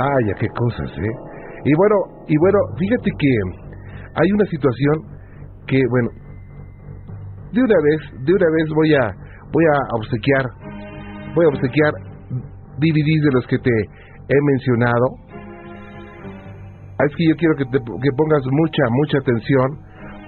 [0.00, 1.14] Vaya, qué cosas, ¿eh?
[1.62, 3.32] Y bueno, y bueno, fíjate que
[4.16, 4.96] hay una situación
[5.66, 6.08] que, bueno,
[7.52, 9.12] de una vez, de una vez voy a,
[9.52, 10.44] voy a obsequiar,
[11.34, 11.92] voy a obsequiar
[12.80, 15.06] DVDs de los que te he mencionado.
[17.04, 19.68] Es que yo quiero que, te, que pongas mucha, mucha atención,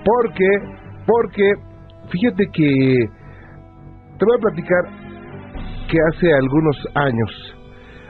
[0.04, 0.48] porque,
[1.06, 1.50] porque,
[2.10, 2.96] fíjate que
[4.18, 4.84] te voy a platicar
[5.88, 7.56] que hace algunos años,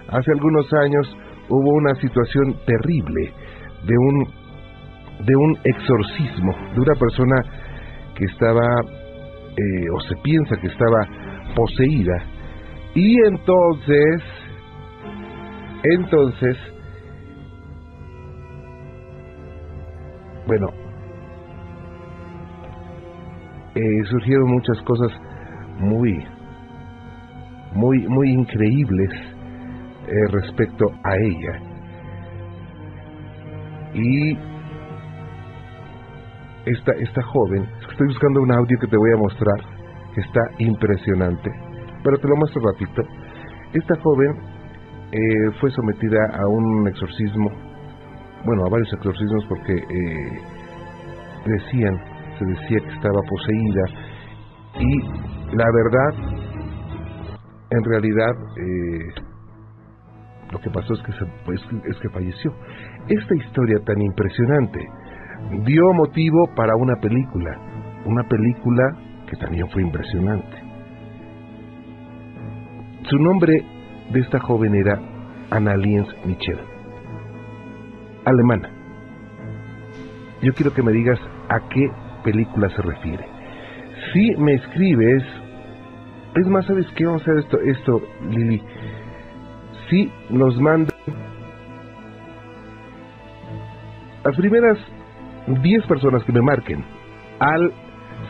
[0.09, 1.17] hace algunos años
[1.49, 3.33] hubo una situación terrible
[3.85, 4.43] de un
[5.25, 7.37] de un exorcismo de una persona
[8.17, 8.81] que estaba
[9.57, 11.07] eh, o se piensa que estaba
[11.55, 12.15] poseída.
[12.95, 14.23] Y entonces
[15.85, 16.57] entonces
[20.47, 20.69] bueno
[23.75, 25.11] eh, surgieron muchas cosas
[25.79, 26.25] muy
[27.75, 29.32] muy muy increíbles
[30.07, 31.73] eh, respecto a ella.
[33.95, 34.39] Y
[36.67, 39.61] esta, esta joven, estoy buscando un audio que te voy a mostrar,
[40.15, 41.51] que está impresionante,
[42.03, 43.03] pero te lo muestro ratito.
[43.73, 44.33] Esta joven
[45.13, 47.51] eh, fue sometida a un exorcismo,
[48.45, 50.41] bueno, a varios exorcismos porque eh,
[51.47, 51.95] decían,
[52.39, 53.85] se decía que estaba poseída
[54.79, 55.01] y
[55.57, 56.13] la verdad,
[57.71, 58.35] en realidad,
[60.53, 61.13] lo que pasó es que,
[61.47, 62.55] pues, es que falleció.
[63.09, 64.87] Esta historia tan impresionante
[65.65, 67.59] dio motivo para una película,
[68.05, 68.85] una película
[69.29, 70.57] que también fue impresionante.
[73.09, 73.65] Su nombre
[74.13, 75.01] de esta joven era
[75.51, 76.59] Annaliens Michel,
[78.27, 78.71] alemana.
[80.43, 81.89] Yo quiero que me digas a qué
[82.25, 83.27] película se refiere.
[84.13, 85.23] Si me escribes,
[86.35, 87.07] es más, ¿sabes qué?
[87.07, 88.63] Vamos a hacer esto, esto, Lili
[89.93, 90.97] si nos mandan
[94.25, 94.79] las primeras
[95.47, 96.83] 10 personas que me marquen
[97.41, 97.71] al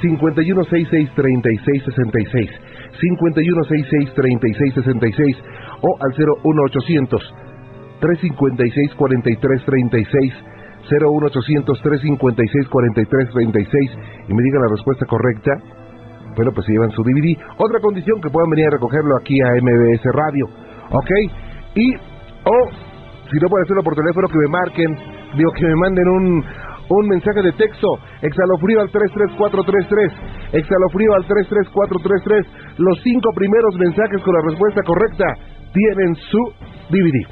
[0.03, 2.51] 51663666
[2.99, 5.37] 51663666
[5.83, 7.35] o al 01800
[8.01, 10.35] 356 4336
[10.91, 13.91] 01800 356 4336
[14.29, 15.53] y me digan la respuesta correcta.
[16.35, 19.53] Bueno pues se llevan su DVD otra condición que puedan venir a recogerlo aquí a
[19.63, 20.49] MBS Radio
[20.91, 21.11] ¿ok?
[21.75, 22.57] Y, o,
[23.31, 24.91] si no puede hacerlo por teléfono, que me marquen,
[25.37, 26.45] digo, que me manden un,
[26.89, 30.13] un mensaje de texto, exhalofrío al 33433,
[30.53, 32.79] exhalofrío al 33433.
[32.79, 35.25] Los cinco primeros mensajes con la respuesta correcta
[35.73, 36.43] tienen su
[36.91, 37.25] DVD.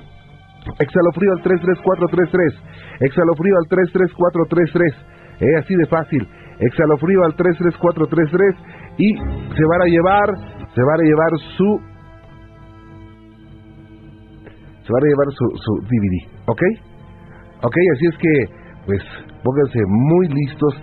[0.79, 2.55] Exhalofrío al 33433,
[3.01, 5.21] exhalofrío al 33433.
[5.41, 6.29] Es así de fácil.
[6.61, 8.55] Exhalofrío al 33433
[8.99, 10.29] y se van a llevar,
[10.75, 11.90] se van a llevar su
[14.91, 16.63] se van a llevar su, su DVD, ¿ok?
[17.63, 18.35] Ok, así es que,
[18.87, 19.03] pues,
[19.45, 20.75] pónganse muy listos.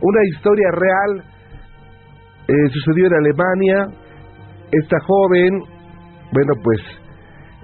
[0.00, 1.24] Una historia real
[2.46, 3.86] eh, sucedió en Alemania.
[4.70, 5.58] Esta joven,
[6.32, 6.80] bueno, pues,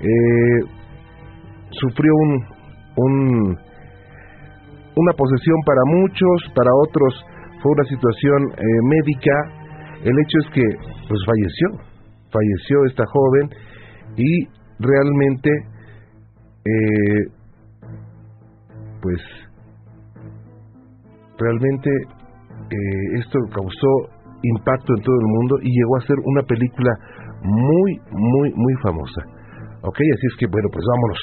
[0.01, 0.61] eh,
[1.71, 2.45] sufrió un,
[2.97, 3.59] un,
[4.97, 7.25] una posesión para muchos, para otros
[7.63, 9.33] fue una situación eh, médica.
[10.03, 10.65] El hecho es que,
[11.09, 11.87] pues, falleció,
[12.33, 13.51] falleció esta joven
[14.17, 14.49] y
[14.81, 15.51] realmente
[16.65, 17.25] eh,
[19.03, 19.21] pues
[21.39, 26.93] realmente eh, esto causó impacto en todo el mundo y llegó a ser una película
[27.43, 29.23] muy, muy, muy famosa.
[29.83, 31.19] Ok, así es que bueno, pues vámonos.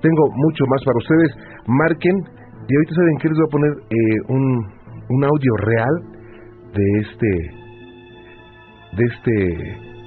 [0.00, 1.30] Tengo mucho más para ustedes.
[1.66, 2.16] Marquen
[2.68, 4.42] y ahorita saben que les voy a poner eh, un,
[5.08, 5.94] un audio real
[6.72, 7.30] de este,
[8.96, 9.32] de este,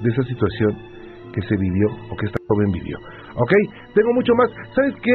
[0.04, 0.78] de esa situación
[1.34, 2.98] que se vivió o que esta joven vivió.
[3.36, 3.52] ¿Ok?
[3.94, 4.50] Tengo mucho más.
[4.76, 5.14] ¿Sabes qué?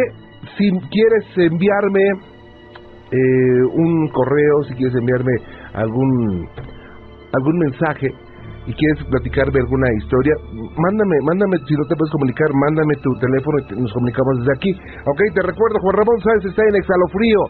[0.58, 2.04] Si quieres enviarme
[3.10, 5.32] eh, un correo, si quieres enviarme
[5.74, 6.48] algún
[7.34, 8.08] algún mensaje
[8.66, 10.32] y quieres platicarme alguna historia,
[10.76, 14.72] mándame, mándame, si no te puedes comunicar, mándame tu teléfono y nos comunicamos desde aquí.
[15.04, 17.40] Ok, te recuerdo, Juan Ramón Sáenz está en Exhalofrío.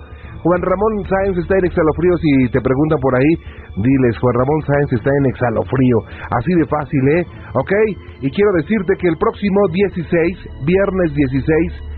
[0.43, 2.14] Juan Ramón Sáenz está en Exhalofrío.
[2.19, 3.32] Si te preguntan por ahí,
[3.76, 5.98] diles, Juan Ramón Sáenz está en Exhalofrío.
[6.30, 7.26] Así de fácil, ¿eh?
[7.54, 7.72] Ok,
[8.20, 11.94] y quiero decirte que el próximo 16, viernes 16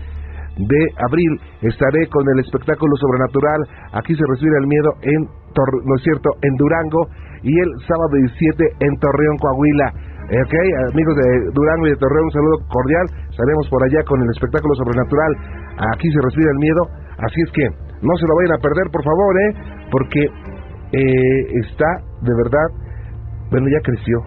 [0.57, 1.31] de abril,
[1.61, 3.61] estaré con el espectáculo sobrenatural.
[3.93, 7.07] Aquí se recibe el miedo en, no es cierto, en Durango
[7.43, 9.93] y el sábado 17 en Torreón, Coahuila.
[10.27, 10.55] Ok,
[10.91, 13.05] amigos de Durango y de Torreón, un saludo cordial.
[13.29, 15.31] Estaremos por allá con el espectáculo sobrenatural.
[15.93, 16.81] Aquí se respira el miedo.
[17.21, 17.65] Así es que
[18.01, 19.51] no se lo vayan a perder, por favor, ¿eh?
[19.89, 20.21] Porque
[20.91, 21.85] eh, está,
[22.21, 22.67] de verdad,
[23.51, 24.17] bueno, ya creció.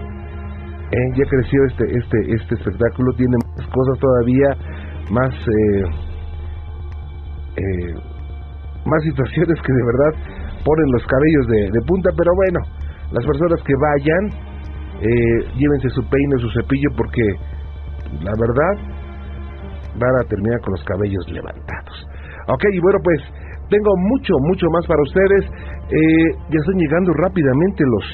[0.93, 1.13] ¿eh?
[1.17, 3.13] Ya creció este, este, este espectáculo.
[3.17, 4.49] Tiene más cosas todavía,
[5.11, 5.85] más, eh,
[7.57, 7.95] eh,
[8.85, 12.61] más situaciones que de verdad ponen los cabellos de, punta, pero bueno,
[13.13, 14.25] las personas que vayan,
[15.01, 17.23] eh, llévense su peine, su cepillo, porque
[18.21, 18.73] la verdad
[19.99, 22.07] van a terminar con los cabellos levantados.
[22.49, 23.21] Ok, y bueno, pues
[23.71, 25.47] tengo mucho, mucho más para ustedes.
[25.91, 28.05] Eh, ya están llegando rápidamente los,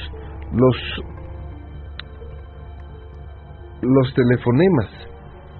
[3.81, 4.89] los, telefonemas.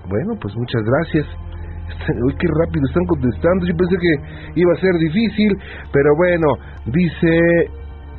[0.08, 1.26] Bueno, pues muchas gracias.
[2.26, 3.66] Uy, qué rápido están contestando.
[3.66, 4.16] Yo pensé que
[4.62, 5.58] iba a ser difícil,
[5.92, 6.48] pero bueno,
[6.86, 7.70] dice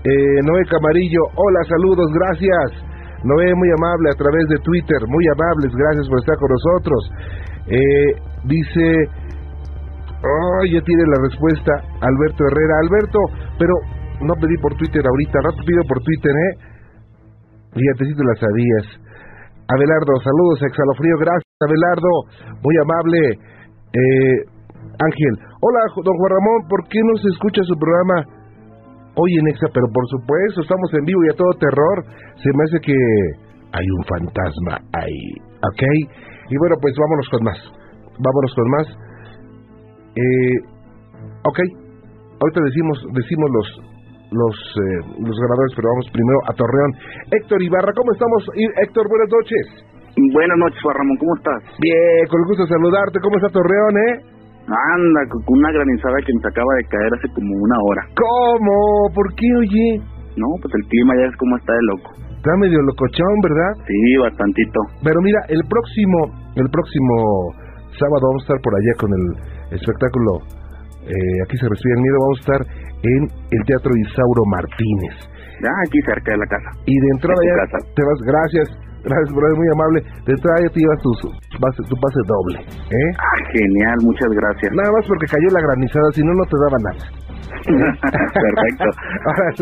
[0.04, 2.84] eh, Noé Camarillo, hola, saludos, gracias.
[3.24, 7.10] Noé, muy amable a través de Twitter, muy amables, gracias por estar con nosotros.
[7.66, 8.14] Eh,
[8.44, 9.08] dice,
[10.22, 12.74] oh, ya tiene la respuesta Alberto Herrera.
[12.82, 13.18] Alberto,
[13.58, 13.74] pero
[14.20, 16.52] no pedí por Twitter ahorita, rato pido por Twitter, ¿eh?
[17.74, 18.86] Fíjate si tú la sabías.
[19.68, 22.12] Abelardo, saludos, exhalofrío, gracias, Abelardo,
[22.64, 23.18] muy amable.
[23.92, 24.36] Eh,
[24.98, 28.24] Ángel, hola, don Juan Ramón, ¿por qué no se escucha su programa
[29.14, 29.68] hoy en Exa?
[29.72, 31.96] Pero por supuesto, estamos en vivo y a todo terror.
[32.42, 32.96] Se me hace que
[33.70, 35.22] hay un fantasma ahí,
[35.62, 35.82] ¿ok?
[36.50, 37.58] Y bueno, pues vámonos con más.
[38.18, 39.07] Vámonos con más.
[40.16, 40.56] Eh,
[41.44, 41.58] ok,
[42.40, 43.68] ahorita decimos, decimos los,
[44.32, 46.92] los, eh, los ganadores, pero vamos primero a Torreón.
[47.32, 48.40] Héctor Ibarra, ¿cómo estamos?
[48.82, 49.64] Héctor, buenas noches.
[50.34, 51.62] Buenas noches, Juan Ramón, ¿cómo estás?
[51.78, 53.20] Bien, con el gusto de saludarte.
[53.22, 54.14] ¿Cómo está Torreón, eh?
[54.68, 58.02] Anda, con una granizada que nos acaba de caer hace como una hora.
[58.18, 58.74] ¿Cómo?
[59.14, 59.88] ¿Por qué, oye?
[60.36, 62.10] No, pues el clima ya es como está de loco.
[62.36, 63.72] Está medio locochón, ¿verdad?
[63.86, 64.80] Sí, bastantito.
[65.02, 66.18] Pero mira, el próximo,
[66.54, 67.16] el próximo
[67.98, 69.24] sábado vamos a estar por allá con el
[69.74, 70.30] espectáculo
[71.08, 72.16] eh, Aquí se respira el miedo.
[72.20, 72.62] Vamos a estar
[73.02, 75.14] en el Teatro Isauro Martínez.
[75.64, 76.70] Ya, aquí cerca de la casa.
[76.84, 78.66] Y de entrada ya te vas, gracias,
[79.02, 79.98] gracias, por muy amable.
[80.22, 82.60] De entrada ya te llevas tu, tu pase doble.
[82.62, 83.10] ¿eh?
[83.18, 84.70] Ah, genial, muchas gracias.
[84.70, 87.02] Nada más porque cayó la granizada, si no, no te daba nada.
[87.68, 88.88] Perfecto.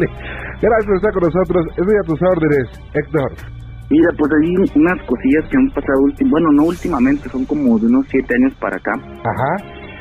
[0.60, 1.62] Gracias por estar con nosotros.
[1.76, 3.55] Estoy a tus órdenes, Héctor.
[3.88, 8.06] Mira, pues hay unas cosillas que han pasado, bueno, no últimamente, son como de unos
[8.08, 8.92] siete años para acá.
[8.92, 9.52] Ajá.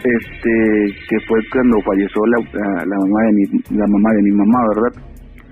[0.03, 2.37] Este, que fue cuando falleció la,
[2.85, 4.93] la mamá de mi, la mamá de mi mamá, ¿verdad?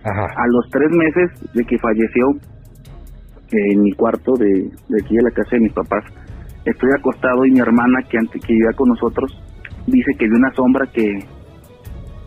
[0.03, 0.25] Ajá.
[0.25, 2.25] A los tres meses de que falleció,
[3.51, 6.03] en mi cuarto de, de aquí de la casa de mis papás,
[6.65, 9.31] estoy acostado y mi hermana que antes que vivía con nosotros
[9.85, 11.05] dice que vio una sombra que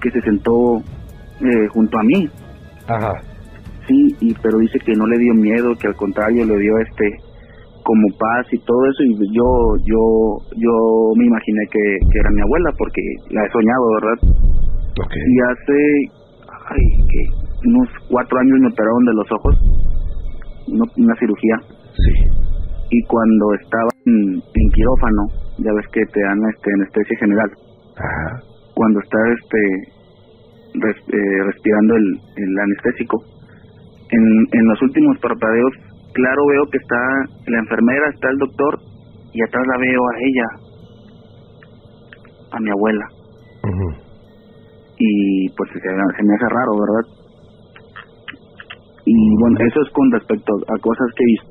[0.01, 0.77] que se sentó
[1.41, 2.31] eh, junto a mí.
[2.87, 3.13] Ajá.
[3.87, 7.05] Sí, y pero dice que no le dio miedo, que al contrario le dio este
[7.87, 9.47] como paz y todo eso y yo
[9.87, 10.03] yo
[10.57, 10.75] yo
[11.15, 13.01] me imaginé que, era mi abuela porque
[13.31, 14.19] la he soñado, ¿verdad?
[15.07, 15.23] Okay.
[15.23, 15.79] Y hace
[16.67, 19.55] ay, que unos cuatro años me operaron de los ojos,
[20.97, 21.57] una, cirugía.
[21.95, 22.13] Sí.
[22.91, 25.23] Y cuando estaba en, en, quirófano,
[25.59, 27.51] ya ves que te dan este anestesia general.
[27.97, 28.43] Ajá.
[28.75, 29.97] Cuando está este
[30.77, 33.23] eh, respirando el, el anestésico.
[34.11, 34.23] En,
[34.53, 35.73] en los últimos parpadeos,
[36.13, 36.97] claro veo que está
[37.47, 38.79] la enfermera, está el doctor
[39.33, 40.49] y atrás la veo a ella,
[42.53, 43.07] a mi abuela.
[44.99, 47.05] Y pues se, me hace raro, ¿verdad?
[49.05, 51.51] Y bueno, eso es con respecto a cosas que he visto.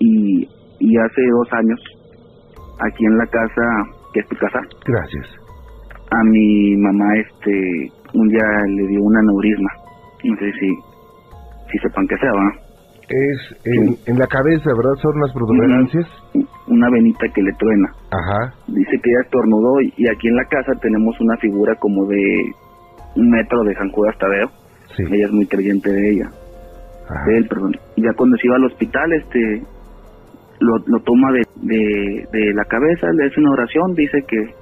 [0.00, 0.48] Y,
[0.80, 1.80] y hace dos años,
[2.80, 3.62] aquí en la casa,
[4.14, 4.60] que es tu casa.
[4.86, 5.26] Gracias.
[6.10, 9.70] A mi mamá, este, un día le dio un aneurisma.
[10.24, 10.72] No sé si,
[11.78, 12.52] sepan sea, ¿va?
[13.08, 14.94] Es en, la cabeza, ¿verdad?
[15.00, 16.06] Son unas protuberancias.
[16.66, 17.88] Una venita que le truena.
[18.10, 18.52] Ajá.
[18.66, 22.52] Dice que ella estornudó y, aquí en la casa tenemos una figura como de
[23.14, 24.50] un metro de San Judas Tadeo.
[24.96, 25.04] Sí.
[25.04, 26.30] Ella es muy creyente de ella.
[27.08, 27.24] Ajá.
[27.26, 27.76] De él, perdón.
[27.94, 29.62] Y ya cuando se iba al hospital, este,
[30.58, 34.52] lo, lo toma de, de, de la cabeza, le hace una oración, dice que,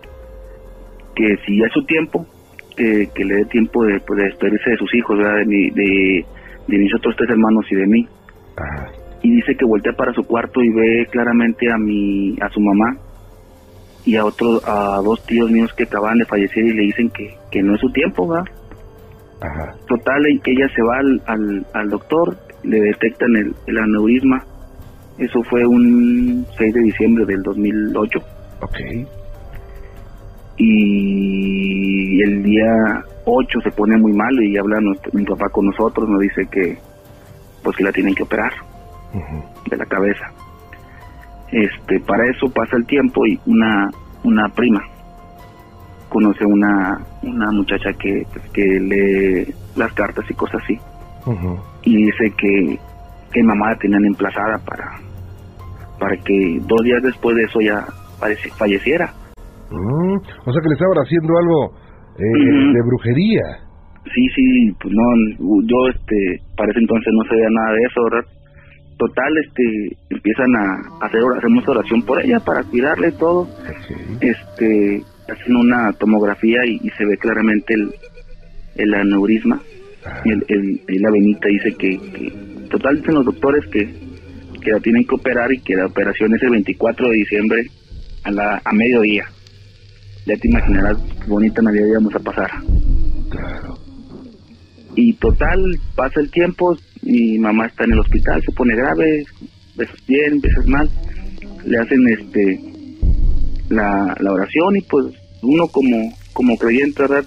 [1.14, 2.26] que si ya es su tiempo,
[2.76, 5.46] que, le dé tiempo de, pues, de despedirse de sus hijos, ¿verdad?
[5.46, 6.26] De, de,
[6.68, 8.08] de, mis otros tres hermanos y de mí.
[9.22, 12.96] Y dice que voltea para su cuarto y ve claramente a mi, a su mamá
[14.04, 17.34] y a otros, a dos tíos míos que acaban de fallecer y le dicen que,
[17.50, 18.44] que no es su tiempo, ¿verdad?
[19.40, 19.74] Ajá.
[19.88, 24.44] Total, que ella se va al, al, al doctor, le detectan el, el aneurisma.
[25.18, 28.18] Eso fue un 6 de diciembre del 2008.
[28.60, 28.76] Ok
[30.56, 34.78] y el día 8 se pone muy mal y habla
[35.12, 36.78] mi papá con nosotros, nos dice que
[37.62, 38.52] pues que la tienen que operar
[39.70, 40.26] de la cabeza.
[41.50, 43.90] Este, para eso pasa el tiempo y una
[44.24, 44.82] una prima
[46.08, 50.78] conoce una una muchacha que pues, que lee las cartas y cosas así.
[51.82, 52.78] Y dice que
[53.32, 54.98] que mamá la tenían emplazada para
[55.98, 57.86] para que dos días después de eso ya
[58.58, 59.12] falleciera
[59.70, 61.72] Mm, o sea que le estaban haciendo algo
[62.18, 63.42] eh, de brujería.
[64.14, 65.02] Sí, sí, pues no,
[65.66, 68.28] yo este, para ese entonces no sabía nada de eso, ¿verdad?
[68.98, 73.48] Total, este, empiezan a hacer, hacemos oración por ella para cuidarle todo.
[74.20, 77.90] Este, hacen una tomografía y, se ve claramente el,
[78.76, 79.60] el aneurisma.
[80.06, 80.20] Ah.
[80.24, 81.98] Y el, el, la venita dice que,
[82.70, 83.88] total dicen los doctores que,
[84.60, 87.66] que la tienen que operar y que la operación es el 24 de diciembre
[88.22, 89.24] a, la, a mediodía.
[90.26, 92.50] Ya te imaginarás bonita Navidad íbamos a pasar.
[93.30, 93.78] Claro.
[94.96, 99.24] Y total, pasa el tiempo, mi mamá está en el hospital, se pone grave,
[99.76, 100.88] veces bien, veces mal.
[101.64, 102.60] Le hacen este
[103.68, 105.06] la, la oración y pues
[105.42, 107.24] uno como como creyente, ¿verdad?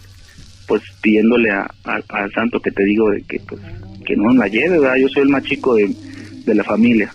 [0.68, 3.62] Pues pidiéndole a, al santo que te digo de que pues
[4.06, 4.96] que no la lleve, ¿verdad?
[4.96, 5.94] Yo soy el más chico de,
[6.46, 7.14] de la familia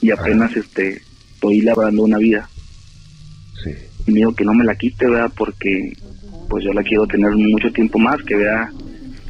[0.00, 1.00] y apenas este
[1.34, 2.48] estoy labrando una vida.
[4.06, 5.32] Digo que no me la quite, ¿verdad?
[5.36, 5.92] Porque
[6.48, 8.68] pues yo la quiero tener mucho tiempo más, que vea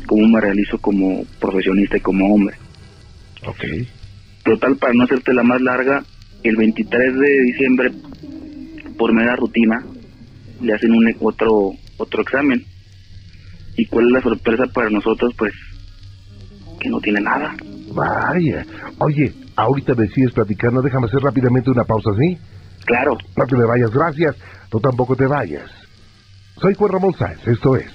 [0.07, 2.57] cómo me realizo como profesionista y como hombre.
[3.47, 3.65] Ok.
[4.45, 6.03] Total, para no hacerte la más larga,
[6.43, 7.91] el 23 de diciembre,
[8.99, 9.77] por media rutina,
[10.61, 12.63] le hacen un otro otro examen.
[13.77, 15.33] ¿Y cuál es la sorpresa para nosotros?
[15.39, 15.53] Pues
[16.81, 17.55] que no tiene nada.
[17.95, 18.65] Vaya.
[18.99, 22.37] Oye, ahorita me sigues platicando, déjame hacer rápidamente una pausa, ¿sí?
[22.85, 23.17] Claro.
[23.37, 24.37] No te me vayas, gracias.
[24.75, 25.71] Tú tampoco te vayas.
[26.61, 27.87] Soy Juan Ramón Sáenz, esto es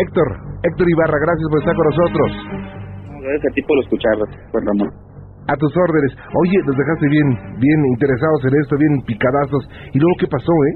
[0.00, 0.28] Héctor,
[0.64, 2.28] Héctor Ibarra, gracias por estar con nosotros.
[3.20, 4.16] Gracias a ti por escuchar,
[4.48, 4.90] Juan Ramón.
[5.44, 6.16] A tus órdenes.
[6.40, 7.28] Oye, nos dejaste bien,
[7.60, 9.68] bien interesados en esto, bien picadazos.
[9.92, 10.74] ¿Y luego qué pasó, eh?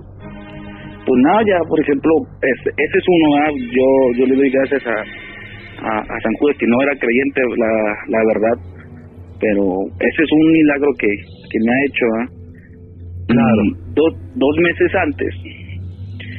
[1.08, 3.50] Pues nada, ya, por ejemplo, ese, ese es uno, ¿ah?
[3.72, 3.88] yo
[4.18, 4.96] yo le doy gracias a,
[5.84, 7.72] a, San Juan, que no era creyente, la,
[8.08, 8.73] la verdad,
[9.44, 9.60] pero
[10.00, 11.12] ese es un milagro que,
[11.52, 12.26] que me ha hecho, ¿ah?
[13.28, 13.62] Claro.
[14.36, 15.32] dos meses antes,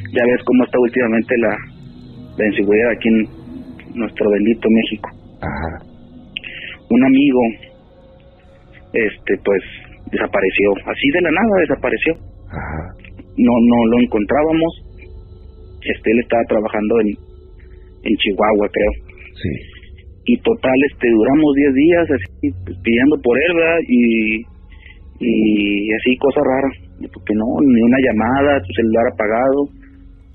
[0.09, 1.53] ya ves cómo está últimamente la,
[2.37, 3.29] la inseguridad aquí en
[3.93, 5.09] nuestro bendito México.
[5.37, 5.85] Ajá.
[6.89, 7.41] Un amigo,
[8.93, 9.61] este, pues,
[10.09, 12.13] desapareció, así de la nada desapareció.
[12.49, 12.83] Ajá.
[13.37, 14.71] No, no lo encontrábamos.
[15.81, 17.07] Este, él estaba trabajando en,
[18.01, 18.91] en Chihuahua, creo.
[19.43, 19.74] Sí.
[20.25, 23.79] Y total, este, duramos 10 días así, pues, pidiendo por él, ¿verdad?
[23.87, 24.41] Y,
[25.21, 26.75] y así, cosas raras.
[27.13, 29.59] Porque no, ni una llamada, su celular apagado,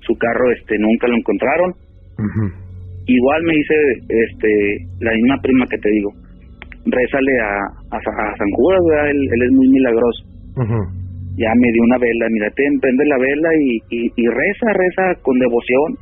[0.07, 1.73] su carro, este, nunca lo encontraron
[3.07, 3.75] Igual me dice
[4.07, 4.49] este
[4.99, 6.11] la misma prima que te digo,
[6.85, 10.23] rézale a, a, San Judas, él, él, es muy milagroso.
[11.35, 15.39] Ya me dio una vela, mira, te prende la vela y, y, reza, reza con
[15.39, 15.97] devoción,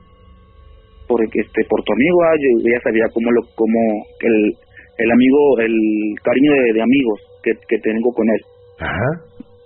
[1.10, 3.80] porque este por tu amigo, ah, yo ya sabía cómo lo, cómo
[4.22, 4.54] el,
[5.02, 5.76] el amigo, el
[6.22, 8.42] cariño de, amigos que, que tengo con él.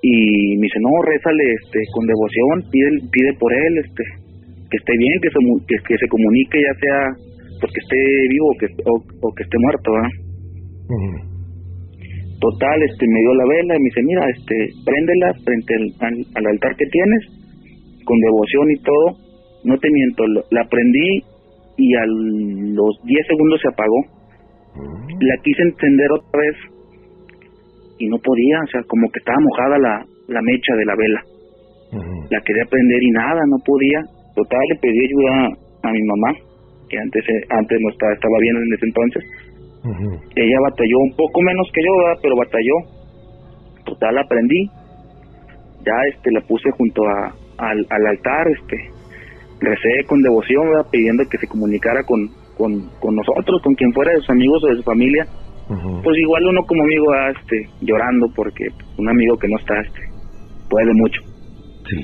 [0.01, 4.03] Y me dice, no, rézale este, con devoción, pide, pide por él, este,
[4.71, 6.99] que esté bien, que se, que, se comunique ya sea
[7.59, 9.91] porque esté vivo o que, o, que esté muerto,
[12.43, 15.73] Total, este, me dio la vela y me dice, mira, este, préndela frente
[16.35, 17.23] al, altar que tienes,
[18.03, 19.05] con devoción y todo,
[19.63, 21.23] no te miento, la prendí
[21.77, 23.99] y a los 10 segundos se apagó.
[25.19, 26.55] La quise encender otra vez
[27.99, 31.21] y no podía, o sea, como que estaba mojada la, la mecha de la vela.
[32.29, 34.01] La quería prender y nada, no podía.
[34.35, 35.33] Total, le pedí ayuda
[35.83, 36.33] a mi mamá,
[36.89, 39.23] que antes antes no estaba, estaba bien en ese entonces.
[40.35, 42.75] Ella batalló un poco menos que yo, pero batalló.
[43.85, 44.65] Total, aprendí.
[45.85, 48.92] Ya este la puse junto a, al, al altar, este
[49.63, 52.27] recé con devoción, pidiendo que se comunicara con,
[52.57, 55.25] con, con, nosotros, con quien fuera de sus amigos o de su familia.
[56.03, 58.67] Pues igual uno como amigo, este, llorando porque
[58.97, 60.01] un amigo que no está, este,
[60.69, 61.21] puede mucho.
[61.89, 61.97] Sí.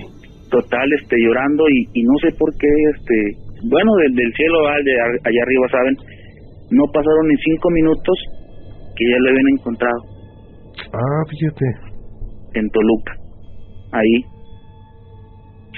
[0.50, 3.38] Total este llorando y, y no sé por qué este
[3.70, 5.96] bueno desde el cielo allá arriba saben
[6.72, 8.18] no pasaron ni cinco minutos
[8.96, 10.02] que ya lo habían encontrado.
[10.94, 11.66] Ah fíjate.
[12.56, 13.14] En Toluca.
[13.92, 14.39] Ahí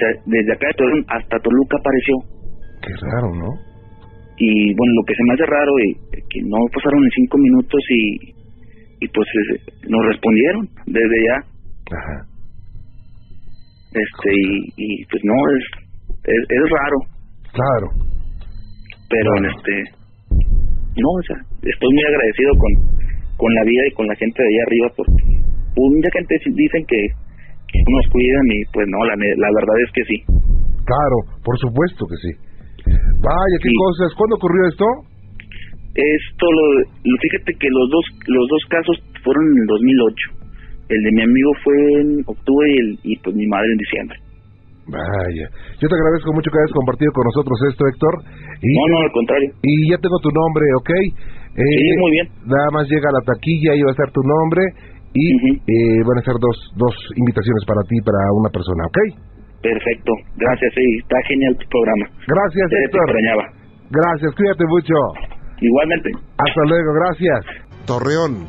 [0.01, 2.13] sea desde acá de hasta Toluca apareció
[2.81, 3.49] qué raro no
[4.41, 7.81] y bueno lo que se me hace raro es que no pasaron ni cinco minutos
[7.89, 8.41] y
[9.01, 9.27] y pues
[9.89, 11.37] nos respondieron desde ya.
[11.97, 12.17] Ajá.
[13.91, 15.65] Este, y, y pues no, es,
[16.23, 16.97] es, es raro,
[17.51, 17.87] Claro.
[19.09, 19.73] pero este,
[21.01, 22.71] no, o sea, estoy muy agradecido con,
[23.35, 25.23] con la vida y con la gente de allá arriba porque
[25.75, 27.01] pues, mucha gente dicen que,
[27.79, 30.17] nos cuidan y pues no, la, la verdad es que sí.
[30.83, 32.31] Claro, por supuesto que sí.
[33.21, 33.75] Vaya, qué Sí.
[33.77, 34.09] cosas.
[34.17, 34.85] ¿Cuándo ocurrió esto?
[35.93, 36.65] Esto, lo,
[37.03, 40.15] lo- fíjate que los dos los dos casos fueron en el 2008.
[40.89, 44.17] El de mi amigo fue en octubre y, el, y pues mi madre en diciembre.
[44.91, 45.45] Vaya.
[45.79, 48.13] Yo te agradezco mucho que hayas compartido con nosotros esto, Héctor.
[48.59, 49.49] Y, No, no, al contrario.
[49.63, 50.91] y ya tengo tu nombre, ¿ok?
[50.91, 52.27] Eh, Sí, muy bien.
[52.47, 54.63] Nada más llega a la taquilla y va a estar tu nombre.
[55.13, 55.47] Y Ujú.
[55.67, 58.97] eh, van a ser dos, dos invitaciones para ti y para una persona, ¿ok?
[59.61, 60.11] Perfecto.
[60.37, 62.05] Gracias, sí, está genial tu programa.
[62.27, 63.01] Gracias, te Héctor.
[63.09, 63.43] extrañaba.
[63.91, 64.93] Gracias, cuídate mucho.
[65.59, 66.09] Igualmente.
[66.37, 67.45] Hasta luego, gracias.
[67.85, 68.47] Torreón,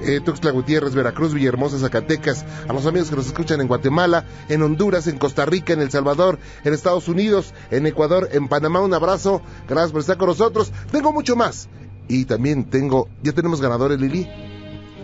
[0.00, 4.62] eh, Tuxtla Gutiérrez, Veracruz, Villahermosa, Zacatecas, a los amigos que nos escuchan en Guatemala, en
[4.62, 8.94] Honduras, en Costa Rica, en El Salvador, en Estados Unidos, en Ecuador, en Panamá, un
[8.94, 10.72] abrazo, gracias por estar con nosotros.
[10.90, 11.68] Tengo mucho más.
[12.08, 14.26] Y también tengo, ya tenemos ganadores, Lili.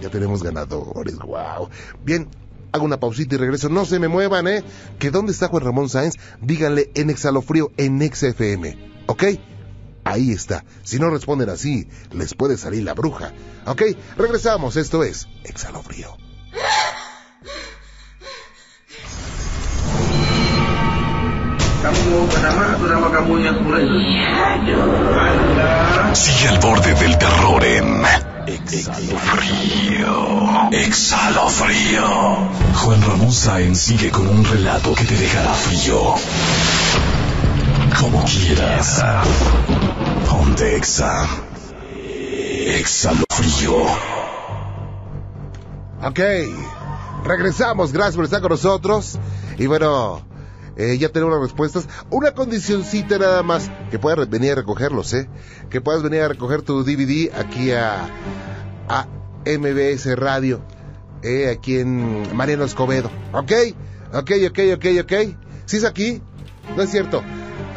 [0.00, 1.68] Ya tenemos ganadores, wow.
[2.04, 2.28] Bien,
[2.72, 3.68] hago una pausita y regreso.
[3.68, 4.62] No se me muevan, ¿eh?
[4.98, 9.24] Que dónde está Juan Ramón Sáenz, díganle en Exhalofrío, en XFM, ¿ok?
[10.04, 10.64] Ahí está.
[10.82, 13.32] Si no responden así, les puede salir la bruja.
[13.66, 13.82] ¿Ok?
[14.18, 14.76] Regresamos.
[14.76, 16.14] Esto es Exhalofrío.
[26.12, 28.02] Sigue al borde del terror en
[28.46, 30.08] Exhalofrío.
[30.70, 32.06] Exhalofrío.
[32.74, 36.14] Juan Ramón Sáenz sigue con un relato que te dejará frío.
[37.98, 39.02] Como quieras.
[40.28, 41.26] Ponte Exa.
[42.66, 43.76] Exhalofrío.
[46.02, 46.20] Ok.
[47.24, 47.92] Regresamos.
[47.92, 49.18] Gracias por estar con nosotros.
[49.56, 50.20] Y bueno,
[50.76, 51.88] eh, ya tenemos las respuestas.
[52.10, 53.70] Una condicioncita nada más.
[53.90, 55.28] Que puedas venir a recogerlos, ¿eh?
[55.70, 58.08] Que puedas venir a recoger tu DVD aquí a,
[58.88, 59.06] a
[59.46, 60.62] MBS Radio.
[61.22, 63.10] Eh, aquí en Mariano Escobedo.
[63.32, 63.52] ¿Ok?
[64.12, 65.12] Ok, ok, ok, ok.
[65.66, 66.20] ¿Sí es aquí?
[66.76, 67.22] No es cierto.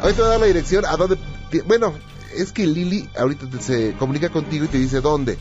[0.02, 1.16] Ahorita voy a dar la dirección a dónde...
[1.50, 1.94] ti- Bueno,
[2.36, 5.38] es que Lili ahorita te- se comunica contigo y te dice dónde.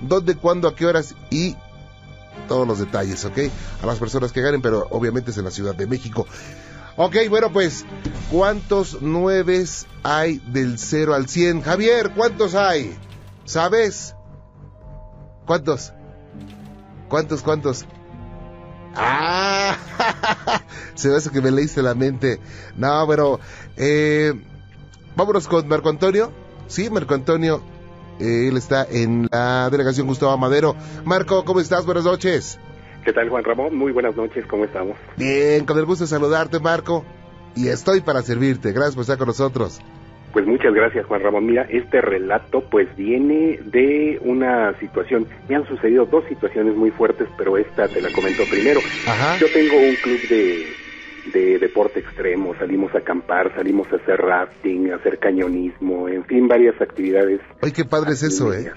[0.00, 1.54] Dónde, cuándo, a qué horas y
[2.48, 3.38] todos los detalles, ¿ok?
[3.82, 6.26] A las personas que ganen, pero obviamente es en la Ciudad de México.
[7.02, 7.86] Ok, bueno, pues,
[8.30, 11.62] ¿cuántos nueves hay del 0 al 100?
[11.62, 12.94] Javier, ¿cuántos hay?
[13.46, 14.14] ¿Sabes?
[15.46, 15.94] ¿Cuántos?
[17.08, 17.86] ¿Cuántos, cuántos?
[18.94, 19.78] Ah,
[20.94, 22.38] se ve eso que me leíste la mente.
[22.76, 23.40] No, pero,
[23.78, 24.34] eh,
[25.16, 26.30] vámonos con Marco Antonio.
[26.66, 27.62] Sí, Marco Antonio,
[28.18, 30.76] eh, él está en la delegación Gustavo Madero.
[31.06, 31.86] Marco, ¿cómo estás?
[31.86, 32.58] Buenas noches.
[33.04, 33.74] ¿Qué tal, Juan Ramón?
[33.74, 34.96] Muy buenas noches, ¿cómo estamos?
[35.16, 37.04] Bien, con el gusto de saludarte, Marco.
[37.56, 38.72] Y estoy para servirte.
[38.72, 39.80] Gracias por estar con nosotros.
[40.32, 41.46] Pues muchas gracias, Juan Ramón.
[41.46, 47.26] Mira, este relato pues viene de una situación, me han sucedido dos situaciones muy fuertes,
[47.36, 48.80] pero esta te la comento primero.
[49.08, 49.38] Ajá.
[49.38, 50.66] Yo tengo un club de,
[51.32, 56.46] de deporte extremo, salimos a acampar, salimos a hacer rafting, a hacer cañonismo, en fin,
[56.46, 57.40] varias actividades.
[57.60, 58.70] Oye, qué padre es eso, ¿eh?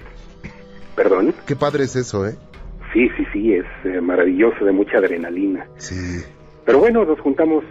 [0.96, 1.34] Perdón.
[1.46, 2.36] Qué padre es eso, ¿eh?
[2.94, 5.66] Sí, sí, sí, es eh, maravilloso, de mucha adrenalina.
[5.78, 6.24] Sí.
[6.64, 7.64] Pero bueno, nos juntamos,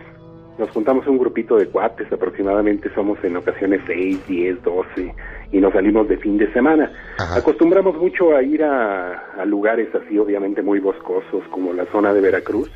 [0.59, 5.15] nos juntamos un grupito de cuates, aproximadamente somos en ocasiones 6, 10, 12,
[5.53, 6.91] y nos salimos de fin de semana.
[7.17, 7.37] Ajá.
[7.37, 12.19] Acostumbramos mucho a ir a, a lugares así, obviamente muy boscosos, como la zona de
[12.19, 12.69] Veracruz.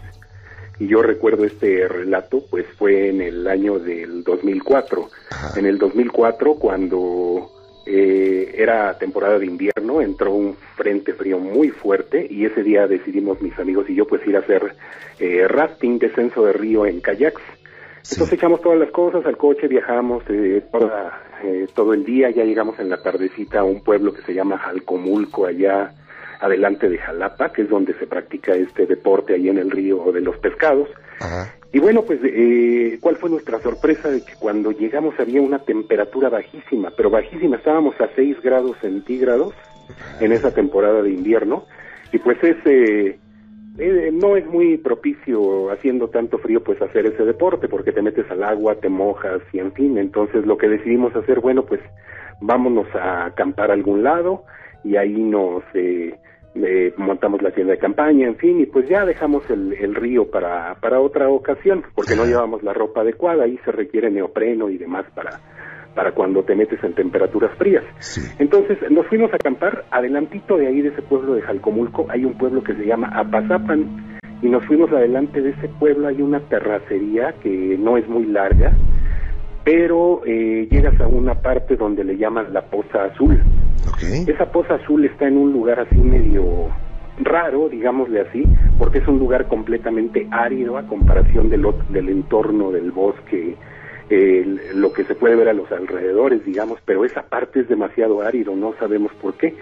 [0.79, 5.09] Y yo recuerdo este relato, pues fue en el año del 2004.
[5.31, 5.59] Ajá.
[5.59, 7.56] En el 2004, cuando
[7.87, 13.41] eh, era temporada de invierno, entró un frente frío muy fuerte y ese día decidimos
[13.41, 14.75] mis amigos y yo pues ir a hacer
[15.19, 17.41] eh, rafting, descenso de río en kayaks.
[18.01, 18.15] Sí.
[18.15, 22.43] Entonces echamos todas las cosas al coche, viajamos eh, toda, eh, todo el día, ya
[22.43, 25.93] llegamos en la tardecita a un pueblo que se llama Jalcomulco, allá
[26.39, 30.21] adelante de Jalapa, que es donde se practica este deporte ahí en el río de
[30.21, 30.89] los pescados.
[31.19, 31.53] Ajá.
[31.73, 34.09] Y bueno, pues, eh, ¿cuál fue nuestra sorpresa?
[34.09, 39.53] De que cuando llegamos había una temperatura bajísima, pero bajísima, estábamos a 6 grados centígrados
[40.19, 41.65] en esa temporada de invierno,
[42.11, 43.19] y pues ese
[43.77, 48.29] eh, no es muy propicio haciendo tanto frío pues hacer ese deporte, porque te metes
[48.31, 51.81] al agua, te mojas, y en fin, entonces lo que decidimos hacer, bueno, pues
[52.39, 54.45] vámonos a acampar a algún lado,
[54.83, 55.63] y ahí nos...
[56.63, 60.29] Eh, montamos la tienda de campaña, en fin, y pues ya dejamos el, el río
[60.29, 64.77] para, para otra ocasión, porque no llevamos la ropa adecuada, ahí se requiere neopreno y
[64.77, 65.39] demás para,
[65.97, 67.83] para cuando te metes en temperaturas frías.
[68.37, 72.37] Entonces nos fuimos a acampar, adelantito de ahí de ese pueblo de Jalcomulco hay un
[72.37, 77.33] pueblo que se llama Apazapan y nos fuimos adelante de ese pueblo, hay una terracería
[77.41, 78.73] que no es muy larga,
[79.63, 83.41] pero eh, llegas a una parte donde le llaman la Poza Azul.
[84.27, 86.69] Esa Poza Azul está en un lugar así medio
[87.19, 88.43] raro, digámosle así,
[88.77, 93.55] porque es un lugar completamente árido a comparación del, del entorno del bosque,
[94.75, 98.55] lo que se puede ver a los alrededores, digamos, pero esa parte es demasiado árido,
[98.55, 99.55] no sabemos por qué,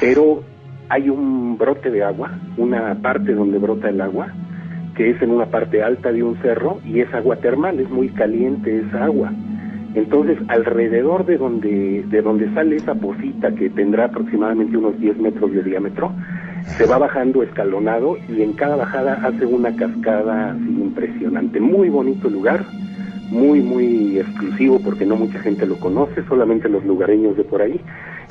[0.00, 0.42] pero
[0.88, 4.32] hay un brote de agua, una parte donde brota el agua,
[4.96, 8.10] que es en una parte alta de un cerro y es agua termal, es muy
[8.10, 9.32] caliente esa agua.
[9.94, 15.52] Entonces, alrededor de donde, de donde sale esa posita, que tendrá aproximadamente unos 10 metros
[15.52, 16.12] de diámetro,
[16.78, 21.60] se va bajando escalonado y en cada bajada hace una cascada así impresionante.
[21.60, 22.64] Muy bonito lugar,
[23.30, 27.80] muy, muy exclusivo porque no mucha gente lo conoce, solamente los lugareños de por ahí.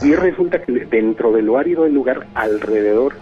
[0.04, 3.14] Y resulta que dentro de lo árido del lugar, alrededor,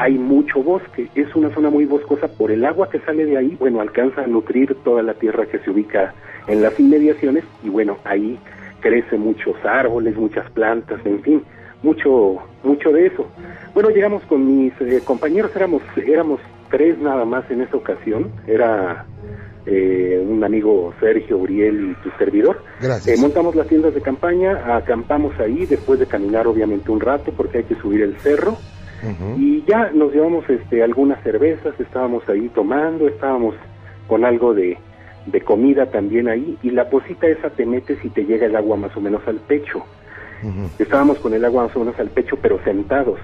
[0.00, 1.08] hay mucho bosque.
[1.14, 3.54] Es una zona muy boscosa por el agua que sale de ahí.
[3.60, 6.14] Bueno, alcanza a nutrir toda la tierra que se ubica
[6.46, 8.38] en las inmediaciones y bueno, ahí
[8.80, 11.42] crecen muchos árboles, muchas plantas, en fin,
[11.82, 13.26] mucho, mucho de eso.
[13.74, 18.32] Bueno, llegamos con mis eh, compañeros, éramos, éramos tres nada más en esa ocasión.
[18.46, 19.04] Era
[19.66, 22.62] eh, un amigo Sergio, Uriel y tu servidor.
[22.80, 23.18] Gracias.
[23.18, 27.58] Eh, montamos las tiendas de campaña, acampamos ahí después de caminar obviamente un rato porque
[27.58, 28.56] hay que subir el cerro.
[29.38, 33.54] Y ya nos llevamos este, algunas cervezas, estábamos ahí tomando, estábamos
[34.06, 34.76] con algo de,
[35.26, 38.76] de comida también ahí y la posita esa te metes y te llega el agua
[38.76, 39.82] más o menos al pecho.
[40.78, 43.18] Estábamos con el agua más o menos al pecho pero sentados.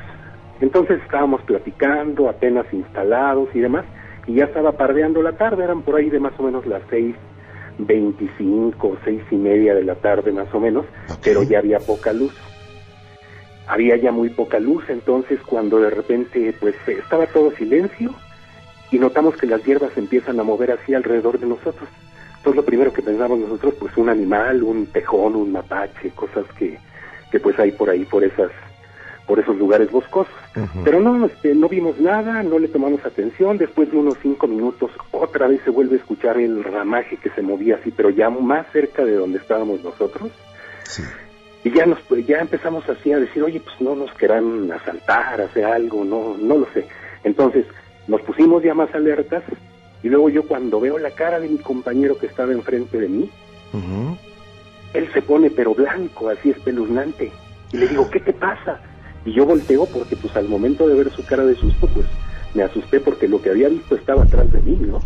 [0.60, 3.84] Entonces estábamos platicando, apenas instalados y demás
[4.26, 7.14] y ya estaba pardeando la tarde, eran por ahí de más o menos las seis
[7.78, 10.86] veinticinco, seis y media de la tarde más o menos,
[11.22, 12.34] pero ya había poca luz.
[13.66, 18.14] Había ya muy poca luz, entonces cuando de repente pues estaba todo silencio
[18.90, 21.88] y notamos que las hierbas empiezan a mover así alrededor de nosotros.
[22.36, 26.78] Entonces lo primero que pensamos nosotros pues un animal, un tejón, un mapache, cosas que,
[27.30, 28.50] que pues hay por ahí por esas
[29.26, 30.32] por esos lugares boscosos.
[30.84, 33.58] Pero no, este, no vimos nada, no le tomamos atención.
[33.58, 37.42] Después de unos cinco minutos, otra vez se vuelve a escuchar el ramaje que se
[37.42, 40.30] movía así, pero ya más cerca de donde estábamos nosotros.
[41.66, 41.98] Y ya nos,
[42.28, 46.58] ya empezamos así a decir, oye, pues no nos querrán asaltar, hacer algo, no, no
[46.58, 46.86] lo sé.
[47.24, 47.66] Entonces
[48.06, 49.42] nos pusimos ya más alertas
[50.00, 53.30] y luego yo cuando veo la cara de mi compañero que estaba enfrente de mí,
[54.94, 57.32] él se pone pero blanco, así espeluznante.
[57.72, 58.80] Y le digo, ¿qué te pasa?
[59.24, 62.06] Y yo volteo porque pues al momento de ver su cara de susto, pues
[62.54, 65.00] me asusté porque lo que había visto estaba atrás de mí, ¿no?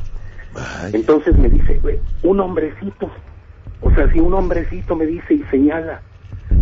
[0.92, 1.80] Entonces me dice,
[2.22, 3.10] un hombrecito.
[3.80, 6.02] O sea, si un hombrecito me dice y señala.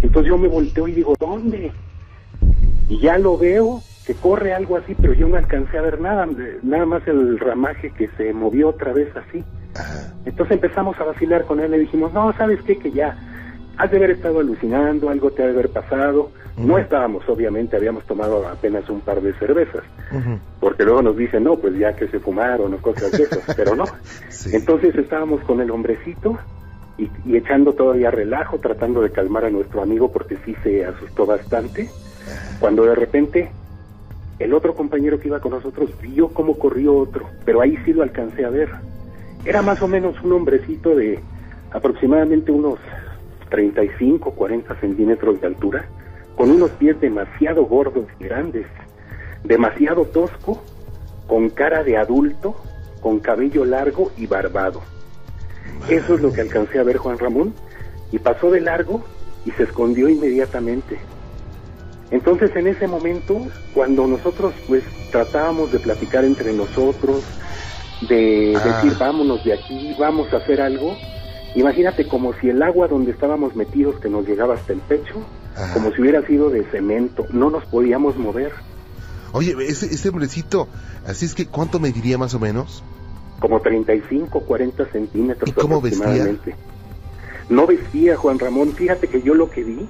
[0.03, 1.73] Entonces yo me volteo y digo, ¿dónde?
[2.89, 6.27] Y ya lo veo, que corre algo así, pero yo no alcancé a ver nada,
[6.63, 9.45] nada más el ramaje que se movió otra vez así.
[10.25, 12.79] Entonces empezamos a vacilar con él y dijimos, no, ¿sabes qué?
[12.79, 13.17] Que ya
[13.77, 16.31] has de haber estado alucinando, algo te ha de haber pasado.
[16.57, 19.85] No estábamos, obviamente, habíamos tomado apenas un par de cervezas,
[20.59, 23.77] porque luego nos dicen, no, pues ya que se fumaron o cosas de esas, pero
[23.77, 23.85] no.
[24.53, 26.37] Entonces estábamos con el hombrecito
[26.99, 31.89] y, echando todavía relajo, tratando de calmar a nuestro amigo porque sí se asustó bastante,
[32.61, 33.51] cuando de repente
[34.39, 38.03] el otro compañero que iba con nosotros vio cómo corrió otro, pero ahí sí lo
[38.03, 38.69] alcancé a ver.
[39.45, 41.21] Era más o menos un hombrecito de
[41.73, 42.79] aproximadamente unos
[43.49, 45.87] 35, 40 centímetros de altura,
[46.37, 48.67] con unos pies demasiado gordos y grandes,
[49.45, 50.63] demasiado tosco,
[51.27, 52.57] con cara de adulto,
[53.01, 54.83] con cabello largo y barbado.
[55.88, 57.55] Eso es lo que alcancé a ver Juan Ramón
[58.12, 59.05] y pasó de largo
[59.45, 60.99] y se escondió inmediatamente.
[62.11, 67.23] Entonces en ese momento, cuando nosotros pues tratábamos de platicar entre nosotros,
[68.09, 68.83] de ah.
[68.83, 70.97] decir vámonos de aquí, vamos a hacer algo,
[71.55, 75.14] Imagínate como si el agua donde estábamos metidos, que nos llegaba hasta el pecho,
[75.73, 78.53] como si hubiera sido de cemento, no nos podíamos mover.
[79.33, 80.69] Oye, ese, ese hombrecito,
[81.07, 82.83] así es que ¿cuánto mediría más o menos?
[83.38, 86.57] Como 35, 40 centímetros ¿Y cómo Vestía?
[87.48, 88.72] No vestía, Juan Ramón.
[88.72, 89.88] Fíjate que yo lo que vi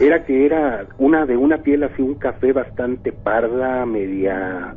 [0.00, 4.74] era que era una de una piel así, un café bastante parda, media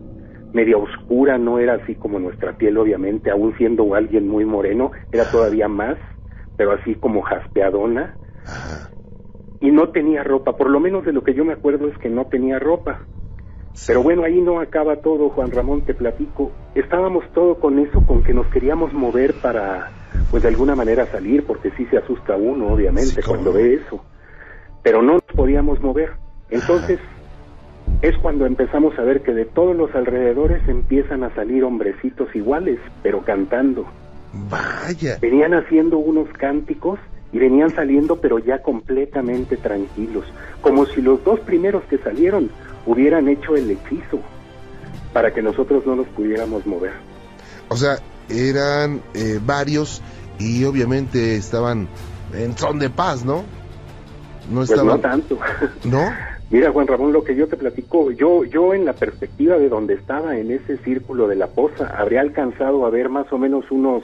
[0.51, 5.29] media oscura, no era así como nuestra piel, obviamente, aún siendo alguien muy moreno, era
[5.29, 5.95] todavía más
[6.59, 8.17] pero así como jaspeadona.
[9.61, 12.09] Y no tenía ropa, por lo menos de lo que yo me acuerdo es que
[12.09, 12.99] no tenía ropa.
[13.87, 16.51] Pero bueno, ahí no acaba todo, Juan Ramón, te platico.
[16.75, 19.91] Estábamos todo con eso, con que nos queríamos mover para,
[20.31, 24.03] pues de alguna manera salir, porque sí se asusta uno, obviamente, Sí, cuando ve eso.
[24.83, 26.11] Pero no nos podíamos mover.
[26.49, 26.99] Entonces,
[28.01, 32.79] es cuando empezamos a ver que de todos los alrededores empiezan a salir hombrecitos iguales,
[33.03, 33.85] pero cantando.
[34.49, 35.17] Vaya.
[35.21, 36.99] Venían haciendo unos cánticos
[37.31, 40.25] y venían saliendo, pero ya completamente tranquilos,
[40.61, 42.49] como si los dos primeros que salieron
[42.89, 44.19] hubieran hecho el hechizo
[45.13, 46.91] para que nosotros no nos pudiéramos mover.
[47.69, 47.97] O sea,
[48.29, 50.01] eran eh, varios
[50.39, 51.87] y obviamente estaban
[52.33, 53.43] en son de paz, ¿no?
[54.49, 54.87] No Pues estaban.
[54.87, 55.37] no tanto.
[55.83, 56.11] ¿No?
[56.49, 59.93] Mira, Juan Ramón, lo que yo te platico, yo, yo en la perspectiva de donde
[59.93, 64.01] estaba en ese círculo de la poza, habría alcanzado a ver más o menos unos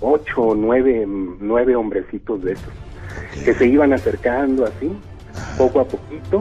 [0.00, 2.72] ocho o nueve, nueve hombrecitos de esos,
[3.44, 4.90] que se iban acercando así,
[5.56, 6.40] poco a poquito,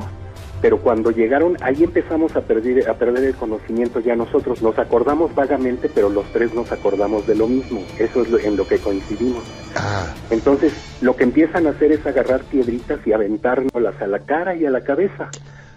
[0.62, 5.34] pero cuando llegaron, ahí empezamos a perder, a perder el conocimiento ya nosotros, nos acordamos
[5.34, 8.78] vagamente, pero los tres nos acordamos de lo mismo, eso es lo- en lo que
[8.78, 9.44] coincidimos.
[9.76, 14.56] Ah, Entonces, lo que empiezan a hacer es agarrar piedritas y aventárnoslas a la cara
[14.56, 15.30] y a la cabeza.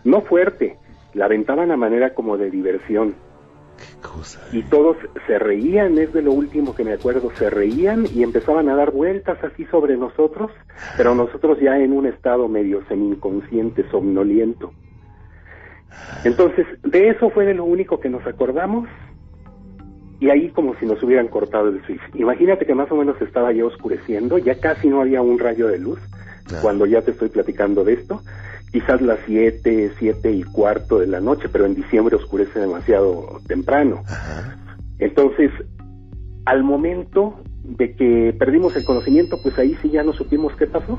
[0.04, 0.76] No fuerte,
[1.14, 3.14] la aventaban a manera como de diversión.
[3.82, 4.40] Qué cosa.
[4.52, 8.68] Y todos se reían, es de lo último que me acuerdo, se reían y empezaban
[8.68, 10.50] a dar vueltas así sobre nosotros,
[10.96, 14.72] pero nosotros ya en un estado medio semi-inconsciente, somnoliento.
[16.24, 18.88] Entonces, de eso fue de lo único que nos acordamos
[20.20, 22.00] y ahí como si nos hubieran cortado el switch.
[22.14, 25.78] Imagínate que más o menos estaba ya oscureciendo, ya casi no había un rayo de
[25.78, 25.98] luz
[26.50, 26.58] Ah.
[26.60, 28.20] cuando ya te estoy platicando de esto.
[28.72, 34.02] Quizás las siete, siete y cuarto de la noche, pero en diciembre oscurece demasiado temprano.
[34.06, 34.56] Ajá.
[34.98, 35.50] Entonces,
[36.46, 40.98] al momento de que perdimos el conocimiento, pues ahí sí ya no supimos qué pasó.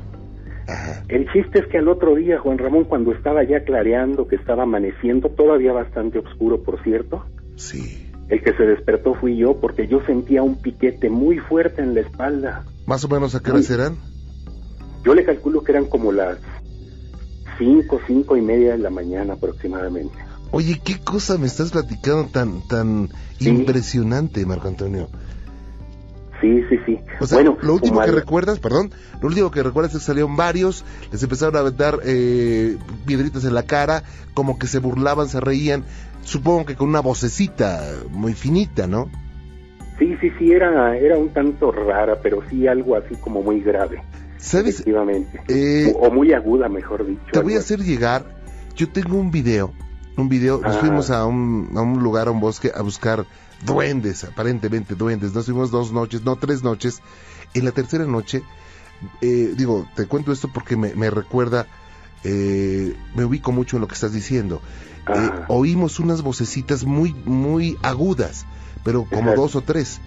[0.67, 1.03] Ajá.
[1.09, 4.63] El chiste es que al otro día, Juan Ramón, cuando estaba ya clareando, que estaba
[4.63, 8.11] amaneciendo, todavía bastante oscuro, por cierto, Sí.
[8.29, 12.01] el que se despertó fui yo porque yo sentía un piquete muy fuerte en la
[12.01, 12.63] espalda.
[12.85, 13.97] Más o menos a qué horas eran?
[15.03, 16.37] Yo le calculo que eran como las
[17.57, 20.15] cinco, cinco y media de la mañana aproximadamente.
[20.51, 23.49] Oye, qué cosa me estás platicando tan tan Sí.
[23.49, 25.09] impresionante, Marco Antonio.
[26.41, 26.99] Sí, sí, sí.
[27.21, 30.05] O sea, bueno, lo último que al- recuerdas, perdón, lo último que recuerdas es que
[30.05, 35.29] salieron varios, les empezaron a aventar eh, piedritas en la cara, como que se burlaban,
[35.29, 35.85] se reían,
[36.21, 39.09] supongo que con una vocecita muy finita, ¿no?
[39.97, 44.01] Sí, sí, sí, era, era un tanto rara, pero sí algo así como muy grave,
[44.43, 44.75] ¿Sabes?
[44.75, 45.41] efectivamente.
[45.47, 47.21] Eh, o, o muy aguda, mejor dicho.
[47.31, 48.25] te voy a hacer llegar,
[48.75, 49.73] yo tengo un video,
[50.17, 50.79] un video, nos Ah.
[50.79, 53.25] fuimos a un, a un lugar, a un bosque, a buscar
[53.65, 57.01] duendes, aparentemente duendes, nos fuimos dos noches, no, tres noches,
[57.53, 58.43] en la tercera noche,
[59.21, 61.67] eh, digo, te cuento esto porque me, me recuerda,
[62.25, 64.61] eh, me ubico mucho en lo que estás diciendo.
[65.07, 65.45] Eh, Ah.
[65.49, 68.45] oímos unas vocecitas muy, muy agudas,
[68.83, 69.41] pero como Exacto.
[69.41, 69.99] dos o tres.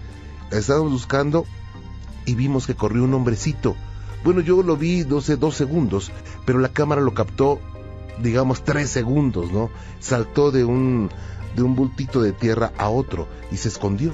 [0.51, 1.45] Estábamos buscando
[2.25, 3.75] y vimos que corrió un hombrecito.
[4.23, 6.11] Bueno, yo lo vi, no sé, dos segundos,
[6.45, 7.59] pero la cámara lo captó,
[8.21, 9.69] digamos, tres segundos, ¿no?
[9.99, 11.09] Saltó de un,
[11.55, 14.13] de un bultito de tierra a otro y se escondió.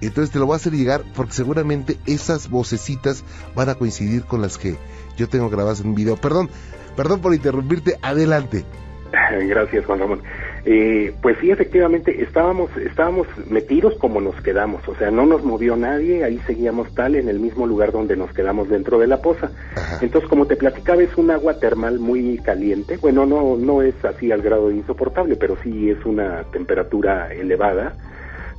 [0.00, 4.40] Entonces te lo voy a hacer llegar porque seguramente esas vocecitas van a coincidir con
[4.40, 4.76] las que
[5.16, 6.16] yo tengo grabadas en un video.
[6.16, 6.48] Perdón,
[6.96, 8.64] perdón por interrumpirte, adelante.
[9.48, 10.22] Gracias, Juan Ramón.
[10.70, 15.76] Eh, pues sí, efectivamente, estábamos, estábamos metidos como nos quedamos, o sea, no nos movió
[15.76, 19.50] nadie, ahí seguíamos tal en el mismo lugar donde nos quedamos dentro de la poza.
[19.74, 19.98] Ajá.
[20.02, 24.30] Entonces, como te platicaba, es un agua termal muy caliente, bueno, no, no es así
[24.30, 27.94] al grado de insoportable, pero sí es una temperatura elevada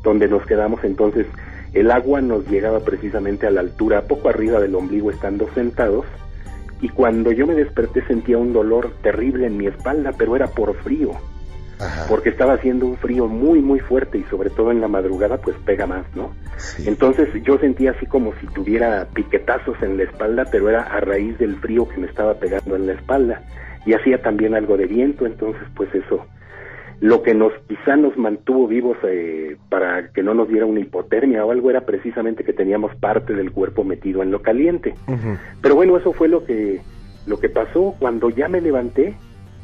[0.01, 1.27] donde nos quedamos, entonces
[1.73, 6.07] el agua nos llegaba precisamente a la altura, poco arriba del ombligo estando sentados,
[6.81, 10.73] y cuando yo me desperté sentía un dolor terrible en mi espalda, pero era por
[10.77, 11.11] frío,
[11.79, 12.05] Ajá.
[12.09, 15.55] porque estaba haciendo un frío muy muy fuerte y sobre todo en la madrugada pues
[15.65, 16.33] pega más, ¿no?
[16.57, 16.83] Sí.
[16.87, 21.37] Entonces yo sentía así como si tuviera piquetazos en la espalda, pero era a raíz
[21.37, 23.43] del frío que me estaba pegando en la espalda
[23.85, 26.25] y hacía también algo de viento, entonces pues eso
[27.01, 31.45] lo que nos quizá nos mantuvo vivos eh, para que no nos diera una hipotermia
[31.45, 34.95] o algo era precisamente que teníamos parte del cuerpo metido en lo caliente.
[35.61, 36.81] Pero bueno, eso fue lo que
[37.25, 39.15] lo que pasó cuando ya me levanté.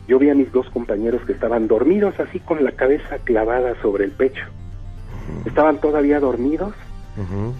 [0.08, 4.06] Yo vi a mis dos compañeros que estaban dormidos así con la cabeza clavada sobre
[4.06, 4.46] el pecho.
[5.46, 6.74] Estaban todavía dormidos.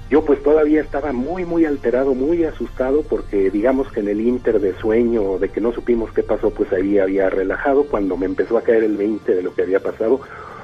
[0.10, 4.60] Yo pues todavía estaba muy muy alterado, muy asustado porque digamos que en el inter
[4.60, 8.58] de sueño de que no supimos qué pasó, pues ahí había relajado cuando me empezó
[8.58, 10.19] a caer el 20 de lo que había pasado.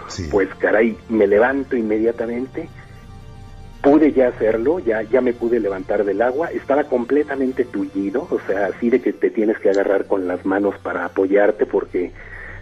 [0.09, 0.27] Sí.
[0.29, 2.67] Pues caray, me levanto inmediatamente.
[3.81, 8.67] Pude ya hacerlo, ya, ya me pude levantar del agua, estaba completamente tullido, o sea,
[8.67, 12.11] así de que te tienes que agarrar con las manos para apoyarte porque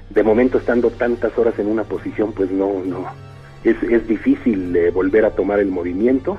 [0.09, 3.05] de momento estando tantas horas en una posición, pues no, no,
[3.63, 6.37] es, es difícil eh, volver a tomar el movimiento.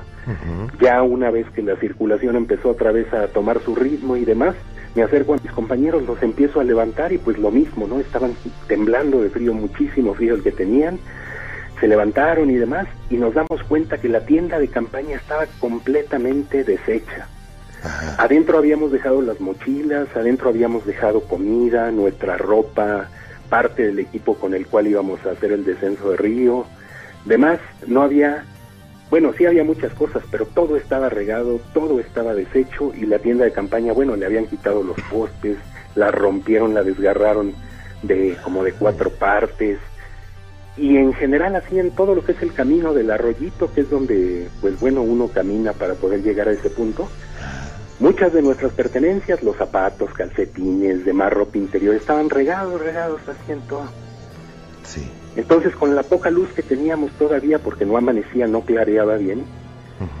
[0.79, 4.55] Ya una vez que la circulación empezó otra vez a tomar su ritmo y demás,
[4.95, 7.99] me acerco a mis compañeros, los empiezo a levantar y pues lo mismo, ¿no?
[7.99, 8.33] Estaban
[8.67, 10.99] temblando de frío, muchísimo frío el que tenían,
[11.81, 16.63] se levantaron y demás y nos damos cuenta que la tienda de campaña estaba completamente
[16.63, 17.27] deshecha.
[18.19, 23.09] Adentro habíamos dejado las mochilas, adentro habíamos dejado comida, nuestra ropa,
[23.49, 26.65] parte del equipo con el cual íbamos a hacer el descenso de río.
[27.25, 28.45] Demás, no había,
[29.09, 33.45] bueno, sí había muchas cosas, pero todo estaba regado, todo estaba deshecho y la tienda
[33.45, 35.57] de campaña, bueno, le habían quitado los postes,
[35.95, 37.55] la rompieron, la desgarraron
[38.03, 39.79] de como de cuatro partes
[40.81, 43.89] y en general así en todo lo que es el camino del arroyito, que es
[43.89, 47.07] donde, pues bueno, uno camina para poder llegar a ese punto,
[48.01, 53.61] Muchas de nuestras pertenencias, los zapatos, calcetines, demás ropa interior, estaban regados, regados así en
[53.67, 53.83] todo.
[54.81, 55.07] Sí.
[55.35, 59.43] Entonces, con la poca luz que teníamos todavía, porque no amanecía, no clareaba bien,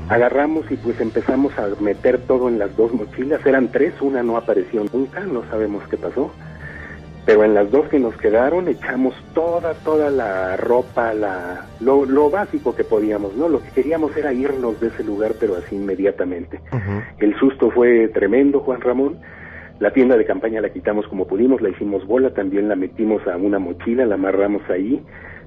[0.09, 3.43] agarramos y pues empezamos a meter todo en las dos mochilas.
[3.47, 6.31] Eran tres, una no apareció nunca, no sabemos qué pasó.
[7.25, 12.29] Pero en las dos que nos quedaron echamos toda, toda la ropa, la, lo, lo
[12.31, 13.47] básico que podíamos, ¿no?
[13.47, 16.59] Lo que queríamos era irnos de ese lugar, pero así inmediatamente.
[17.19, 19.19] El susto fue tremendo, Juan Ramón.
[19.79, 23.35] La tienda de campaña la quitamos como pudimos, la hicimos bola, también la metimos a
[23.37, 25.03] una mochila, la amarramos ahí,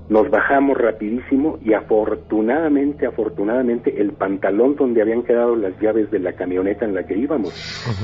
[0.09, 6.33] nos bajamos rapidísimo y afortunadamente, afortunadamente, el pantalón donde habían quedado las llaves de la
[6.33, 7.55] camioneta en la que íbamos,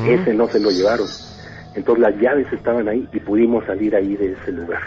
[0.08, 1.06] ese no se lo llevaron.
[1.74, 4.82] Entonces las llaves estaban ahí y pudimos salir ahí de ese lugar.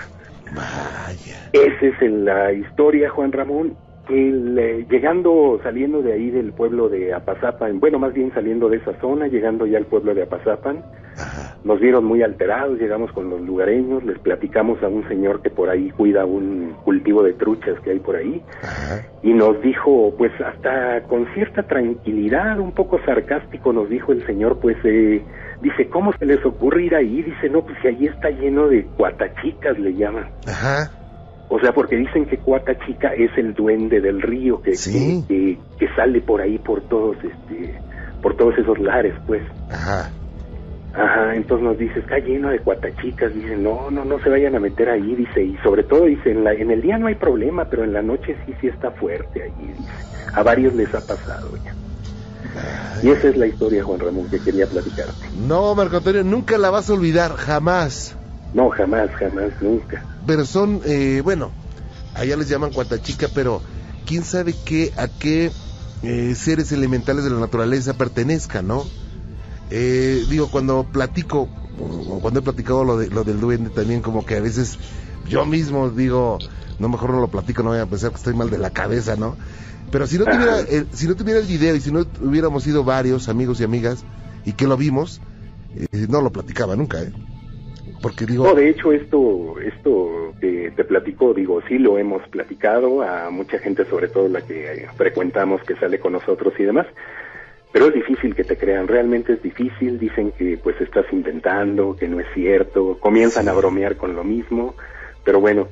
[0.54, 1.50] Vaya.
[1.54, 3.76] Esa es en la historia, Juan Ramón.
[4.10, 8.78] El, eh, llegando, saliendo de ahí del pueblo de Apazapan, bueno, más bien saliendo de
[8.78, 10.84] esa zona, llegando ya al pueblo de Apazapan,
[11.18, 11.56] Ajá.
[11.64, 15.70] nos vieron muy alterados, llegamos con los lugareños, les platicamos a un señor que por
[15.70, 19.08] ahí cuida un cultivo de truchas que hay por ahí, Ajá.
[19.22, 24.60] y nos dijo, pues hasta con cierta tranquilidad, un poco sarcástico, nos dijo el señor,
[24.60, 25.24] pues eh,
[25.62, 27.22] dice, ¿cómo se les ocurre ir ahí?
[27.22, 30.26] Dice, no, pues si allí está lleno de cuatachicas, le llaman.
[30.46, 30.92] Ajá.
[31.56, 35.24] O sea, porque dicen que Cuatachica es el duende del río que, Sí.
[35.28, 37.80] que, que sale por ahí por todos este
[38.24, 39.44] por todos esos lares, pues.
[39.70, 40.10] Ajá.
[40.96, 44.60] Ajá, entonces nos dice, está lleno de cuatachicas, dice, no, no, no se vayan a
[44.60, 47.66] meter ahí, dice, y sobre todo, dice, en, la, en el día no hay problema,
[47.66, 49.92] pero en la noche sí, sí está fuerte allí, dice.
[50.34, 51.76] A varios les ha pasado ya.
[53.04, 55.14] Y esa es la historia, Juan Ramón, que quería platicarte.
[55.48, 58.16] No, Marco Antonio, nunca la vas a olvidar, jamás.
[58.54, 60.04] No, jamás, jamás, nunca.
[60.26, 61.52] Pero son, eh, bueno,
[62.14, 63.62] allá les llaman cuatachica, pero
[64.06, 65.52] quién sabe qué, a qué
[66.04, 68.86] eh, seres elementales de la naturaleza pertenezcan, ¿no?
[69.70, 74.26] Eh, digo, cuando platico, o cuando he platicado lo, de, lo del duende también, como
[74.26, 74.78] que a veces
[75.28, 76.38] yo mismo digo,
[76.78, 79.16] no, mejor no lo platico, no voy a pensar que estoy mal de la cabeza,
[79.16, 79.38] ¿no?
[79.92, 82.84] Pero si no tuviera el, si no tuviera el video y si no hubiéramos sido
[82.84, 84.04] varios amigos y amigas
[84.46, 85.22] y que lo vimos,
[85.76, 87.14] eh, no lo platicaba nunca, ¿eh?
[88.04, 88.44] Porque digo...
[88.44, 93.60] No, de hecho, esto, esto que te platico, digo, sí lo hemos platicado a mucha
[93.60, 96.86] gente, sobre todo la que frecuentamos, que sale con nosotros y demás,
[97.72, 102.10] pero es difícil que te crean, realmente es difícil, dicen que pues estás inventando, que
[102.10, 104.76] no es cierto, comienzan a bromear con lo mismo,
[105.24, 105.70] pero bueno,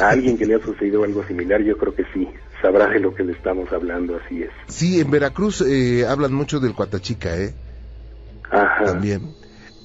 [0.00, 2.28] a alguien que le ha sucedido algo similar, yo creo que sí,
[2.60, 4.50] sabrá de lo que le estamos hablando, así es.
[4.66, 7.54] Sí, en Veracruz eh, hablan mucho del Cuatachica, ¿eh?
[8.50, 8.86] Ajá.
[8.86, 9.38] También.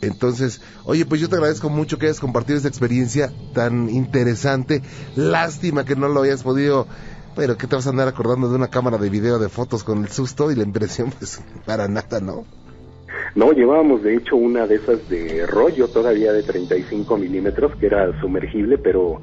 [0.07, 4.81] Entonces, oye, pues yo te agradezco mucho que hayas compartido esta experiencia tan interesante.
[5.15, 6.87] Lástima que no lo hayas podido,
[7.35, 9.99] pero que te vas a andar acordando de una cámara de video de fotos con
[9.99, 12.45] el susto y la impresión, pues para nada, ¿no?
[13.35, 18.17] No, llevábamos de hecho una de esas de rollo todavía de 35 milímetros que era
[18.21, 19.21] sumergible, pero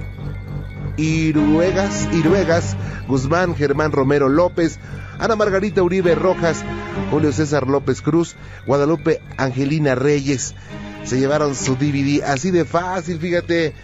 [0.98, 2.76] Iruegas, Iruegas,
[3.08, 4.80] Guzmán, Germán Romero López,
[5.20, 6.66] Ana Margarita Uribe Rojas,
[7.12, 8.36] Julio César López Cruz,
[8.66, 10.56] Guadalupe Angelina Reyes.
[11.04, 13.76] Se llevaron su DVD así de fácil, fíjate.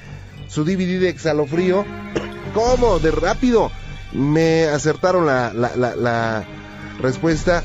[0.47, 1.85] Su DVD de Exhalofrío.
[2.55, 2.97] ¿Cómo?
[2.97, 3.71] De rápido.
[4.13, 6.43] Me acertaron la
[6.99, 7.63] respuesta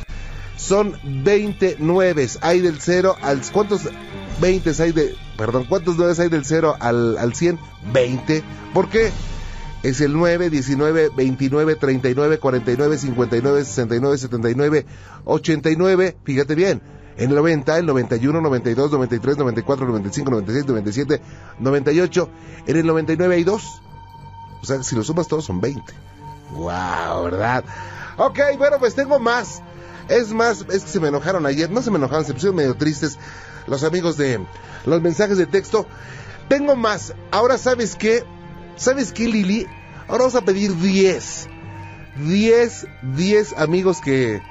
[0.60, 2.28] son 29.
[2.42, 3.40] Hay del 0 al...
[3.52, 3.88] ¿Cuántos
[4.40, 5.16] 20 hay de...
[5.36, 7.58] Perdón, ¿cuántos 9 hay del 0 al, al 100?
[7.92, 8.44] 20.
[8.74, 9.10] ¿Por qué?
[9.82, 14.86] Es el 9, 19, 29, 39, 49, 59, 69, 79,
[15.24, 16.16] 89.
[16.24, 16.82] Fíjate bien.
[17.16, 21.22] En el 90, el 91, 92, 93, 94, 95, 96, 97,
[21.58, 22.28] 98.
[22.66, 23.82] En el 99 hay 2.
[24.62, 25.82] O sea, si lo sumas todos son 20.
[26.52, 27.24] ¡Wow!
[27.24, 27.64] ¿Verdad?
[28.18, 29.62] Ok, bueno, pues tengo más.
[30.10, 32.74] Es más, es que se me enojaron ayer, no se me enojaron, se pusieron medio
[32.74, 33.16] tristes
[33.68, 34.40] los amigos de
[34.84, 35.86] los mensajes de texto.
[36.48, 37.14] Tengo más.
[37.30, 38.24] Ahora, ¿sabes qué?
[38.74, 39.68] ¿Sabes qué, Lili?
[40.08, 41.48] Ahora vamos a pedir 10.
[42.26, 44.42] 10, 10 amigos que,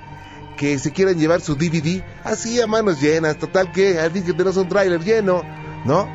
[0.57, 3.38] que se quieran llevar su DVD así a manos llenas.
[3.38, 5.43] Total que, al que tenemos un tráiler lleno,
[5.84, 6.07] ¿no?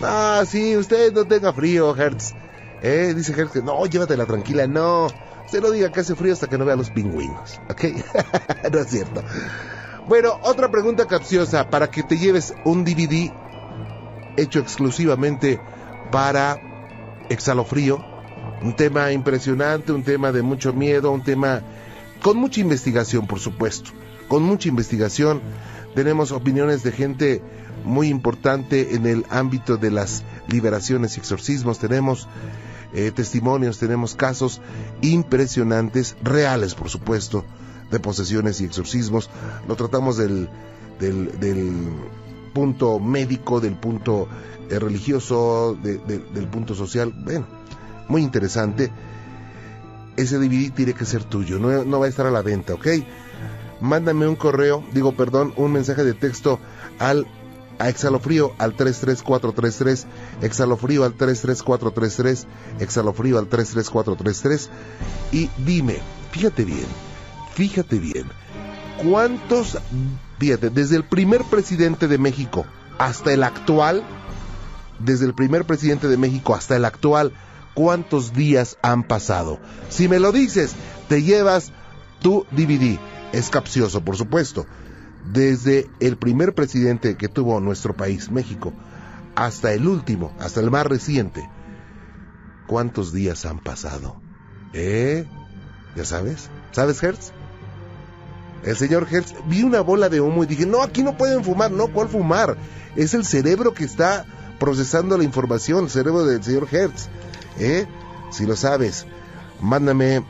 [0.00, 2.34] Ah, sí, usted no tenga frío, Hertz.
[2.82, 5.08] Eh, dice Hertz que no, llévatela tranquila, no.
[5.46, 7.84] Se no diga que hace frío hasta que no vea los pingüinos, ¿ok?
[8.72, 9.22] no es cierto.
[10.08, 13.32] Bueno, otra pregunta capciosa para que te lleves un DVD
[14.36, 15.60] hecho exclusivamente
[16.10, 16.60] para
[17.28, 18.04] Exhalofrío.
[18.62, 21.62] Un tema impresionante, un tema de mucho miedo, un tema
[22.22, 23.90] con mucha investigación, por supuesto.
[24.28, 25.40] Con mucha investigación.
[25.94, 27.42] Tenemos opiniones de gente
[27.84, 31.78] muy importante en el ámbito de las liberaciones y exorcismos.
[31.78, 32.28] Tenemos
[32.96, 34.62] eh, testimonios, tenemos casos
[35.02, 37.44] impresionantes, reales por supuesto,
[37.90, 39.28] de posesiones y exorcismos.
[39.68, 40.48] Lo tratamos del,
[40.98, 41.92] del,
[42.54, 44.28] punto médico, del punto
[44.70, 47.12] eh, religioso, del punto social.
[47.22, 47.46] Bueno,
[48.08, 48.90] muy interesante.
[50.16, 52.86] Ese DVD tiene que ser tuyo, no, no va a estar a la venta, ¿ok?
[53.82, 56.58] Mándame un correo, digo, perdón, un mensaje de texto
[56.98, 57.26] al
[57.78, 60.06] a Exhalofrío al 33433,
[60.42, 62.46] Exhalofrío al 33433,
[62.80, 64.70] Exhalofrío al 33433
[65.32, 65.98] y dime,
[66.30, 66.86] fíjate bien,
[67.54, 68.26] fíjate bien,
[69.02, 69.78] ¿cuántos,
[70.38, 72.66] fíjate, desde el primer presidente de México
[72.98, 74.02] hasta el actual,
[74.98, 77.32] desde el primer presidente de México hasta el actual,
[77.74, 79.58] cuántos días han pasado?
[79.90, 80.74] Si me lo dices,
[81.08, 81.72] te llevas
[82.20, 82.98] tu DVD.
[83.32, 84.66] Es capcioso, por supuesto
[85.32, 88.72] desde el primer presidente que tuvo nuestro país, México,
[89.34, 91.48] hasta el último, hasta el más reciente.
[92.66, 94.20] ¿Cuántos días han pasado?
[94.72, 95.26] ¿Eh?
[95.94, 96.48] ¿Ya sabes?
[96.72, 97.32] ¿Sabes, Hertz?
[98.64, 101.70] El señor Hertz, vi una bola de humo y dije, no, aquí no pueden fumar,
[101.70, 102.56] no, ¿cuál fumar?
[102.96, 104.24] Es el cerebro que está
[104.58, 107.08] procesando la información, el cerebro del señor Hertz.
[107.58, 107.86] ¿Eh?
[108.30, 109.06] Si lo sabes,
[109.60, 110.24] mándame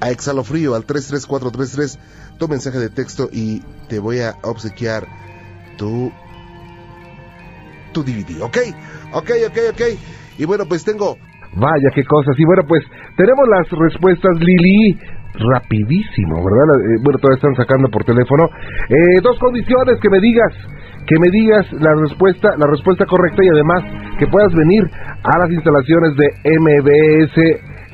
[0.00, 1.98] a Exhalofrío al 33433
[2.38, 5.06] tu mensaje de texto y te voy a obsequiar
[5.76, 6.12] tu
[7.92, 8.58] tu DVD, ¿ok?
[9.12, 9.82] Ok, ok, ok.
[10.38, 11.16] Y bueno, pues tengo...
[11.56, 12.36] Vaya, qué cosas.
[12.36, 12.84] Y bueno, pues
[13.16, 14.98] tenemos las respuestas, Lili.
[15.36, 16.80] Rapidísimo, ¿verdad?
[16.80, 18.44] Eh, bueno, todavía están sacando por teléfono.
[18.88, 20.52] Eh, dos condiciones, que me digas,
[21.06, 23.84] que me digas la respuesta, la respuesta correcta y además
[24.18, 24.84] que puedas venir
[25.22, 26.26] a las instalaciones de
[26.56, 27.36] MBS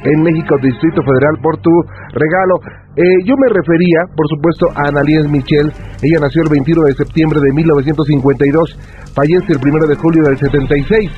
[0.04, 1.70] en México, Distrito Federal, por tu
[2.12, 2.54] regalo.
[2.96, 5.72] Eh, yo me refería, por supuesto, a Annalise Michel.
[6.02, 8.78] Ella nació el 21 de septiembre de 1952,
[9.14, 11.10] fallece el 1 de julio del 76.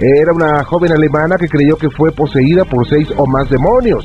[0.00, 4.04] Era una joven alemana que creyó que fue poseída por seis o más demonios.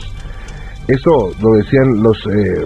[0.87, 2.65] Eso lo decían los eh,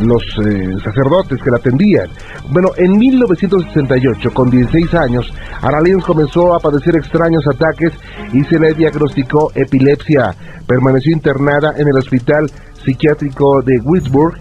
[0.00, 2.08] los eh, sacerdotes que la atendían.
[2.50, 5.32] Bueno, en 1968, con 16 años,
[5.62, 7.92] Aralens comenzó a padecer extraños ataques
[8.32, 10.34] y se le diagnosticó epilepsia.
[10.66, 12.50] Permaneció internada en el hospital
[12.84, 14.34] psiquiátrico de Wittsburg.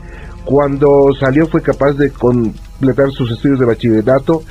[0.43, 4.43] Cuando salió fue capaz de completar sus estudios de bachillerato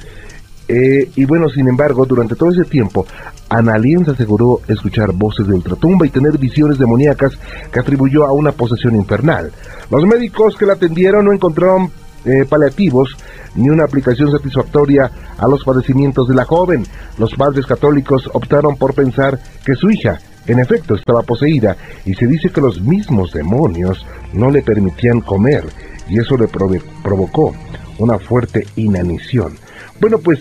[0.67, 3.07] Eh, y bueno, sin embargo, durante todo ese tiempo,
[3.49, 7.33] Analien se aseguró escuchar voces de ultratumba y tener visiones demoníacas
[7.71, 9.53] que atribuyó a una posesión infernal.
[9.91, 11.91] Los médicos que la atendieron no encontraron
[12.25, 13.17] eh, paliativos
[13.55, 16.85] ni una aplicación satisfactoria a los padecimientos de la joven.
[17.19, 22.27] Los padres católicos optaron por pensar que su hija, en efecto, estaba poseída y se
[22.27, 25.65] dice que los mismos demonios no le permitían comer
[26.09, 27.55] y eso le provocó
[27.99, 29.55] una fuerte inanición.
[30.01, 30.41] Bueno, pues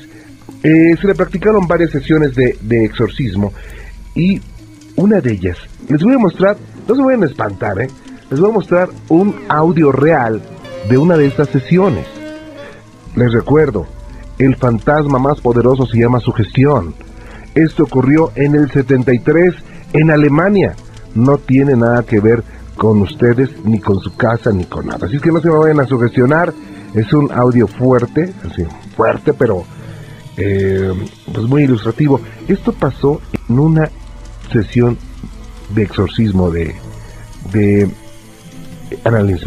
[0.64, 3.54] eh, se le practicaron varias sesiones de, exorcismo
[4.16, 4.42] y
[4.96, 5.58] una de ellas,
[5.90, 6.58] les voy a mostrar,
[6.88, 7.90] no se vayan a espantar, ¿eh?
[8.30, 10.42] les voy a mostrar un audio real
[10.90, 12.06] de una de estas sesiones.
[13.16, 13.86] Les recuerdo,
[14.40, 16.96] el fantasma más poderoso se llama sugestión.
[17.54, 19.54] Esto ocurrió en el 73
[19.94, 20.76] en Alemania.
[21.14, 22.44] No tiene nada que ver
[22.76, 25.06] con ustedes, ni con su casa, ni con nada.
[25.06, 26.54] Así que no se me vayan a sugestionar.
[26.96, 29.64] Es un audio fuerte, así, fuerte, pero
[30.38, 30.94] eh,
[31.32, 32.20] pues muy ilustrativo.
[32.48, 33.90] Esto pasó en una
[34.52, 34.98] sesión
[35.70, 36.76] de exorcismo de,
[37.52, 37.90] de
[39.04, 39.46] Annalise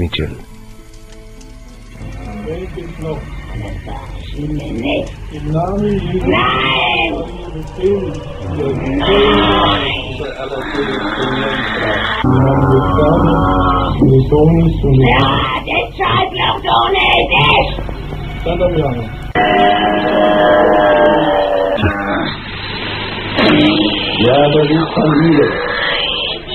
[24.27, 25.53] Yeah, but you can't read it.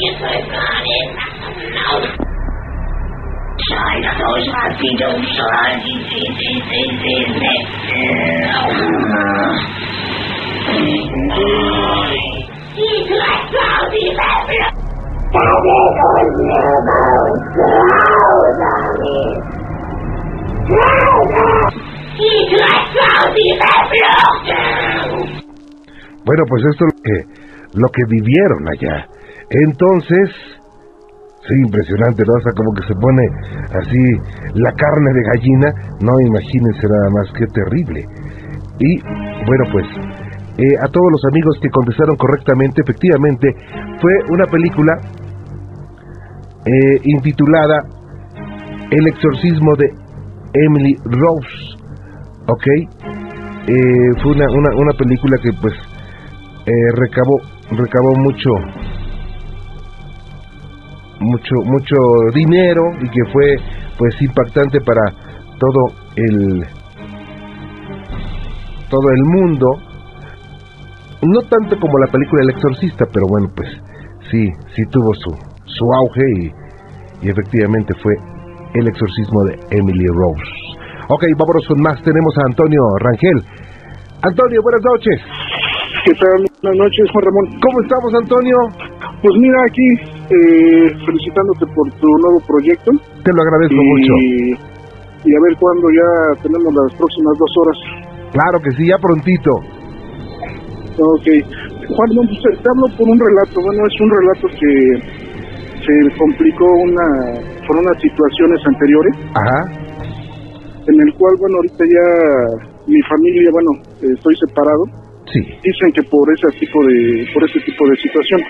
[0.02, 1.10] Yes, I got it.
[1.72, 1.94] No.
[3.70, 5.80] China knows my feet don't slide.
[5.86, 8.02] This is, this is, this is, this is.
[12.76, 14.68] He's like Cloudy Pepper.
[15.32, 19.16] That is on the most loud, Mommy.
[20.72, 22.01] Loud, Mommy.
[26.26, 27.18] Bueno, pues esto es lo que,
[27.80, 29.08] lo que vivieron allá.
[29.50, 30.30] Entonces,
[31.48, 32.34] sí, impresionante, ¿no?
[32.34, 33.26] O sea, como que se pone
[33.74, 34.04] así
[34.56, 35.74] la carne de gallina.
[36.02, 38.06] No, imagínense nada más, qué terrible.
[38.80, 39.86] Y, bueno, pues,
[40.58, 43.56] eh, a todos los amigos que contestaron correctamente, efectivamente,
[44.00, 44.94] fue una película
[46.66, 47.84] eh, intitulada
[48.92, 49.90] El exorcismo de
[50.54, 51.71] Emily Rose.
[52.52, 52.68] ¿Ok?
[53.68, 55.74] Eh, fue una, una, una, película que pues
[56.66, 57.40] eh, recabó,
[57.72, 58.50] recabó mucho
[61.20, 61.96] mucho mucho
[62.34, 63.56] dinero y que fue
[63.98, 65.02] pues impactante para
[65.60, 66.66] todo el
[68.90, 69.68] todo el mundo
[71.22, 73.70] no tanto como la película El Exorcista pero bueno pues
[74.32, 75.30] sí sí tuvo su
[75.66, 76.24] su auge
[77.22, 78.14] y, y efectivamente fue
[78.74, 80.61] El Exorcismo de Emily Rose
[81.12, 82.00] Ok, vámonos con más.
[82.08, 83.44] Tenemos a Antonio Rangel.
[84.24, 85.20] Antonio, buenas noches.
[86.08, 86.40] ¿Qué tal?
[86.64, 87.46] Buenas noches, Juan Ramón.
[87.60, 88.56] ¿Cómo estamos, Antonio?
[89.20, 89.88] Pues mira, aquí
[90.32, 92.96] eh, felicitándote por tu nuevo proyecto.
[93.28, 94.14] Te lo agradezco y, mucho.
[95.28, 96.10] Y a ver cuándo ya
[96.48, 97.78] tenemos las próximas dos horas.
[98.32, 99.52] Claro que sí, ya prontito.
[100.96, 101.28] Ok.
[101.92, 103.60] Juan Ramón, pues te hablo por un relato.
[103.60, 104.72] Bueno, es un relato que
[105.76, 107.36] se complicó una
[107.68, 109.14] por unas situaciones anteriores.
[109.36, 109.81] Ajá
[110.88, 112.08] en el cual, bueno, ahorita ya
[112.88, 113.72] mi familia, bueno,
[114.02, 114.84] estoy separado.
[115.32, 115.40] Sí.
[115.64, 118.42] Dicen que por ese tipo de, por ese tipo de situación.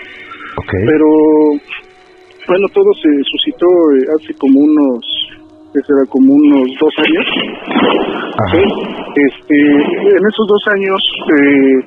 [0.56, 0.80] Okay.
[0.86, 1.06] Pero,
[2.48, 5.00] bueno, todo se suscitó eh, hace como unos,
[5.72, 7.26] que será como unos dos años.
[8.52, 8.62] ¿sí?
[9.16, 11.00] Este, en esos dos años,
[11.38, 11.78] eh,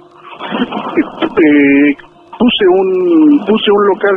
[1.44, 1.96] eh,
[2.40, 4.16] puse un, puse un local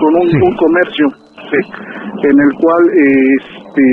[0.00, 0.36] con un, Sí.
[0.36, 1.06] un comercio,
[1.50, 1.58] ¿sí?
[2.28, 3.84] en el cual, este,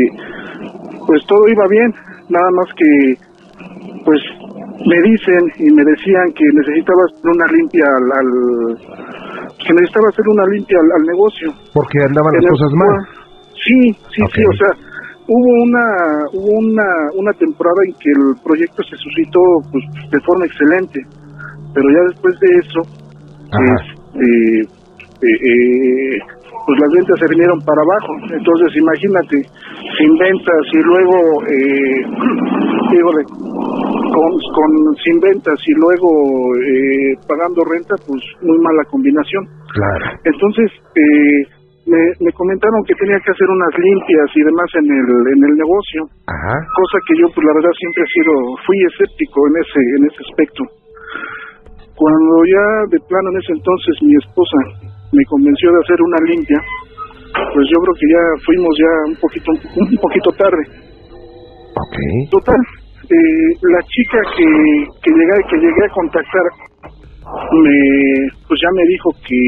[1.07, 1.89] pues todo iba bien,
[2.29, 2.89] nada más que
[4.05, 4.21] pues
[4.85, 8.77] me dicen y me decían que necesitaba hacer una limpia al, al-
[9.57, 11.47] que necesitaba hacer una limpia al, al negocio.
[11.73, 12.95] Porque andaban En las cosas mal.
[13.65, 13.79] Sí,
[14.15, 14.71] sí, sí, o sea,
[15.27, 15.85] hubo una
[16.33, 16.87] hubo una
[17.17, 19.41] una temporada en que el proyecto se suscitó
[19.71, 20.99] pues de forma excelente,
[21.73, 22.81] pero ya después de eso
[23.51, 23.75] Ajá.
[24.13, 26.19] este, eh, eh,
[26.67, 28.11] pues las ventas se vinieron para abajo.
[28.27, 29.39] Entonces, imagínate,
[29.95, 31.15] sin ventas y luego,
[31.47, 31.99] eh,
[32.91, 33.23] híjole,
[34.11, 36.11] con, con sin ventas y luego
[36.59, 39.47] eh, pagando renta, pues muy mala combinación.
[39.71, 40.19] Claro.
[40.27, 41.39] Entonces, eh,
[41.87, 45.53] me, me comentaron que tenía que hacer unas limpias y demás en el, en el
[45.55, 46.55] negocio, Ajá.
[46.75, 48.31] cosa que yo, pues la verdad, siempre he sido,
[48.67, 50.61] fui escéptico en ese, en ese aspecto.
[51.95, 54.59] Cuando ya de plano en ese entonces mi esposa
[55.11, 56.59] me convenció de hacer una limpia,
[57.53, 60.63] pues yo creo que ya fuimos ya un poquito un poquito tarde.
[61.77, 61.95] Ok.
[62.31, 62.61] Total,
[63.07, 64.47] eh, la chica que,
[65.03, 66.47] que, llegué, que llegué a contactar,
[67.53, 67.77] me,
[68.47, 69.41] pues ya me dijo que,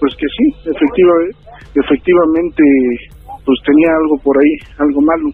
[0.00, 1.12] pues que sí, efectiva,
[1.74, 2.62] efectivamente,
[3.44, 5.28] pues tenía algo por ahí, algo malo.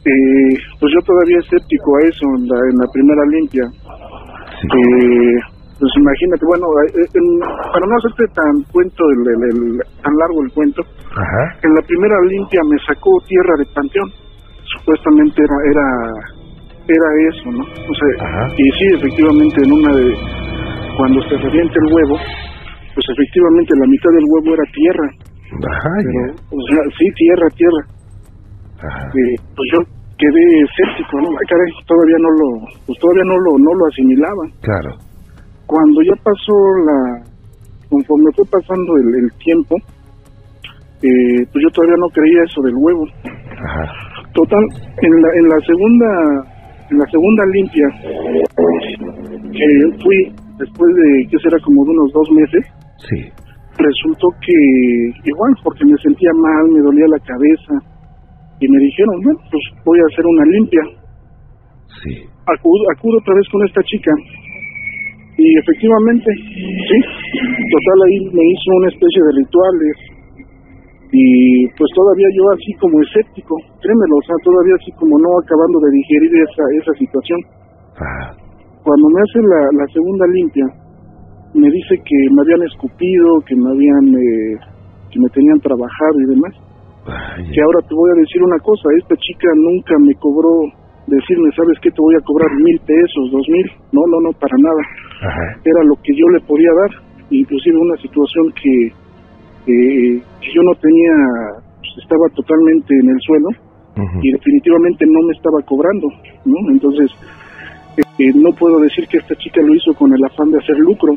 [0.00, 3.64] Eh, pues yo todavía escéptico a eso en la, en la primera limpia.
[4.62, 4.78] Sí.
[4.80, 5.49] Eh,
[5.80, 7.40] pues imagínate, bueno, eh, en-
[7.72, 10.82] para no hacerte tan cuento, el, el- el- tan largo el cuento,
[11.16, 11.42] Ajá.
[11.64, 14.08] en la primera limpia me sacó tierra de panteón.
[14.76, 15.86] Supuestamente era era
[16.90, 17.64] era eso, ¿no?
[17.64, 18.44] O sea, Ajá.
[18.58, 20.06] y sí, efectivamente, en una de
[20.96, 22.16] cuando se revienta el huevo,
[22.94, 25.08] pues efectivamente la mitad del huevo era tierra,
[25.70, 26.20] Ajá, pero
[26.50, 27.82] o sea, sí, tierra, tierra.
[28.84, 29.06] Ajá.
[29.08, 29.78] Eh, pues yo
[30.18, 31.28] quedé escéptico, ¿no?
[31.32, 32.48] Ay, caray, todavía no lo,
[32.86, 34.44] pues todavía no lo, no lo asimilaba.
[34.62, 34.90] Claro.
[35.70, 36.98] Cuando ya pasó la,
[37.88, 39.76] conforme fue pasando el, el tiempo,
[40.98, 43.06] eh, pues yo todavía no creía eso del huevo.
[43.54, 43.84] Ajá.
[44.34, 44.64] Total,
[44.98, 46.10] en la, en la segunda,
[46.90, 47.86] en la segunda limpia,
[49.54, 49.66] que
[50.02, 50.18] fui
[50.58, 52.62] después de, que será como de unos dos meses,
[53.06, 53.30] Sí.
[53.78, 54.52] resultó que
[55.24, 57.74] igual, porque me sentía mal, me dolía la cabeza,
[58.60, 60.82] y me dijeron, bueno, pues voy a hacer una limpia.
[62.02, 62.14] Sí.
[62.58, 64.12] Acudo, acudo otra vez con esta chica,
[65.40, 69.96] y efectivamente, sí, total ahí me hizo una especie de rituales,
[71.12, 75.80] y pues todavía yo así como escéptico, créemelo, o sea, todavía así como no acabando
[75.80, 77.40] de digerir esa, esa situación.
[77.96, 78.36] Ajá.
[78.84, 80.66] Cuando me hace la, la segunda limpia,
[81.54, 84.56] me dice que me habían escupido, que me habían, eh,
[85.10, 86.54] que me tenían trabajado y demás.
[87.52, 90.62] Que ahora te voy a decir una cosa, esta chica nunca me cobró
[91.08, 91.90] decirme, ¿sabes qué?
[91.90, 93.66] Te voy a cobrar mil pesos, dos mil.
[93.90, 94.82] No, no, no, para nada.
[95.20, 95.60] Ajá.
[95.64, 96.90] Era lo que yo le podía dar,
[97.30, 101.12] inclusive una situación que, eh, que yo no tenía,
[101.78, 103.48] pues, estaba totalmente en el suelo
[104.22, 106.08] y definitivamente no me estaba cobrando,
[106.46, 106.70] ¿no?
[106.70, 107.10] Entonces,
[107.96, 110.78] eh, eh, no puedo decir que esta chica lo hizo con el afán de hacer
[110.78, 111.14] lucro.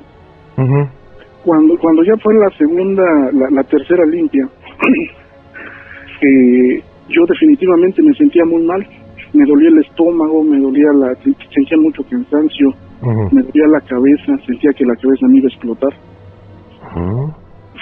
[1.45, 4.47] Cuando cuando ya fue la segunda, la, la tercera limpia,
[6.21, 8.85] eh, yo definitivamente me sentía muy mal.
[9.33, 12.71] Me dolía el estómago, me dolía la, sentía mucho cansancio,
[13.05, 13.35] Ujú.
[13.35, 15.93] me dolía la cabeza, sentía que la cabeza me iba a explotar.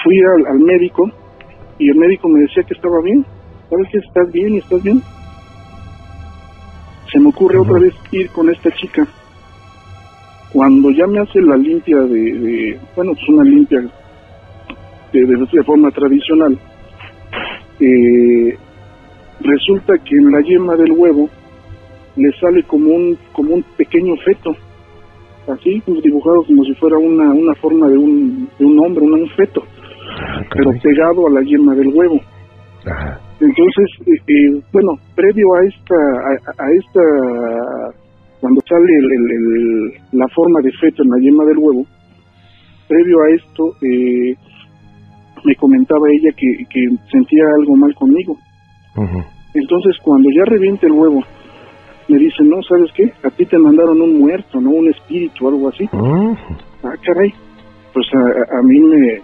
[0.04, 1.10] Fui al, al médico
[1.78, 3.26] y el médico me decía que estaba bien.
[3.70, 5.02] ¿Sabes que estás bien y estás bien?
[7.12, 9.08] Se me ocurre otra vez ir con esta chica.
[10.54, 13.80] Cuando ya me hace la limpia de, de- bueno, pues una limpia
[15.12, 16.58] de, de- de forma tradicional,
[17.80, 18.58] eh,
[19.42, 21.30] resulta que en la yema del huevo
[22.18, 24.52] le sale como un como un pequeño feto,
[25.48, 29.14] así pues, dibujado como si fuera una una forma de un de un hombre, un,
[29.14, 29.64] un feto
[30.14, 32.20] Ah, pero pegado a la yema del huevo.
[32.86, 33.20] Ajá.
[33.40, 37.02] Entonces, eh, eh, bueno, previo a esta, a, a esta,
[38.42, 41.86] cuando sale el- el- el- la forma de feto en la yema del huevo,
[42.88, 44.36] previo a esto, eh,
[45.46, 48.36] me comentaba ella que, que sentía algo mal conmigo.
[49.54, 51.24] Entonces, cuando ya revienta el huevo,
[52.12, 53.04] me dice, no, ¿sabes qué?
[53.28, 54.70] A ti te mandaron un muerto, ¿no?
[54.72, 55.86] Un espíritu, algo así.
[55.94, 56.36] Ujú.
[56.84, 57.30] Ah, caray.
[57.94, 58.20] Pues a,
[58.60, 59.22] a- mí me,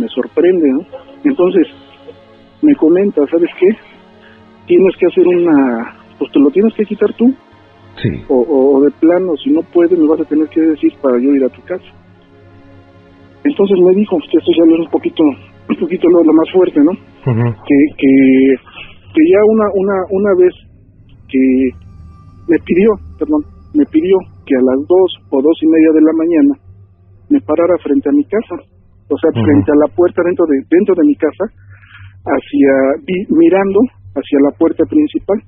[0.00, 0.80] me sorprende, ¿no?
[1.24, 1.66] Entonces,
[2.62, 3.68] me comenta, ¿sabes qué?
[4.66, 5.94] Tienes que hacer una...
[6.18, 7.32] Pues te lo tienes que quitar tú,
[8.02, 8.08] Sí.
[8.28, 11.30] o, o- de plano, si no puedes, me vas a tener que decir para yo
[11.34, 11.86] ir a tu casa.
[13.44, 16.80] Entonces me dijo, que esto ya es un poquito, un poquito lo, lo más fuerte,
[16.80, 16.92] ¿no?
[17.66, 18.54] Que, que,
[19.14, 20.54] que ya una, una, una vez
[21.28, 21.70] que
[22.48, 23.42] me pidió, perdón,
[23.74, 26.52] me pidió que a las dos o dos y media de la mañana
[27.28, 28.56] me parara frente a mi casa,
[29.08, 31.44] o sea, frente a la puerta dentro de, dentro de mi casa,
[32.24, 32.72] hacia,
[33.04, 33.80] vi- mirando
[34.16, 35.38] hacia la puerta principal,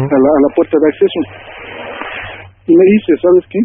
[0.00, 1.20] a la, a la puerta de acceso.
[2.66, 3.60] Y me dice, ¿sabes qué?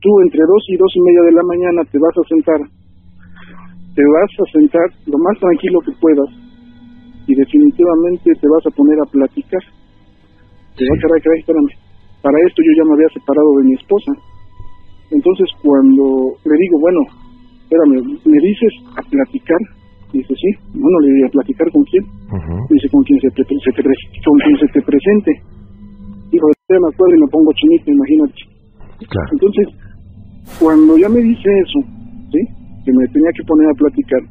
[0.00, 2.60] Tú entre dos y dos y media de la mañana te vas a sentar,
[3.96, 6.28] te vas a sentar lo más tranquilo que puedas
[7.26, 9.62] y definitivamente te vas a poner a platicar.
[10.76, 11.72] Te va a caray, caray, espérame.
[12.24, 14.12] Para esto yo ya me había separado de mi esposa.
[15.12, 17.04] Entonces cuando le digo, bueno,
[17.68, 19.60] espérame, ¿me dices a platicar?
[20.08, 20.50] Dice, sí.
[20.72, 22.04] Bueno, le digo, ¿a platicar con quién?
[22.72, 25.30] Dice, con quien se te, se te con quien se te presente.
[26.32, 28.40] Dijo, ya me acuerdo y me pongo chinito, imagínate.
[29.04, 29.28] Claro.
[29.36, 29.66] Entonces,
[30.56, 31.78] cuando ya me dice eso,
[32.32, 32.40] ¿sí?
[32.88, 34.22] Que me tenía que poner a platicar,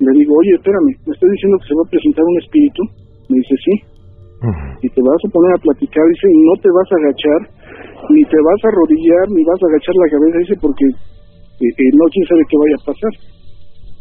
[0.00, 2.82] le digo, oye, espérame, ¿me estás diciendo que se va a presentar un espíritu?
[3.28, 3.74] Me dice, sí.
[4.40, 7.40] Y te vas a poner a platicar, dice, y no te vas a agachar,
[8.08, 11.92] ni te vas a arrodillar, ni vas a agachar la cabeza, dice, porque eh, eh,
[11.92, 13.12] no quién sabe qué vaya a pasar.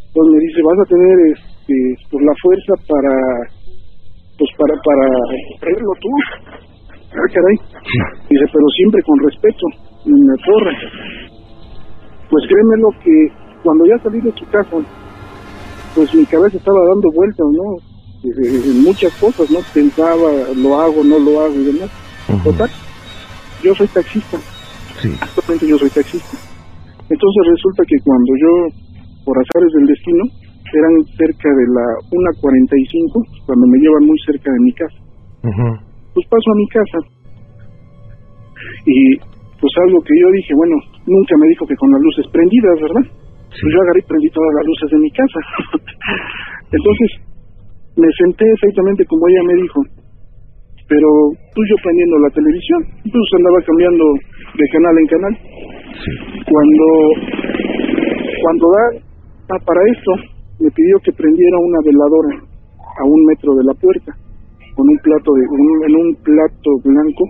[0.08, 1.76] Entonces me dice, vas a tener este,
[2.08, 3.14] pues, la fuerza para,
[4.40, 5.06] pues para, para
[5.60, 6.12] hacerlo tú.
[7.12, 7.56] caray.
[8.32, 9.66] Dice, pero siempre con respeto,
[10.08, 10.76] me torre.
[12.32, 13.16] Pues créeme lo que
[13.64, 14.78] cuando ya salí de su casa,
[15.96, 17.89] pues mi cabeza estaba dando vueltas, ¿no?
[18.24, 19.60] En muchas cosas, ¿no?
[19.74, 21.90] Pensaba, lo hago, no lo hago y demás.
[22.44, 22.70] Total,
[23.64, 24.38] yo soy taxista.
[25.02, 25.10] Sí.
[25.22, 26.36] Actualmente yo soy taxista.
[27.10, 28.52] Entonces resulta que cuando yo,
[29.26, 30.24] por azares del destino,
[30.74, 35.00] eran cerca de la 1.45, cuando me llevan muy cerca de mi casa.
[36.14, 37.00] Pues paso a mi casa.
[38.86, 39.18] Y
[39.60, 40.76] pues algo que yo dije, bueno,
[41.08, 43.06] nunca me dijo que con las luces prendidas, ¿verdad?
[43.50, 45.40] Pues yo agarré y prendí todas las luces de mi casa.
[46.78, 47.29] Entonces,
[48.00, 49.80] me senté exactamente como ella me dijo,
[50.88, 51.08] pero
[51.54, 54.06] pues yo prendiendo la televisión, pues andaba cambiando
[54.58, 55.34] de canal en canal.
[56.50, 56.86] Cuando,
[58.42, 58.84] cuando da
[59.54, 60.12] ah, para esto,
[60.60, 64.12] me pidió que prendiera una veladora a un metro de la puerta,
[64.76, 67.24] con un plato de, un- en un plato blanco,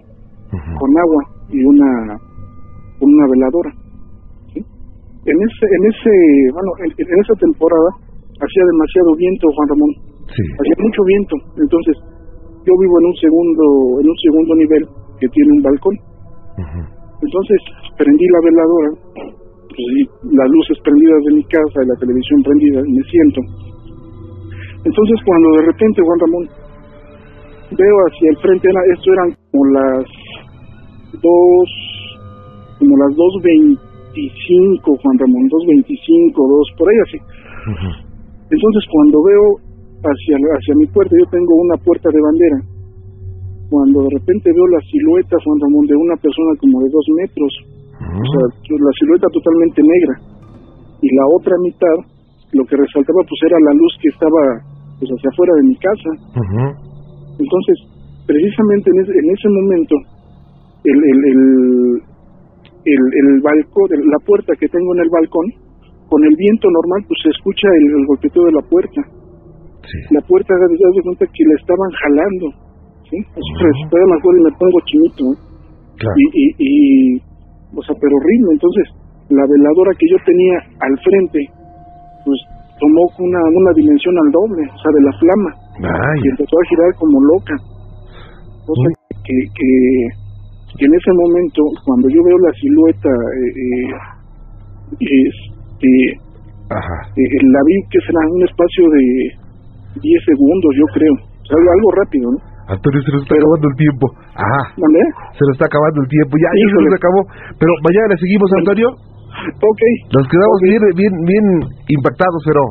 [0.80, 2.18] con agua y una,
[3.02, 3.72] una veladora.
[4.54, 4.60] ¿sí?
[4.64, 6.12] En ese, en ese,
[6.54, 7.90] bueno, en, en esa temporada
[8.40, 9.92] hacía demasiado viento, Juan Ramón.
[10.36, 10.44] Sí.
[10.46, 11.36] Hacía mucho viento.
[11.58, 11.96] Entonces,
[12.66, 13.64] yo vivo en un segundo,
[14.02, 14.84] en un segundo nivel
[15.20, 15.96] que tiene un balcón.
[17.22, 17.60] Entonces,
[17.98, 20.04] prendí la veladora, pues, y
[20.36, 23.40] las luces prendidas de mi casa y la televisión prendida, y me siento.
[24.84, 26.44] Entonces, cuando de repente, Juan Ramón,
[27.76, 30.06] veo hacia el frente, era, esto eran como las
[31.22, 31.68] dos,
[32.80, 33.80] como las 2.25,
[34.84, 37.20] Juan Ramón, 2.25, 2, por ahí así.
[38.50, 39.69] Entonces, cuando veo
[40.04, 42.60] hacia, hacia mi puerta, yo tengo una puerta de bandera.
[43.70, 47.52] Cuando de repente veo la silueta, Juan Ramón, de una persona como de dos metros,
[48.00, 50.16] o sea, la silueta totalmente negra.
[51.02, 51.96] Y la otra mitad,
[52.54, 54.42] lo que resaltaba, pues era la luz que estaba
[55.00, 56.12] pues hacia afuera de mi casa.
[57.40, 57.76] Entonces,
[58.28, 59.96] precisamente en ese, en ese momento,
[60.84, 61.42] el, el, el,
[62.84, 65.46] el, el balcón, la puerta que tengo en el balcón,
[66.10, 69.02] con el viento normal, pues se escucha el, el golpeteo de la puerta.
[70.12, 72.46] La puerta, de cuenta que la estaban jalando.
[73.10, 73.18] ¿sí?
[73.18, 75.24] Así que todavía me acuerdo y me pongo chinito.
[75.34, 75.38] ¿eh?
[76.16, 77.22] Y, y, y,
[77.76, 78.50] o sea, pero horrible.
[78.54, 78.86] Entonces,
[79.30, 81.40] la veladora que yo tenía al frente,
[82.26, 82.40] pues
[82.80, 85.52] tomó una, una dimensión al doble, o sea, de la flama.
[86.24, 87.56] Y empezó a girar como loca.
[88.66, 88.88] Cosa
[89.24, 89.72] que, que,
[90.78, 93.52] que en ese momento, cuando yo veo la silueta, eh,
[95.00, 95.92] eh, este,
[96.70, 99.04] eh, la vi que será un espacio de
[99.96, 101.14] 10 segundos, yo creo.
[101.18, 102.40] O sea, algo, rápido, ¿no?
[102.70, 104.06] Antonio, se nos está acabando el tiempo.
[104.38, 104.62] Ajá.
[104.78, 105.02] ¿Mandé?
[105.34, 106.34] Se nos está acabando el tiempo.
[106.38, 107.22] Ya, ya se nos acabó.
[107.58, 108.88] Pero mañana le seguimos, Antonio.
[109.58, 109.82] Ok.
[110.14, 111.46] Nos quedamos bien, bien, bien
[111.90, 112.62] impactados, pero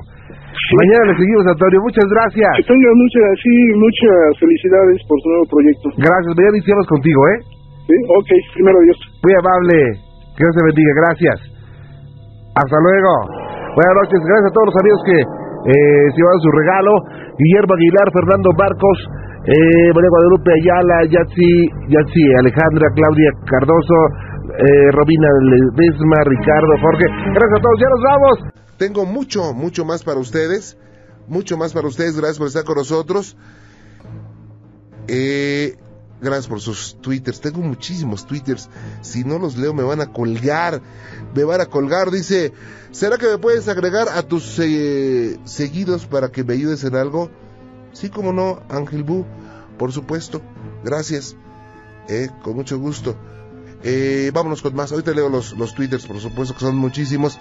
[0.78, 1.78] mañana le seguimos, Antonio.
[1.82, 2.50] Muchas gracias.
[2.62, 5.86] Que tengan muchas, sí, muchas felicidades por su nuevo proyecto.
[5.98, 6.30] Gracias.
[6.38, 7.38] Mañana iniciamos contigo, ¿eh?
[7.90, 8.98] Sí, ok, primero Dios.
[9.18, 9.76] Muy amable.
[10.38, 10.92] Que Dios te bendiga.
[11.02, 11.36] Gracias.
[12.54, 13.12] Hasta luego.
[13.74, 14.18] Buenas noches.
[14.22, 15.18] Gracias a todos los amigos que
[15.66, 16.92] eh, se llevaron su regalo.
[17.38, 18.98] Guillermo Aguilar, Fernando Marcos,
[19.48, 21.50] eh, María Guadalupe Ayala, Yatsi,
[21.88, 23.98] Yatsi, Alejandra, Claudia Cardoso,
[24.58, 27.06] eh, Robina Ledesma, Ricardo, Jorge.
[27.32, 27.78] Gracias a todos.
[27.80, 28.36] Ya nos vamos.
[28.76, 30.76] Tengo mucho, mucho más para ustedes.
[31.28, 32.16] Mucho más para ustedes.
[32.16, 33.36] Gracias por estar con nosotros.
[35.08, 35.72] Eh,
[36.20, 37.40] gracias por sus twitters.
[37.40, 38.68] Tengo muchísimos twitters.
[39.02, 40.80] Si no los leo me van a colgar.
[41.34, 42.10] Me van a colgar.
[42.10, 42.52] Dice,
[42.90, 47.30] ¿será que me puedes agregar a tus eh, seguidos para que me ayudes en algo?
[47.92, 49.24] Sí, como no, Ángel Bu.
[49.78, 50.42] Por supuesto.
[50.84, 51.36] Gracias.
[52.08, 53.16] Eh, con mucho gusto.
[53.84, 54.90] Eh, vámonos con más.
[54.90, 57.38] Ahorita leo los, los twitters, por supuesto, que son muchísimos.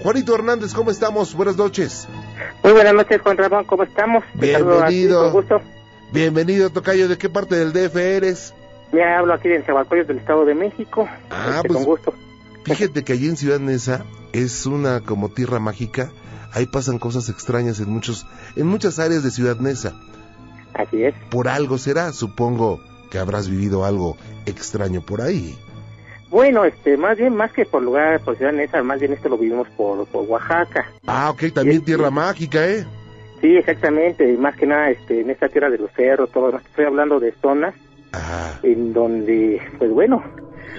[0.00, 1.34] Juanito Hernández, ¿cómo estamos?
[1.34, 2.08] Buenas noches.
[2.64, 4.24] Muy buenas noches, Juan Ramón, ¿cómo estamos?
[4.32, 5.22] Ti, Bienvenido.
[5.30, 5.60] con gusto.
[6.12, 7.08] Bienvenido, Tocayo.
[7.08, 8.54] ¿De qué parte del DF eres?
[8.92, 11.08] Mira, hablo aquí de Zabalcoyos del Estado de México.
[11.30, 12.14] Ah, Este, pues, con gusto.
[12.64, 16.10] Fíjate que allí en Ciudad Neza es una como tierra mágica.
[16.52, 19.92] Ahí pasan cosas extrañas en muchos, en muchas áreas de Ciudad Neza.
[20.74, 21.14] Así es.
[21.30, 22.80] Por algo será, supongo
[23.10, 25.56] que habrás vivido algo extraño por ahí.
[26.30, 29.38] Bueno, este, más bien, más que por lugar, por Ciudad Neza, más bien esto lo
[29.38, 30.86] vivimos por, por Oaxaca.
[31.06, 32.86] Ah, ok, también tierra mágica, ¿eh?
[33.40, 36.84] Sí, exactamente, y más que nada este, en esta tierra de los cerros, todo, estoy
[36.86, 37.74] hablando de zonas
[38.62, 40.22] en donde, pues bueno,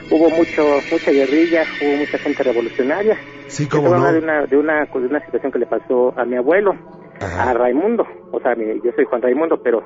[0.10, 3.20] hubo mucho, mucha guerrilla, hubo mucha gente revolucionaria.
[3.48, 3.68] Sí,
[4.10, 4.14] no.
[4.14, 6.76] de una, de una, de una situación que le pasó a mi abuelo,
[7.22, 9.84] a Raimundo, o sea, mi- yo soy Juan Raimundo, pero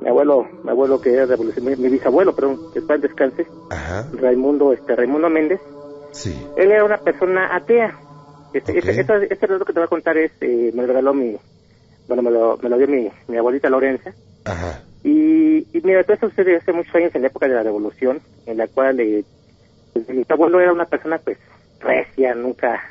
[0.00, 3.46] mi abuelo, mi abuelo que era revolucionario, mi bisabuelo, perdón, después descanse,
[4.20, 5.60] Raimundo, este, Raimundo Méndez,
[6.12, 6.34] Sí.
[6.56, 7.94] él era una persona atea.
[8.54, 8.78] Este, Ok.
[8.78, 11.36] este, este, este relato que te voy a contar es, eh, me lo regaló mi,
[12.08, 14.14] bueno, me lo, me lo dio mi, mi abuelita Lorenza.
[15.02, 18.20] Y y mira, todo eso sucedió hace muchos años en la época de la Revolución,
[18.46, 19.24] en la cual eh,
[19.92, 21.38] pues, mi abuelo era una persona pues
[21.80, 22.82] recia, nunca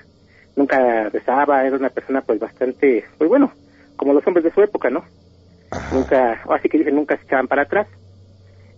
[0.55, 3.53] nunca rezaba, era una persona pues bastante, pues bueno,
[3.97, 5.05] como los hombres de su época, ¿no?
[5.91, 7.87] Nunca, o así que dicen, nunca se echaban para atrás.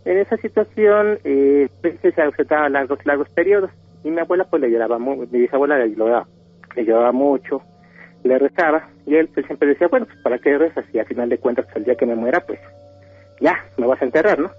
[0.06, 3.70] En esa situación, eh, pues, se ausentaba largos, largos periodos,
[4.04, 6.28] y mi abuela pues le lloraba, mu- mi bisabuela le lloraba,
[6.76, 7.62] le lloraba mucho,
[8.24, 11.30] le rezaba, y él pues, siempre decía, bueno, pues para qué rezas, y al final
[11.30, 12.60] de cuentas, pues, el día que me muera, pues
[13.40, 14.52] ya, me vas a enterrar, ¿no?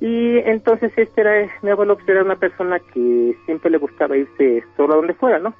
[0.00, 4.64] Y entonces este era, mi abuelo pues, era una persona que siempre le gustaba irse
[4.76, 5.54] solo a donde fuera, ¿no?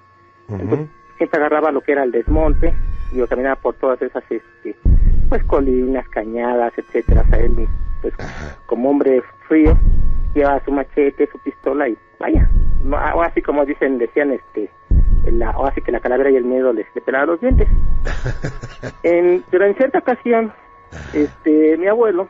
[0.48, 0.88] Entonces,
[1.18, 2.74] siempre agarraba lo que era el desmonte,
[3.12, 4.74] y yo caminaba por todas esas, este,
[5.28, 7.68] pues colinas, cañadas, etcétera, o sea, él,
[8.02, 8.14] pues
[8.66, 9.76] como hombre frío,
[10.34, 12.48] llevaba su machete, su pistola y vaya,
[13.22, 14.70] así como dicen, decían, este,
[15.24, 17.68] la, o así que la calavera y el miedo les, le pelaba los dientes.
[19.02, 20.52] en, pero en cierta ocasión,
[21.12, 22.28] este, mi abuelo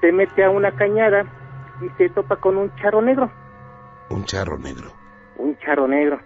[0.00, 1.24] se mete a una cañada
[1.82, 3.30] y se topa con un charro negro,
[4.10, 4.90] Un charro negro.
[5.36, 6.20] un charro negro.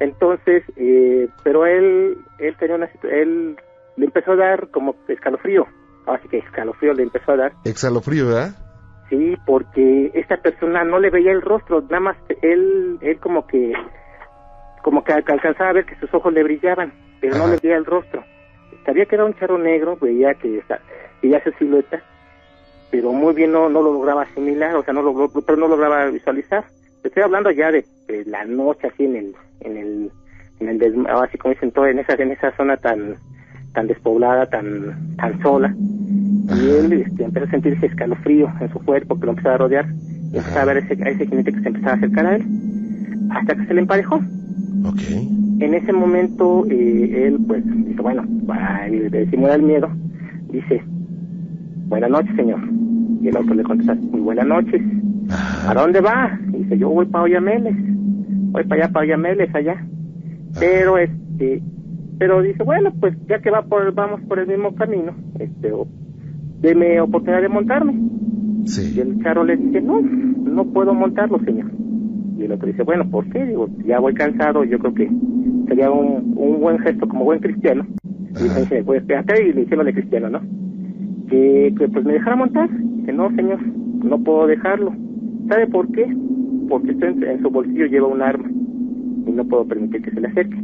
[0.00, 3.56] Entonces, eh, pero él, él tenía una él
[3.96, 5.66] le empezó a dar como escalofrío,
[6.06, 8.50] así que escalofrío le empezó a dar, Exhalofrío, ¿verdad?
[9.08, 13.72] sí, porque esta persona no le veía el rostro, nada más él, él como que,
[14.86, 17.76] como que alca- alcanzaba a ver que sus ojos le brillaban, pero no le veía
[17.76, 18.22] el rostro.
[18.84, 20.78] Sabía que era un charro negro, veía que esa-
[21.20, 22.00] veía su silueta,
[22.92, 26.06] pero muy bien no, no lo lograba asimilar, o sea, no lo, pero no lograba
[26.06, 26.62] visualizar.
[27.02, 30.10] Estoy hablando ya de, de la noche así en el, en el,
[30.60, 33.16] en el des- así como dicen todo en esa, en esa zona tan,
[33.74, 35.74] tan despoblada, tan, tan sola.
[35.76, 39.86] Y él este, empezó a sentirse escalofrío en su cuerpo, que lo empezaba a rodear,
[40.32, 42.44] y empezaba a ver ese, a ese jinete que se empezaba a acercar a él,
[43.32, 44.20] hasta que se le emparejó.
[45.60, 49.88] En ese momento, eh, él, pues, dice, bueno, para disimular el miedo,
[50.52, 50.82] dice,
[51.88, 52.60] buenas noches, señor.
[53.22, 54.82] Y el otro le contesta, muy buenas noches.
[55.68, 56.38] ¿A dónde va?
[56.52, 57.74] Y dice, yo voy para Oyameles.
[58.52, 59.84] Voy para allá, para Oyameles, allá.
[60.60, 61.62] Pero, este,
[62.18, 65.86] pero dice, bueno, pues ya que va por, vamos por el mismo camino, este, o-
[66.60, 67.94] deme oportunidad de montarme.
[68.96, 71.70] Y el charo le dice, no, no puedo montarlo, señor.
[72.38, 73.44] Y el otro dice, bueno, ¿por qué?
[73.44, 75.10] Digo, ya voy cansado, yo creo que
[75.68, 77.86] sería un, un buen gesto como buen cristiano.
[78.38, 80.40] Y dice, pues espérate, y le diciéndole cristiano, ¿no?
[81.28, 82.68] Que, que pues me dejara montar.
[82.70, 83.60] Dice, no, señor,
[84.04, 84.92] no puedo dejarlo.
[85.48, 86.04] ¿Sabe por qué?
[86.68, 88.48] Porque usted en, en su bolsillo lleva un arma
[89.26, 90.56] y no puedo permitir que se le acerque.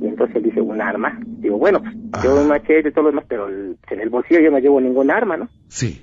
[0.00, 1.18] Y entonces él dice, ¿un arma?
[1.40, 4.40] Digo, bueno, pues llevo un machete y todo lo demás, pero el- en el bolsillo
[4.40, 5.48] yo no llevo ningún arma, ¿no?
[5.68, 6.00] Sí.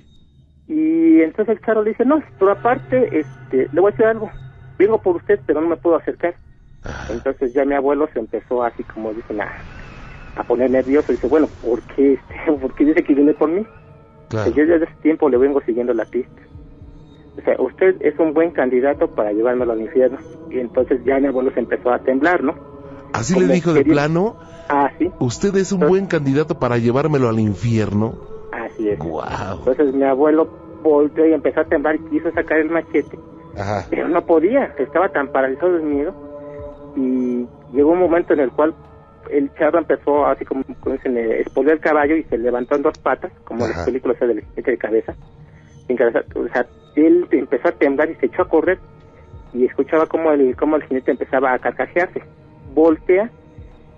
[0.68, 4.30] Y entonces el charo le dice, no, pero aparte, este, le voy a decir algo,
[4.80, 6.34] vengo por usted, pero no me puedo acercar.
[7.10, 9.52] Entonces ya mi abuelo se empezó así como dicen a,
[10.36, 13.66] a poner nervioso, dice, bueno, ¿por qué, este, ¿por qué dice que viene por mí?
[14.28, 14.50] Claro.
[14.52, 16.40] Yo desde ese tiempo le vengo siguiendo la pista.
[17.38, 20.18] O sea, usted es un buen candidato para llevármelo al infierno.
[20.50, 22.54] Y entonces ya mi abuelo se empezó a temblar, ¿no?
[23.12, 24.36] Así Como le dijo de plano.
[24.68, 25.10] Ah, sí.
[25.18, 28.14] Usted es un buen candidato para llevármelo al infierno.
[28.52, 28.98] Así es.
[28.98, 29.22] Wow.
[29.58, 30.48] Entonces mi abuelo
[30.82, 33.18] volteó y empezó a temblar y quiso sacar el machete.
[33.58, 33.86] Ajá.
[33.90, 36.14] pero no podía, estaba tan paralizado de miedo
[36.96, 38.74] y llegó un momento en el cual
[39.30, 42.82] el charro empezó así como, como dicen, eh, espoleó el caballo y se levantó en
[42.82, 43.86] dos patas, como en las Ajá.
[43.86, 45.14] películas del jinete de cabeza,
[45.86, 46.20] sin cabeza.
[46.34, 48.78] o sea, él empezó a temblar y se echó a correr
[49.52, 52.22] y escuchaba como el, como el jinete empezaba a carcajearse,
[52.74, 53.30] voltea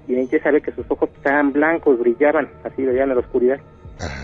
[0.08, 3.60] y empieza a ver que sus ojos estaban blancos, brillaban, así veían en la oscuridad.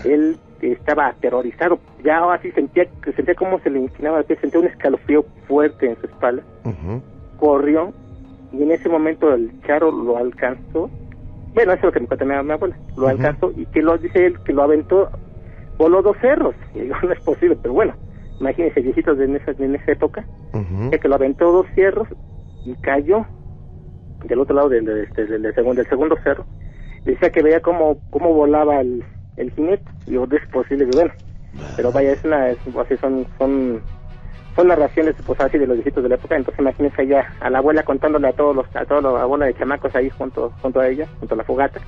[0.03, 4.59] Él estaba aterrorizado, ya así sentía que sentía como se le inclinaba el pie, sentía
[4.61, 6.43] un escalofrío fuerte en su espalda
[7.37, 7.93] corrió
[8.51, 10.89] y en ese momento el charro lo alcanzó.
[11.53, 12.75] Bueno, eso es lo que me cuenta mi, mi abuela.
[12.97, 15.09] Lo alcanzó y que lo dice él que lo aventó,
[15.77, 16.55] voló dos cerros.
[16.75, 17.95] Y digo, no es posible, pero bueno,
[18.39, 20.25] imagínense, viejitos de en esa, en esa época,
[20.99, 22.07] que lo aventó dos cerros
[22.65, 23.25] y cayó
[24.23, 26.45] del otro lado del, del, del- del segundo, del segundo cerro.
[27.05, 29.03] Decía que veía cómo, cómo volaba el,
[29.39, 29.83] el jinete.
[30.07, 31.11] Y no es posible, que bueno.
[31.75, 33.81] Pero vaya, es una, es- así son, son
[34.55, 36.35] son narraciones pues así de los viejitos de la época.
[36.35, 39.53] Entonces imagínense allá a la abuela contándole a todos los a toda la abuela de
[39.53, 41.79] chamacos ahí junto junto a ella junto a la fogata.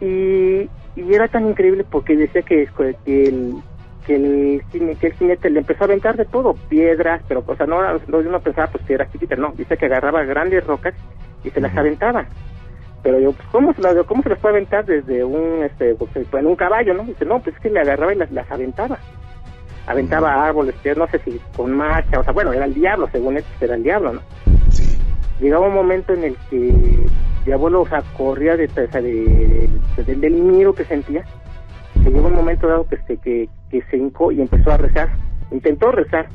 [0.00, 2.68] Y, y era tan increíble porque decía que,
[3.04, 3.54] que el
[4.06, 7.56] que el cine- que el jinete le empezó a aventar de todo piedras pero o
[7.56, 9.52] sea no no uno pensaba pues piedras chiquitas no.
[9.56, 10.94] Dice que agarraba grandes rocas
[11.44, 12.26] y se las aventaba
[13.06, 16.10] pero yo pues cómo se las cómo se las puede aventar desde un este pues,
[16.16, 18.98] en un caballo no dice no pues es que le agarraba y las, las aventaba
[19.86, 23.44] aventaba árboles, no sé si con marcha, o sea, bueno, era el diablo, según él,
[23.48, 24.20] pues, era el diablo, ¿no?
[25.40, 27.06] Llegaba un momento en el que
[27.46, 29.68] mi abuelo, o sea, corría de, o sea, de-
[30.04, 31.22] de- del miedo que sentía,
[32.02, 35.08] que llegó un momento dado que se, que, que se hincó y empezó a rezar.
[35.52, 36.26] Intentó rezar.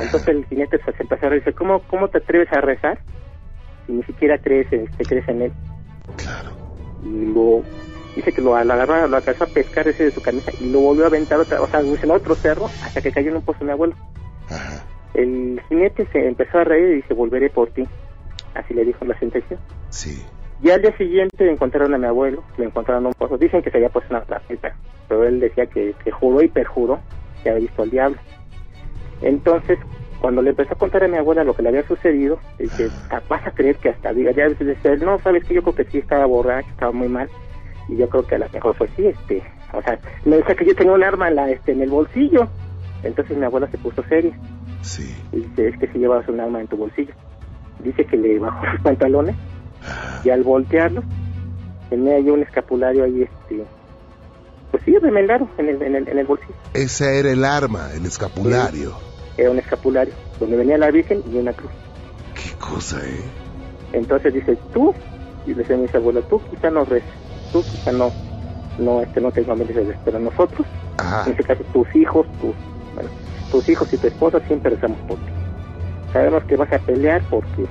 [0.00, 3.00] Entonces el jinete se empezó a decir, ¿cómo, ¿cómo te atreves a rezar?
[3.86, 5.52] Si ni siquiera crees, este, crees en él.
[6.16, 6.50] Claro.
[7.04, 7.62] Y lo,
[8.16, 11.04] dice que lo, agarró, lo alcanzó a pescar ese de su camisa y lo volvió
[11.04, 13.70] a aventar otra, o sea, en otro cerro hasta que cayó en un pozo mi
[13.70, 13.94] abuelo.
[14.48, 14.84] Ajá.
[15.14, 17.86] El jinete se empezó a reír y dice, volveré por ti.
[18.54, 19.56] Así le dijo la sentencia.
[19.88, 20.24] Sí.
[20.62, 23.38] Y al día siguiente encontraron a mi abuelo, le encontraron en un pozo.
[23.38, 24.44] Dicen que se había puesto una plata,
[25.08, 27.00] pero él decía que, que juró y perjuró
[27.42, 28.18] que había visto al diablo.
[29.22, 29.78] Entonces,
[30.24, 33.20] cuando le empezó a contar a mi abuela lo que le había sucedido, dice, ah,
[33.28, 34.48] vas a creer que hasta diga, ya
[35.04, 37.28] no, sabes que yo creo que sí estaba borracho, estaba muy mal,
[37.90, 39.42] y yo creo que a lo mejor fue sí, este,
[39.74, 42.48] o sea, me decía que yo tenía un arma en, la, este, en el bolsillo,
[43.02, 44.34] entonces mi abuela se puso seria.
[44.80, 45.14] Sí.
[45.30, 47.12] Y dice, es que si llevabas un arma en tu bolsillo.
[47.80, 49.36] Dice que le bajó los pantalones
[50.24, 51.02] y al voltearlo
[51.90, 53.62] tenía yo un escapulario ahí, este,
[54.70, 56.54] pues sí, remendado en el, en el, en el bolsillo.
[56.72, 58.92] Ese era el arma, el escapulario.
[58.92, 61.70] Sí, era un escapulario, donde venía la Virgen y una cruz.
[62.34, 63.20] Qué cosa, ¿eh?
[63.92, 64.94] Entonces dice, tú,
[65.46, 67.08] y le decía a mis abuelos, tú quizá no reces,
[67.52, 68.12] tú quizá no,
[68.78, 70.66] no, este, no te familiares, pero nosotros,
[70.98, 71.24] Ajá.
[71.26, 72.54] en este caso tus hijos, tus,
[72.94, 73.10] bueno,
[73.50, 75.32] tus hijos y tu esposa siempre rezamos por ti.
[76.12, 77.66] Sabemos que vas a pelear porque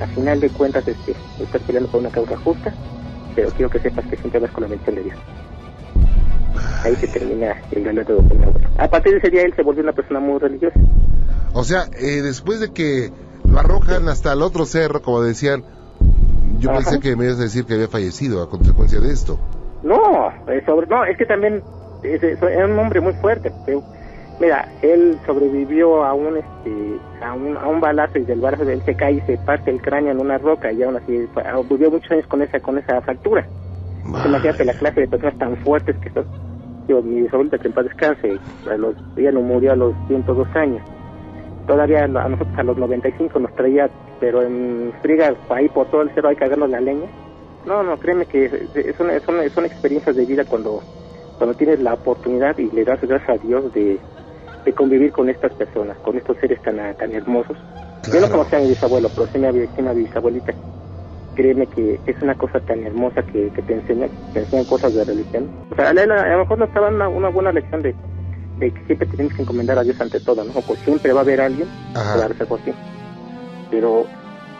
[0.00, 2.72] al final de cuentas este, estás peleando por una causa justa,
[3.34, 5.18] pero quiero que sepas que siempre vas con la bendición de Dios.
[6.84, 8.68] Ahí se termina el relato de mi abuelo.
[8.78, 10.78] A partir de ese día él se volvió una persona muy religiosa.
[11.54, 13.10] O sea, eh, después de que
[13.48, 15.64] lo arrojan hasta el otro cerro, como decían,
[16.58, 16.78] yo Ajá.
[16.80, 19.38] pensé que me ibas a decir que había fallecido a consecuencia de esto.
[19.82, 21.62] No, es sobre, no, es que también
[22.02, 23.52] es, era un hombre muy fuerte.
[23.66, 23.82] pero,
[24.40, 28.74] mira, él sobrevivió a un este a un, a un balazo y del balazo de
[28.74, 31.60] él se cae y se parte el cráneo en una roca y aún así ah,
[31.68, 33.46] vivió muchos años con esa con esa fractura.
[34.04, 36.26] Imagínate la clase de personas tan fuertes que son.
[36.88, 38.40] Mi bisabuelita que en paz descanse,
[38.70, 40.82] a los, ella no murió a los 102 años.
[41.66, 46.12] Todavía a nosotros a los 95 nos traía, pero en friga, ahí por todo el
[46.14, 47.10] cerro hay que agarrarnos la leña.
[47.64, 50.82] No, no, créeme que una- son, son experiencias de vida cuando,
[51.38, 54.00] cuando tienes la oportunidad y le das gracias a Dios de,
[54.64, 57.56] de convivir con estas personas, con estos seres tan, tan hermosos.
[58.12, 60.54] Yo no conocía a mi bisabuelo, pero sí me sí mi bisabuelita.
[61.34, 65.04] Créeme que es una cosa tan hermosa que, que te enseña, te enseñan cosas de
[65.04, 65.48] religión.
[65.70, 67.94] O sea, a, la- a lo mejor nos estaba una, una buena lección de,
[68.58, 70.52] de que siempre te tienes que encomendar a Dios ante todo, ¿no?
[70.52, 72.12] Pues siempre va a haber alguien Ajá.
[72.12, 72.72] que va a rezar por ti.
[73.70, 74.04] Pero,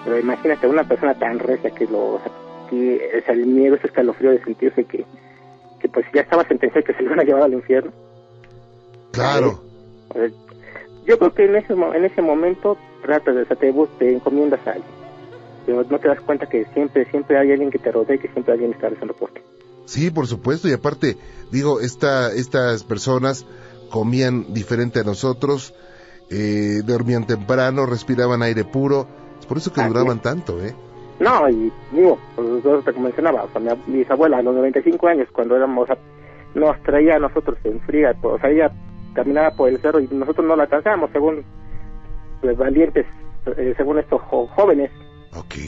[0.04, 2.32] pero imagínate una persona tan recia que lo, o sea,
[2.70, 5.04] que el miedo, ese escalofrío de sentirse que,
[5.78, 7.92] que pues ya estaba sentenciado que se le iban a llevar al infierno.
[9.12, 9.60] Claro.
[10.08, 10.28] O sea,
[11.04, 13.68] yo creo que en ese, en ese momento tratas de, o sea, te
[14.12, 15.01] encomiendas a alguien.
[15.66, 18.28] Pero no te das cuenta que siempre, siempre hay alguien que te rodea y que
[18.28, 19.40] siempre alguien está rezando por ti.
[19.84, 21.16] Sí, por supuesto, y aparte,
[21.50, 23.46] digo, esta, estas personas
[23.90, 25.74] comían diferente a nosotros,
[26.30, 29.06] eh, dormían temprano, respiraban aire puro,
[29.38, 30.22] es por eso que Así duraban es.
[30.22, 30.74] tanto, ¿eh?
[31.20, 35.28] No, y digo, pues, te mencionaba, o sea, mi, mis abuelas a los 95 años,
[35.32, 35.98] cuando éramos, o sea,
[36.54, 38.72] nos traía a nosotros en fría, pues, o sea, ella
[39.14, 41.44] caminaba por el cerro y nosotros no la alcanzábamos, según
[42.42, 43.06] los valientes,
[43.56, 44.48] eh, según estos jo-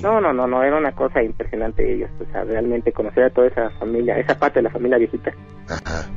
[0.02, 3.46] No, no, no, no, era una cosa impresionante ellos, o sea, realmente conocer a toda
[3.46, 5.32] esa familia, esa parte de la familia viejita,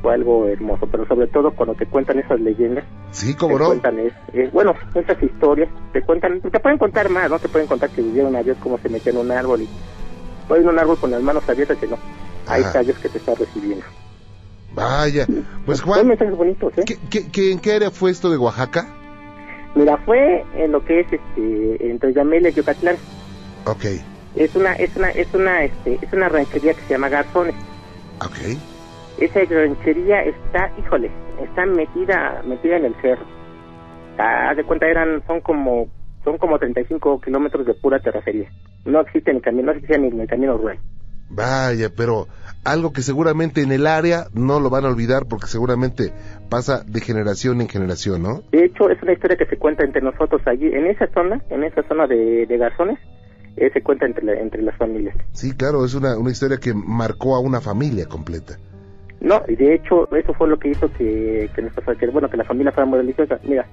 [0.01, 3.67] fue algo hermoso, pero sobre todo cuando te cuentan esas leyendas, Sí, cómo te no.
[3.67, 7.39] cuentan es, es- bueno, esas historias, te cuentan, te pueden contar más, ¿no?
[7.39, 9.69] Te pueden contar que vivieron a Dios como se metió en un árbol y
[10.47, 11.97] fue en un árbol con las manos abiertas que no.
[12.47, 12.57] Ajá.
[12.59, 13.85] está Dios que te está recibiendo.
[14.73, 15.25] Vaya,
[15.65, 16.83] pues Juan, mensajes bonitos, ¿eh?
[16.85, 18.85] ¿qué, qué, qué- en qué área fue esto de Oaxaca?
[19.75, 22.97] Mira, fue en lo que es este entre Yamelia y Yucatlán.
[23.69, 23.85] Ok,
[24.35, 27.55] Es una es una es una este es una ranchería que se llama Garzones.
[28.19, 28.57] ok,
[29.19, 31.11] Esa ranchería está, híjole,
[31.43, 33.25] está metida metida en el cerro.
[34.17, 35.87] Ah, Haz de cuenta eran son como
[36.23, 38.49] son como 35 kilómetros de pura terracería.
[38.85, 40.79] No existe ni camino, no existe ni, ni camino rural.
[41.29, 42.27] vaya, pero
[42.63, 46.11] algo que seguramente en el área no lo van a olvidar porque seguramente
[46.49, 48.41] pasa de generación en generación, ¿no?
[48.51, 51.63] De hecho, es una historia que se cuenta entre nosotros allí, en esa zona, en
[51.63, 52.99] esa zona de, de Garzones,
[53.57, 55.15] eh, se cuenta entre, la- entre las familias.
[55.33, 58.57] Sí, claro, es una, una historia que marcó a una familia completa.
[59.19, 62.37] No, y de hecho, eso fue lo que hizo que, que, nuestra, que, bueno, que
[62.37, 63.39] la familia fuera muy religiosa.
[63.43, 63.65] Mira,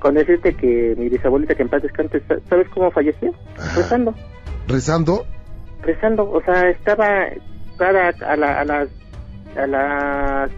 [0.00, 3.32] con decirte que mi bisabuelita, que en paz descanse, sa- ¿sabes cómo falleció?
[3.76, 4.14] Rezando,
[4.66, 5.24] ¿Rezando?
[5.82, 7.26] rezando, o sea, estaba
[7.78, 8.88] cada, a, la, a las
[9.56, 10.50] a las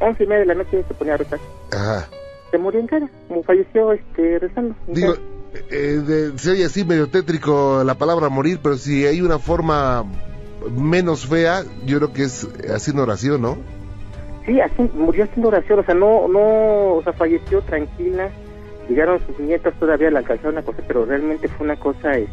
[0.00, 1.38] once y media de la noche se ponía a rezar.
[1.72, 2.08] Ajá.
[2.50, 3.08] Se murió en cara,
[3.44, 4.74] falleció este, rezando.
[4.88, 5.26] en Digo, cara.
[5.70, 10.04] Eh, de, se oye así medio tétrico la palabra morir, pero si hay una forma
[10.76, 13.56] menos fea, yo creo que es haciendo oración, ¿no?
[14.46, 18.28] Sí, así, murió haciendo oración, o sea, no, no, o sea, falleció tranquila,
[18.88, 22.26] llegaron sus nietas, todavía la alcanzaron a coser, pero realmente fue una cosa, eh,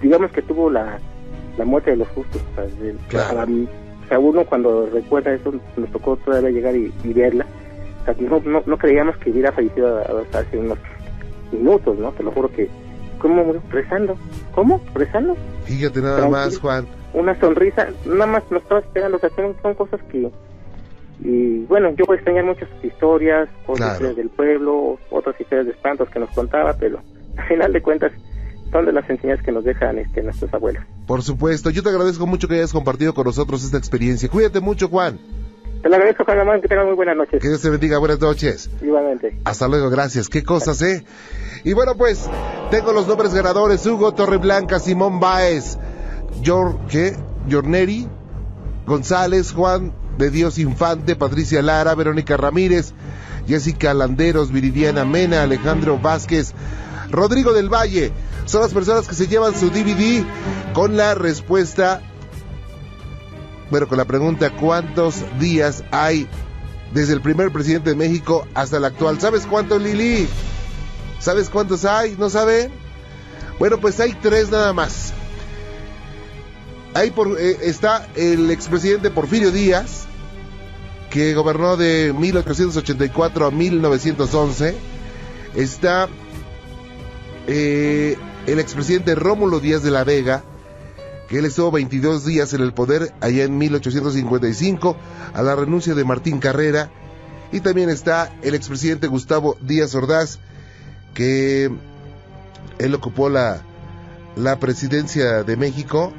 [0.00, 0.98] digamos que tuvo la,
[1.58, 3.34] la muerte de los justos, o sea, de- Claro.
[3.34, 3.68] para mí,
[4.04, 7.44] o sea, uno cuando recuerda eso, nos tocó todavía llegar y, y verla,
[8.02, 9.98] o sea, no, no, no creíamos que hubiera fallecido
[10.32, 10.78] hace unos
[11.52, 12.12] minutos, ¿no?
[12.12, 12.68] Te lo juro que,
[13.18, 13.62] ¿cómo murió?
[13.70, 14.16] Rezando,
[14.54, 14.80] ¿cómo?
[14.94, 15.36] ¿Rezando?
[15.64, 16.86] Fíjate nada más, Juan.
[17.14, 20.30] una sonrisa, nada más nos estaba esperando, o sea, son, son cosas que,
[21.20, 24.14] y bueno, yo voy a extrañar muchas historias, otras Claro.
[24.14, 27.00] del pueblo, otras historias de espantos que nos contaba, pero
[27.36, 28.12] al final de cuentas
[28.70, 30.84] son de las enseñanzas que nos dejan este, nuestros abuelos.
[31.06, 34.28] Por supuesto, yo te agradezco mucho que hayas compartido con nosotros esta experiencia.
[34.28, 35.18] Cuídate mucho, Juan.
[35.82, 37.98] Te lo agradezco, Ramón, que tengan muy buenas noches, Que Dios te bendiga.
[37.98, 38.68] Buenas noches.
[38.82, 39.38] igualmente.
[39.44, 40.28] Hasta luego, gracias.
[40.28, 41.04] Qué cosas, ¿eh?
[41.64, 42.28] Y bueno, pues,
[42.70, 43.86] tengo los nombres ganadores.
[43.86, 45.78] Hugo Torreblanca, Simón Baez,
[46.42, 47.16] Yor, ¿qué?
[47.46, 48.08] Yorneri,
[48.86, 52.92] González, Juan de Dios Infante, Patricia Lara, Verónica Ramírez,
[53.46, 56.52] Jessica Landeros, Viridiana Mena, Alejandro Vázquez,
[57.10, 58.12] Rodrigo del Valle.
[58.46, 60.24] Son las personas que se llevan su DVD
[60.72, 62.00] con la respuesta,
[63.70, 66.28] bueno, con la pregunta, ¿cuántos días hay
[66.92, 69.20] desde el primer presidente de México hasta el actual.
[69.20, 70.28] ¿Sabes cuántos, Lili?
[71.18, 72.16] ¿Sabes cuántos hay?
[72.18, 72.70] ¿No saben?
[73.58, 75.12] Bueno, pues hay tres nada más.
[76.94, 80.06] Ahí por, eh, está el expresidente Porfirio Díaz,
[81.10, 84.74] que gobernó de 1884 a 1911.
[85.54, 86.08] Está
[87.46, 90.44] eh, el expresidente Rómulo Díaz de la Vega,
[91.28, 94.96] que él estuvo 22 días en el poder allá en 1855
[95.34, 96.90] a la renuncia de Martín Carrera.
[97.52, 100.40] Y también está el expresidente Gustavo Díaz Ordaz
[101.14, 101.70] que
[102.78, 103.60] él ocupó la,
[104.36, 106.12] la presidencia de México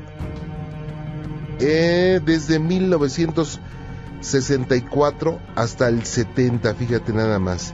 [1.59, 7.73] eh, desde 1964 hasta el 70 fíjate nada más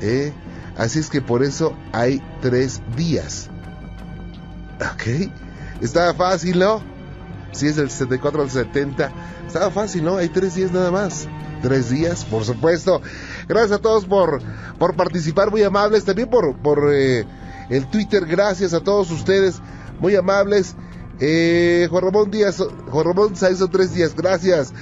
[0.00, 0.32] eh,
[0.76, 3.50] así es que por eso hay tres días.
[4.80, 5.30] Ok
[5.84, 6.82] estaba fácil, ¿no?
[7.52, 9.12] Si es del 74 al 70.
[9.46, 10.16] Estaba fácil, ¿no?
[10.16, 11.28] Hay tres días nada más.
[11.60, 13.02] Tres días, por supuesto.
[13.48, 14.40] Gracias a todos por,
[14.78, 16.04] por participar, muy amables.
[16.04, 17.26] También por, por eh,
[17.68, 19.60] el Twitter, gracias a todos ustedes,
[20.00, 20.74] muy amables.
[21.20, 24.72] Eh, Juan Ramón Díaz, Juan Ramón son tres días, gracias.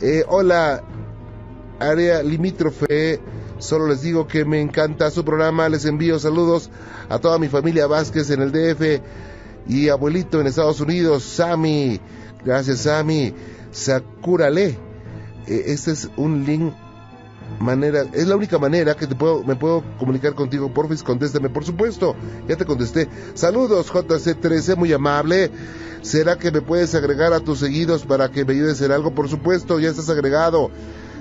[0.00, 0.82] Eh, hola,
[1.78, 3.20] área limítrofe.
[3.58, 5.68] Solo les digo que me encanta su programa.
[5.68, 6.70] Les envío saludos
[7.08, 9.02] a toda mi familia Vázquez en el DF
[9.66, 12.00] y abuelito en Estados Unidos, Sammy.
[12.44, 13.34] Gracias, Sammy.
[13.70, 14.78] Sakurale.
[15.46, 16.72] Eh, este es un link
[17.58, 20.72] manera, es la única manera que te puedo, me puedo comunicar contigo.
[20.72, 22.14] Porfis, contéstame, por supuesto.
[22.48, 23.08] Ya te contesté.
[23.34, 25.50] Saludos, JC13, muy amable.
[26.02, 29.14] ¿Será que me puedes agregar a tus seguidos para que me ayudes hacer algo?
[29.14, 30.70] Por supuesto, ya estás agregado.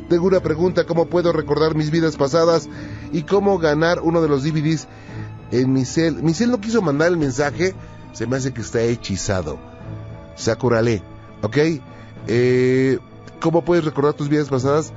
[0.10, 2.68] Tengo una pregunta, ¿cómo puedo recordar mis vidas pasadas
[3.14, 4.88] y cómo ganar uno de los DVDs
[5.52, 5.72] en?
[5.72, 7.74] Mi cel no quiso mandar el mensaje,
[8.14, 9.58] se me hace que está hechizado.
[10.36, 11.02] Sakurale,
[11.42, 11.58] ¿ok?
[12.28, 13.00] Eh,
[13.40, 14.94] ¿Cómo puedes recordar tus vidas pasadas?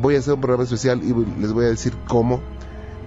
[0.00, 2.40] Voy a hacer un programa especial y les voy a decir cómo.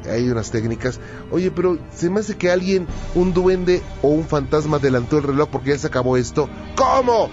[0.10, 1.00] Hay unas técnicas.
[1.32, 5.50] Oye, pero se me hace que alguien, un duende o un fantasma adelantó el reloj
[5.50, 6.48] porque ya se acabó esto.
[6.76, 7.30] ¿Cómo?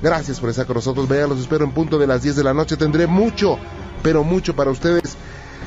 [0.00, 1.08] Gracias por estar con nosotros.
[1.08, 2.76] Vean, los espero en punto de las 10 de la noche.
[2.76, 3.58] Tendré mucho,
[4.02, 5.16] pero mucho para ustedes.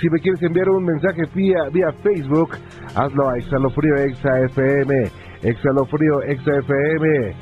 [0.00, 2.56] si me quieres enviar un mensaje vía, vía Facebook,
[2.94, 5.10] hazlo a Exhalofrío ExaFM,
[5.42, 7.34] Exhalofrío ExaFM.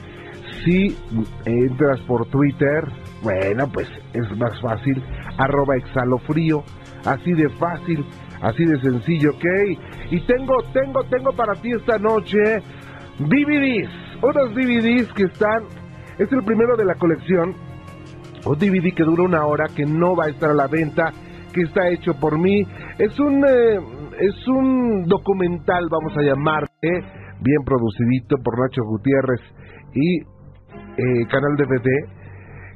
[0.65, 0.97] Si
[1.45, 2.83] entras por Twitter,
[3.23, 5.01] bueno, pues es más fácil,
[5.39, 6.65] arroba Exhalofrío,
[7.07, 8.05] así de fácil,
[8.43, 9.45] así de sencillo, ¿ok?
[10.11, 12.39] Y tengo, tengo, tengo para ti esta noche
[13.19, 13.91] DVDs,
[14.23, 15.65] unos DVDs que están,
[16.19, 17.55] es el primero de la colección,
[18.47, 21.13] un DVD que dura una hora, que no va a estar a la venta,
[21.53, 22.63] que está hecho por mí.
[22.99, 23.79] Es un, eh,
[24.21, 26.69] es un documental, vamos a llamarle,
[27.41, 29.41] bien producidito por Nacho Gutiérrez
[29.95, 31.89] y eh, Canal DVD.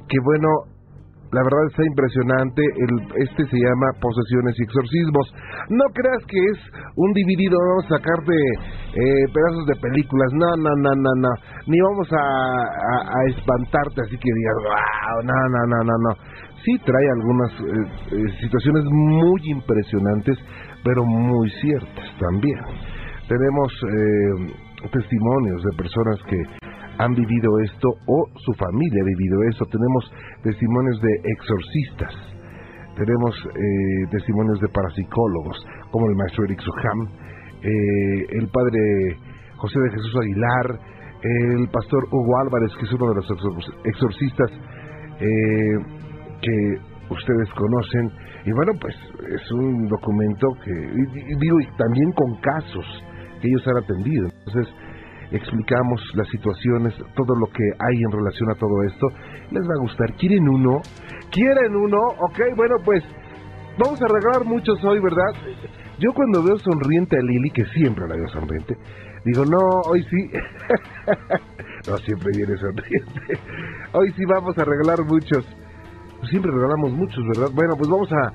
[0.09, 0.72] que bueno,
[1.33, 2.61] la verdad está impresionante.
[2.61, 2.93] El,
[3.25, 5.27] este se llama Posesiones y Exorcismos.
[5.71, 6.59] No creas que es
[6.97, 10.29] un dividido, vamos a sacarte eh, pedazos de películas.
[10.37, 11.33] No, no, no, no, no.
[11.67, 16.13] Ni vamos a, espantarte así que digas, wow, no, no, no, no, no.
[16.65, 20.37] Sí trae algunas eh, eh, situaciones muy impresionantes,
[20.85, 22.61] pero muy ciertas también.
[23.27, 23.73] Tenemos
[24.93, 26.62] testimonios de personas que
[26.99, 29.65] han vivido esto o su familia ha vivido eso.
[29.67, 30.13] Tenemos
[30.43, 32.15] testimonios de exorcistas,
[32.97, 35.57] tenemos eh, testimonios de parapsicólogos,
[35.91, 37.09] como el maestro Eric Suham,
[37.63, 39.17] eh, el padre
[39.57, 40.93] José de Jesús Aguilar,
[41.23, 43.27] el pastor Hugo Álvarez, que es uno de los
[43.85, 44.51] exorcistas
[45.21, 45.79] eh,
[46.43, 46.79] que
[47.11, 48.11] ustedes conocen.
[48.45, 48.95] Y bueno, pues
[49.31, 50.73] es un documento que,
[51.39, 53.05] digo, y también con casos
[53.41, 54.29] que ellos han atendido.
[54.47, 54.75] Entonces,
[55.33, 59.07] explicamos las situaciones, todo lo que hay en relación a todo esto.
[59.51, 60.15] Les va a gustar.
[60.17, 60.81] ¿Quieren uno?
[61.31, 61.99] ¿Quieren uno?
[62.21, 63.03] Ok, bueno, pues
[63.79, 65.33] vamos a regalar muchos hoy, ¿verdad?
[65.99, 68.75] Yo cuando veo sonriente a Lili, que siempre la veo sonriente,
[69.25, 70.31] digo, no, hoy sí.
[71.89, 73.39] no, siempre viene sonriente.
[73.93, 75.47] hoy sí vamos a regalar muchos.
[76.29, 77.51] Siempre regalamos muchos, ¿verdad?
[77.55, 78.33] Bueno, pues vamos a...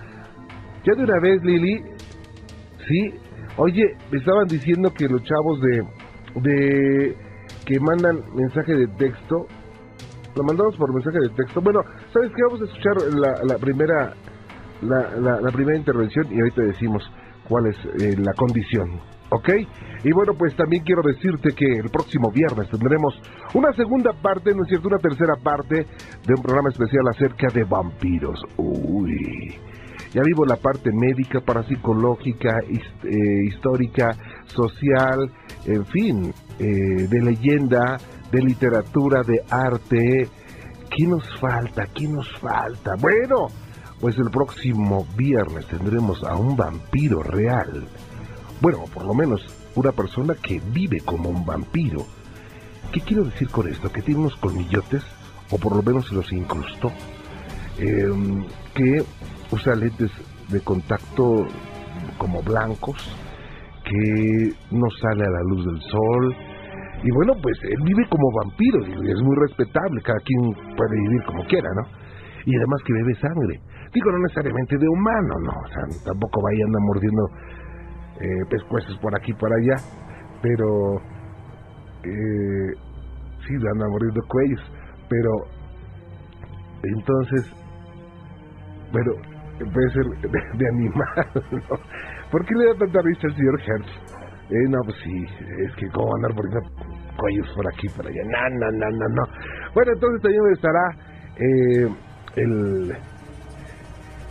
[0.84, 1.82] Ya de una vez, Lili.
[2.88, 3.14] Sí.
[3.58, 5.84] Oye, me estaban diciendo que los chavos de
[6.42, 7.16] de
[7.66, 9.46] que mandan mensaje de texto.
[10.36, 11.62] Lo mandamos por mensaje de texto.
[11.62, 11.82] Bueno,
[12.14, 12.42] ¿sabes qué?
[12.48, 12.96] Vamos a escuchar
[13.44, 14.14] la, primera
[14.82, 17.04] la, la, primera intervención y ahorita decimos
[17.48, 19.00] cuál es eh, la condición.
[19.30, 19.50] ¿Ok?
[20.04, 23.14] Y bueno, pues también quiero decirte que el próximo viernes tendremos
[23.54, 27.66] una segunda parte, no es cierto, una tercera parte de un programa especial acerca de
[27.66, 28.40] vampiros.
[28.58, 29.67] Uy.
[30.14, 34.16] Ya vivo la parte médica, parapsicológica, eh, histórica,
[34.46, 35.32] social,
[35.66, 37.98] en fin, eh, de leyenda,
[38.32, 40.30] de literatura, de arte.
[40.90, 41.86] ¿Qué nos falta?
[41.94, 42.96] ¿Qué nos falta?
[43.00, 43.48] Bueno,
[44.00, 47.88] pues el próximo viernes tendremos a un vampiro real.
[48.62, 49.42] Bueno, por lo menos
[49.76, 52.06] una persona que vive como un vampiro.
[52.92, 53.92] ¿Qué quiero decir con esto?
[53.92, 55.04] Que tiene unos colmillotes,
[55.52, 56.92] o por lo menos se los incrustó,
[57.78, 59.04] em, que
[59.52, 60.12] usa lentes
[60.50, 61.46] de contacto
[62.18, 62.98] como blancos,
[63.84, 66.36] que no sale a la luz del sol.
[67.04, 71.24] Y bueno, pues él vive como vampiro y es muy respetable, cada quien puede vivir
[71.26, 71.84] como quiera, ¿no?
[72.46, 73.60] Y además que bebe sangre.
[73.94, 77.24] Digo, no necesariamente de humano, no, o sea, tampoco vaya anda mordiendo
[78.20, 79.76] eh, pescuezos por aquí y por allá,
[80.42, 80.98] pero
[82.04, 82.72] eh,
[83.46, 84.62] sí, anda mordiendo cuellos,
[85.08, 85.30] pero
[86.84, 87.54] entonces,
[88.92, 90.04] pero puede ser
[90.58, 91.08] de, animal,
[91.52, 91.78] ¿no?
[92.32, 94.18] ¿Por qué le da tanta risa al señor Hertz?
[94.50, 95.26] Eh, no, pues sí,
[95.66, 96.46] es que cómo andar por
[97.18, 98.22] cuellos por aquí, por allá.
[98.24, 99.24] No, no, no, no, no.
[99.74, 100.86] Bueno, entonces también estará
[101.36, 101.90] eh,
[102.36, 102.94] el,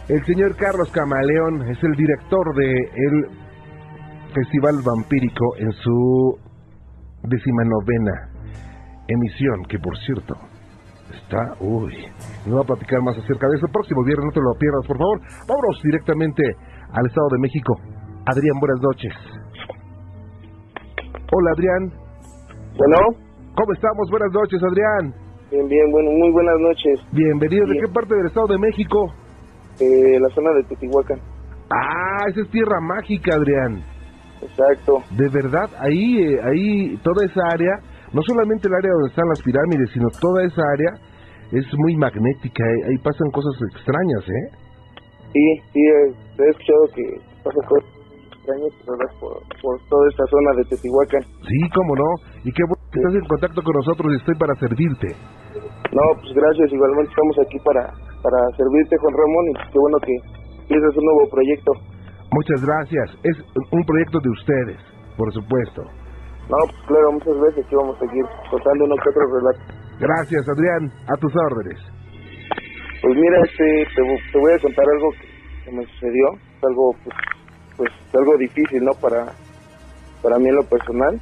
[0.09, 3.27] el señor Carlos Camaleón, es el director de el
[4.35, 6.39] Festival Vampírico en su
[7.24, 8.31] decimanovena
[9.09, 10.35] emisión, que por cierto,
[11.12, 11.92] está, uy,
[12.46, 13.66] no va a platicar más acerca de eso.
[13.72, 15.20] próximo viernes, no te lo pierdas, por favor.
[15.48, 16.42] Vámonos directamente
[16.92, 17.74] al Estado de México.
[18.26, 19.12] Adrián, buenas noches.
[21.32, 22.06] Hola, Adrián.
[22.76, 23.26] Bueno.
[23.56, 24.10] ¿Cómo estamos?
[24.10, 25.14] Buenas noches, Adrián.
[25.50, 27.00] Bien, bien, bueno, muy buenas noches.
[27.12, 27.66] Bienvenido.
[27.66, 29.14] ¿De qué parte del Estado de México?
[29.80, 31.18] Eh, la zona de Teotihuacán.
[31.70, 33.82] Ah, esa es tierra mágica, Adrián.
[34.42, 35.02] Exacto.
[35.16, 37.80] De verdad, ahí, eh, ahí, toda esa área,
[38.16, 40.93] no solamente el área donde están las pirámides, sino toda esa área
[41.52, 42.64] es muy magnética.
[42.64, 44.44] Eh, ahí pasan cosas extrañas, ¿eh?
[45.36, 47.05] Sí, sí, he escuchado que
[47.44, 47.93] pasa cosas
[48.40, 51.22] extrañas por, por toda esta zona de Teotihuacán.
[51.44, 52.09] Sí, cómo no.
[52.40, 55.09] Y qué bueno que estás en contacto con nosotros y estoy para servirte.
[55.93, 56.72] No, pues gracias.
[56.72, 57.84] Igualmente estamos aquí para,
[58.24, 60.14] para servirte, Juan Ramón, y qué bueno que
[60.64, 61.70] empiezas un nuevo proyecto.
[62.32, 63.06] Muchas gracias.
[63.28, 64.80] Es un proyecto de ustedes,
[65.20, 66.05] por supuesto.
[66.48, 69.86] No, claro, muchas veces aquí vamos a seguir contando unos que otros relatos.
[69.98, 70.93] Gracias, Adrián.
[71.09, 71.81] A tus órdenes.
[73.02, 75.10] Pues mira, este, te, voy a contar algo
[75.64, 76.27] que, me sucedió,
[76.62, 77.16] algo, pues,
[77.77, 78.93] pues, algo difícil, ¿no?
[79.01, 79.32] Para,
[80.23, 81.20] para mí en lo personal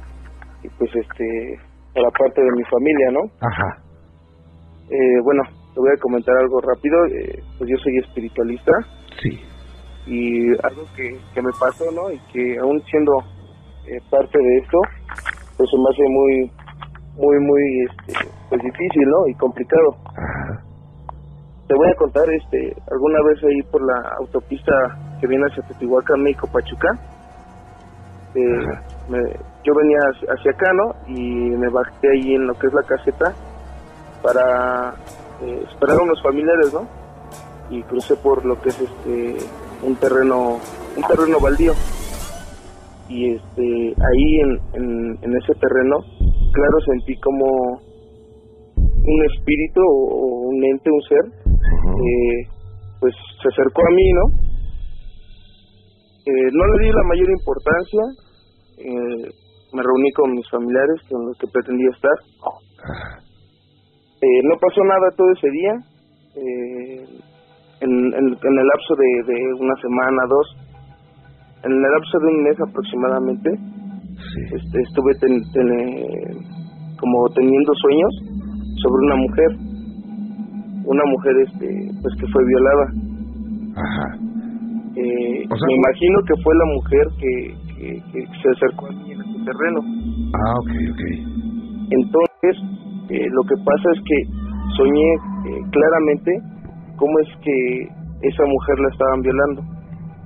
[0.61, 1.59] y pues, este,
[1.93, 3.21] para parte de mi familia, ¿no?
[3.41, 3.81] Ajá.
[4.89, 5.41] Eh, bueno,
[5.73, 6.97] te voy a comentar algo rápido.
[7.07, 8.73] Eh, pues yo soy espiritualista.
[9.21, 9.41] Sí.
[10.05, 12.11] Y algo que, que me pasó, ¿no?
[12.11, 13.13] Y que aún siendo
[13.87, 14.79] eh, parte de esto,
[15.57, 16.51] pues se me hace muy,
[17.17, 19.27] muy, muy, este, pues difícil, ¿no?
[19.27, 19.97] Y complicado.
[21.67, 24.73] Te voy a contar, este, alguna vez ahí por la autopista
[25.19, 26.89] que viene hacia Teotihuacán, México, Pachuca,
[28.35, 29.99] eh, yo venía
[30.29, 30.93] hacia acá, ¿no?
[31.07, 33.33] Y me bajé ahí en lo que es la caseta
[34.21, 34.93] para,
[35.41, 36.87] eh, esperar a unos familiares, ¿no?
[37.69, 39.37] Y crucé por lo que es este
[39.81, 40.59] un terreno
[40.95, 41.73] un terreno baldío
[43.09, 45.97] y este ahí en, en, ese terreno
[46.53, 47.45] claro sentí como
[48.75, 52.47] un espíritu o un ente un ser eh,
[52.99, 54.25] pues se acercó a mí no
[56.25, 58.01] eh, no le di la mayor importancia
[58.77, 59.29] eh,
[59.75, 62.17] me reuní con mis familiares con los que pretendía estar.
[64.21, 65.73] Eh, no pasó nada todo ese día
[66.35, 67.05] eh,
[67.81, 70.47] en, en, el lapso de, de una semana dos
[71.65, 73.49] en el lapso de un mes aproximadamente
[74.53, 75.11] este, estuve
[76.99, 78.13] como teniendo sueños
[78.81, 79.51] sobre una mujer.
[80.85, 81.67] Una mujer este
[82.01, 82.85] pues que fue violada.
[83.75, 84.07] Ajá.
[84.95, 89.39] Eh, me imagino que fue la mujer que, que, se acercó a mí en este
[89.43, 89.81] terreno.
[90.37, 91.03] Ah ok ok.
[91.89, 92.55] Entonces
[93.09, 94.17] eh, lo que pasa es que
[94.77, 95.13] soñé
[95.49, 96.31] eh, claramente
[96.97, 97.87] cómo es que
[98.21, 99.61] esa mujer la estaban violando.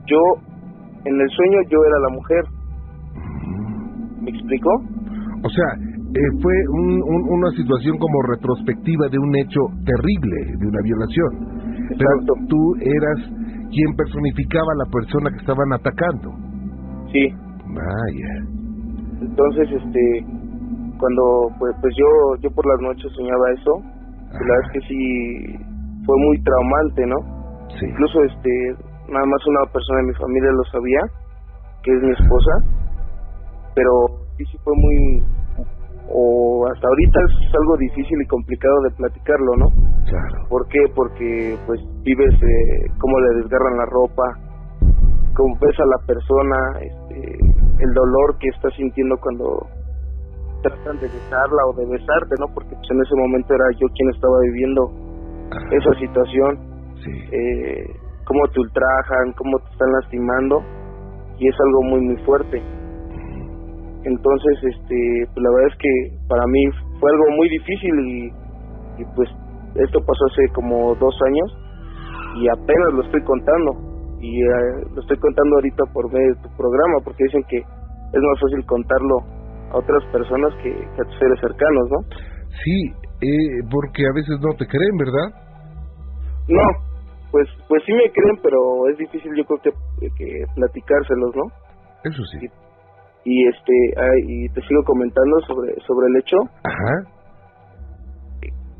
[0.06, 0.49] Yo
[1.06, 2.44] en el sueño yo era la mujer.
[4.22, 4.72] ¿Me explicó?
[5.44, 5.70] O sea,
[6.10, 11.32] eh, fue una situación como retrospectiva de un hecho terrible, de una violación.
[11.90, 13.20] Pero tú eras
[13.72, 16.30] quien personificaba a la persona que estaban atacando.
[17.14, 17.30] Sí.
[17.70, 18.32] Vaya.
[19.22, 20.26] Entonces, este,
[20.98, 23.72] cuando pues, pues yo yo por las noches soñaba eso,
[24.34, 25.66] la verdad es que sí
[26.06, 27.18] fue muy traumante, ¿no?
[27.80, 27.86] Sí.
[27.86, 28.76] Incluso este
[29.10, 31.02] nada más una persona de mi familia lo sabía,
[31.84, 32.54] que es mi esposa,
[33.76, 33.92] pero
[34.38, 35.24] sí, sí fue muy,
[36.12, 39.68] o hasta ahorita es algo difícil y complicado de platicarlo, ¿no?
[40.10, 40.48] Claro.
[40.50, 40.80] ¿Por qué?
[40.96, 44.24] Porque pues vives eh, cómo le desgarran la ropa,
[45.36, 47.38] cómo ves a la persona, este,
[47.80, 49.68] el dolor que está sintiendo cuando
[50.62, 52.48] tratan de besarla o de besarte, ¿no?
[52.54, 54.92] Porque pues, en ese momento era yo quien estaba viviendo
[55.72, 56.60] esa situación.
[57.04, 57.12] Sí.
[57.32, 60.62] Eh, cómo te ultrajan, cómo te están lastimando
[61.40, 62.62] y es algo muy muy fuerte.
[64.06, 65.94] Entonces, este, pues la verdad es que
[66.30, 66.62] para mí
[67.00, 68.32] fue algo muy difícil y,
[69.16, 69.30] pues
[69.76, 71.50] esto pasó hace como dos años
[72.36, 73.72] y apenas lo estoy contando
[74.20, 78.22] y eh, lo estoy contando ahorita por medio de tu programa porque dicen que es
[78.22, 79.18] más fácil contarlo
[79.72, 82.00] a otras personas que, a tus seres cercanos, ¿no?
[82.64, 82.92] Sí,
[83.22, 85.28] eh, porque a veces no te creen, ¿verdad?
[86.50, 86.89] No,
[87.32, 91.44] pues pues sí me creen, pero es difícil yo creo que, que platicárselos, ¿no?
[92.04, 92.48] Eso sí.
[93.26, 93.74] Y, este
[94.26, 96.38] y te sigo comentando sobre sobre el hecho.
[96.64, 96.94] Ajá.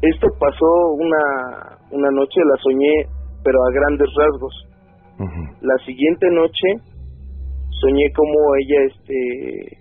[0.02, 3.06] Esto pasó una una noche, la soñé,
[3.44, 4.66] pero a grandes rasgos.
[5.62, 6.68] La siguiente noche
[7.82, 9.80] soñé como ella este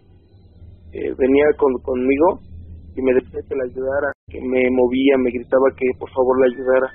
[0.93, 2.40] eh, venía con, conmigo
[2.97, 6.47] y me decía que la ayudara, que me movía, me gritaba que por favor la
[6.47, 6.90] ayudara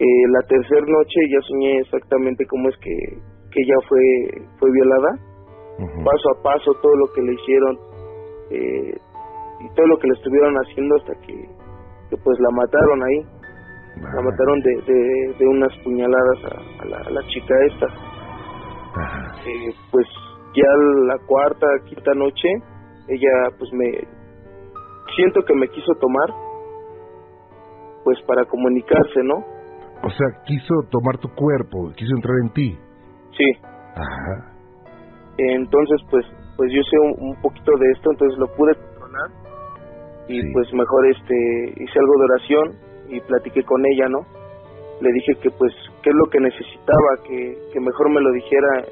[0.00, 2.94] eh, la tercera noche ya soñé exactamente cómo es que,
[3.50, 4.00] que ella fue,
[4.58, 5.18] fue violada,
[6.04, 7.78] paso a paso todo lo que le hicieron
[8.50, 8.94] eh,
[9.60, 11.34] y todo lo que le estuvieron haciendo hasta que,
[12.22, 13.26] pues la mataron ahí,
[14.14, 17.86] la mataron de, de, unas puñaladas a, la, la, chica esta.
[19.46, 20.06] Eh, pues
[20.54, 20.68] ya
[21.06, 22.48] la cuarta, quinta noche,
[23.08, 23.90] ella pues me
[25.16, 26.30] siento que me quiso tomar
[28.04, 29.57] pues para comunicarse, ¿no?
[30.02, 32.78] O sea, quiso tomar tu cuerpo, quiso entrar en ti.
[33.36, 33.52] Sí.
[33.96, 34.52] Ajá.
[35.38, 36.24] Entonces, pues,
[36.56, 39.30] pues yo sé un, poquito de esto, entonces lo pude controlar
[40.28, 42.76] y pues mejor este hice algo de oración
[43.08, 44.26] y platiqué con ella, ¿no?
[45.00, 45.72] Le dije que pues
[46.02, 48.84] qué es lo que necesitaba, que, que mejor me lo dijera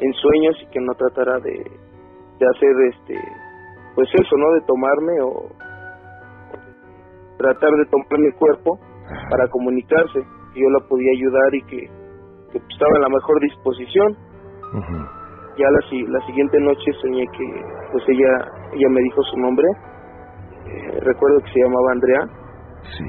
[0.00, 3.14] en sueños y que no tratara de, de hacer este
[3.94, 4.52] pues eso, ¿no?
[4.54, 5.52] De tomarme o, o
[7.36, 8.78] tratar de tomar mi cuerpo
[9.30, 10.20] para comunicarse
[10.52, 12.02] que yo la podía ayudar y que,
[12.52, 14.16] estaba en la mejor disposición.
[15.56, 15.80] Ya la,
[16.18, 17.44] la siguiente noche soñé que
[17.92, 19.66] pues ella ella me dijo su nombre.
[20.66, 22.20] Eh, recuerdo que se llamaba Andrea.
[22.96, 23.04] Sí.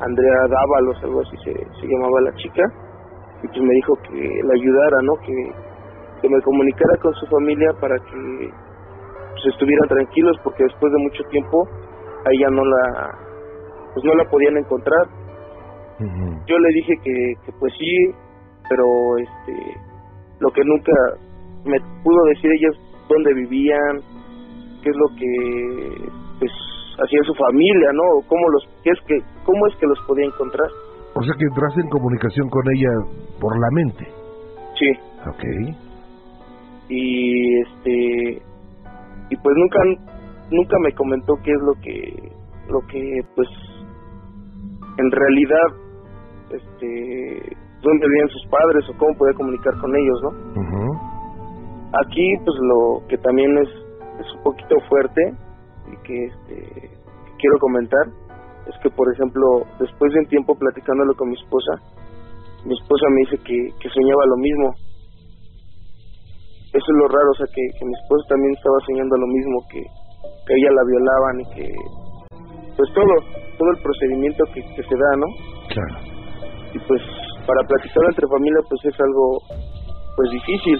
[0.00, 2.62] Andrea Dávalos, algo así se, se llamaba la chica.
[3.42, 5.14] Y pues me dijo que la ayudara, ¿no?
[5.24, 5.34] Que,
[6.20, 8.50] que me comunicara con su familia para que
[9.32, 11.68] pues estuvieran tranquilos porque después de mucho tiempo
[12.26, 13.10] a ella no la
[13.94, 15.06] pues no la podían encontrar
[16.00, 18.14] yo le dije que, que pues sí,
[18.68, 18.84] pero
[19.18, 19.52] este
[20.40, 20.92] lo que nunca
[21.64, 22.76] me pudo decir ellos
[23.08, 24.00] dónde vivían,
[24.82, 26.52] qué es lo que pues
[27.02, 28.02] hacía su familia, ¿no?
[28.28, 30.68] cómo los qué es que cómo es que los podía encontrar.
[31.14, 32.90] O sea que entraste en comunicación con ella
[33.40, 34.06] por la mente.
[34.78, 34.90] Sí.
[35.26, 35.76] Ok.
[36.88, 38.42] Y este
[39.30, 39.78] y pues nunca
[40.50, 42.32] nunca me comentó qué es lo que
[42.70, 43.48] lo que pues
[44.98, 45.87] en realidad
[46.50, 50.30] este dónde vivían sus padres o cómo podía comunicar con ellos, ¿no?
[52.02, 53.68] Aquí, pues lo que también es,
[54.20, 55.22] es un poquito fuerte
[55.86, 56.90] y que, este,
[57.38, 58.04] quiero comentar
[58.68, 61.72] es que, por ejemplo, después de un tiempo platicándolo con mi esposa,
[62.66, 64.68] mi esposa me dice que, que soñaba lo mismo.
[66.68, 69.56] Eso es lo raro, o sea, que, que mi esposa también estaba soñando lo mismo,
[69.72, 71.66] que, que ella la violaban y que,
[72.76, 73.14] pues todo,
[73.56, 75.26] todo el procedimiento que, que se da, ¿no?
[75.72, 76.07] Claro.
[76.74, 77.02] Y pues
[77.46, 79.38] para platicar entre familia pues es algo
[80.16, 80.78] pues difícil.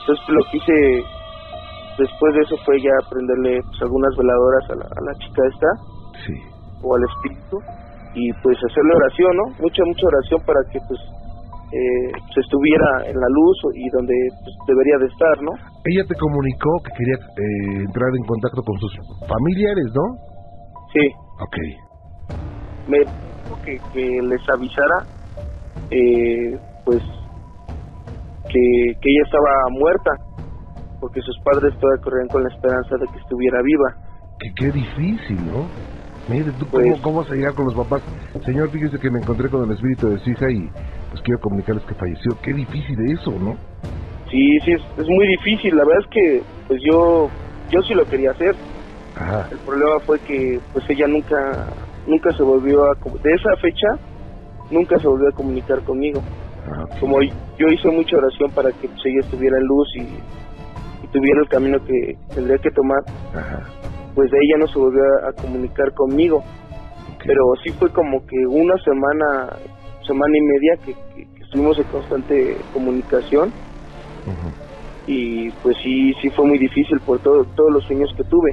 [0.00, 0.76] Entonces lo que hice
[1.98, 5.70] después de eso fue ya aprenderle pues, algunas veladoras a la, a la chica esta.
[6.24, 6.32] Sí.
[6.82, 7.56] o al espíritu.
[8.14, 11.00] Y pues hacerle oración no mucha mucha oración para que pues
[11.72, 15.52] eh, se estuviera en la luz y donde pues, debería de estar no
[15.84, 18.92] ella te comunicó que quería eh, entrar en contacto con sus
[19.26, 20.06] familiares no
[20.94, 21.04] sí.
[21.42, 21.56] Ok.
[22.86, 24.98] Me dijo que, que les avisara
[25.90, 27.02] eh, pues
[28.48, 28.60] que,
[29.00, 30.10] que ella estaba muerta
[31.00, 33.88] porque sus padres todavía corrían con la esperanza de que estuviera viva.
[34.38, 35.70] Que qué difícil no
[36.28, 38.02] mire tú Pues- cómo, cómo vas a llegar con los papás
[38.44, 40.60] señor fíjese que me encontré con el espíritu de su hija y
[41.10, 42.32] pues quiero comunicarles que falleció.
[42.42, 43.54] Qué difícil eso no
[44.30, 45.70] sí sí es, es muy difícil.
[45.76, 46.24] La verdad es que
[46.66, 47.28] pues yo
[47.70, 48.54] yo sí lo quería hacer.
[49.16, 49.48] Ajá.
[49.50, 50.36] el problema fue que
[50.72, 51.36] pues ella nunca
[52.06, 53.88] nunca se volvió a de esa fecha
[54.70, 56.20] nunca se volvió a comunicar conmigo.
[56.66, 60.02] Ah, como yo hice mucha oración para que pues, ella estuviera en luz y,
[61.04, 62.98] y tuviera el camino que tendría que tomar
[63.32, 63.62] Ajá.
[64.14, 66.42] pues de ella no se volvió a, a comunicar conmigo.
[67.24, 69.56] Pero sí fue como que una semana
[70.06, 72.34] semana y media que, que- que estuvimos en constante
[72.70, 73.54] comunicación.
[75.06, 78.50] Y pues sí sí fue muy difícil por todo, todos los sueños que tuve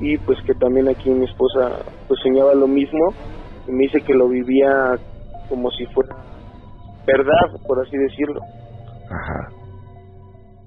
[0.00, 3.12] y pues que también aquí mi esposa pues soñaba lo mismo
[3.68, 4.96] y me dice que lo vivía
[5.48, 6.16] como si fuera
[7.06, 8.40] verdad por así decirlo.
[9.10, 9.50] Ajá.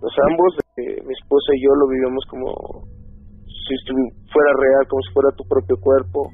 [0.01, 2.85] los ambos eh, mi esposa y yo lo vivíamos como
[3.47, 3.73] si
[4.31, 6.29] fuera real como si fuera tu propio cuerpo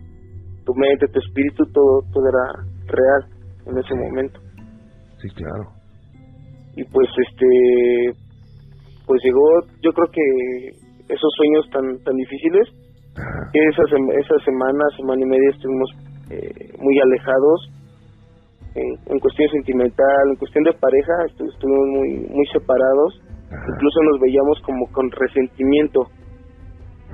[0.66, 4.40] tu mente tu espíritu todo todo era real en ese momento.
[5.22, 5.72] Sí claro.
[6.76, 8.20] Y pues este
[9.06, 9.46] pues llegó
[9.82, 10.24] yo creo que
[11.14, 12.79] esos sueños tan tan difíciles
[13.20, 13.50] Ajá.
[13.52, 15.90] que esa sem- esa semana semana y media estuvimos
[16.32, 17.70] eh, muy alejados
[18.76, 23.22] en, en cuestión sentimental en cuestión de pareja estu- estuvimos muy muy separados
[23.52, 23.66] Ajá.
[23.76, 26.02] incluso nos veíamos como con resentimiento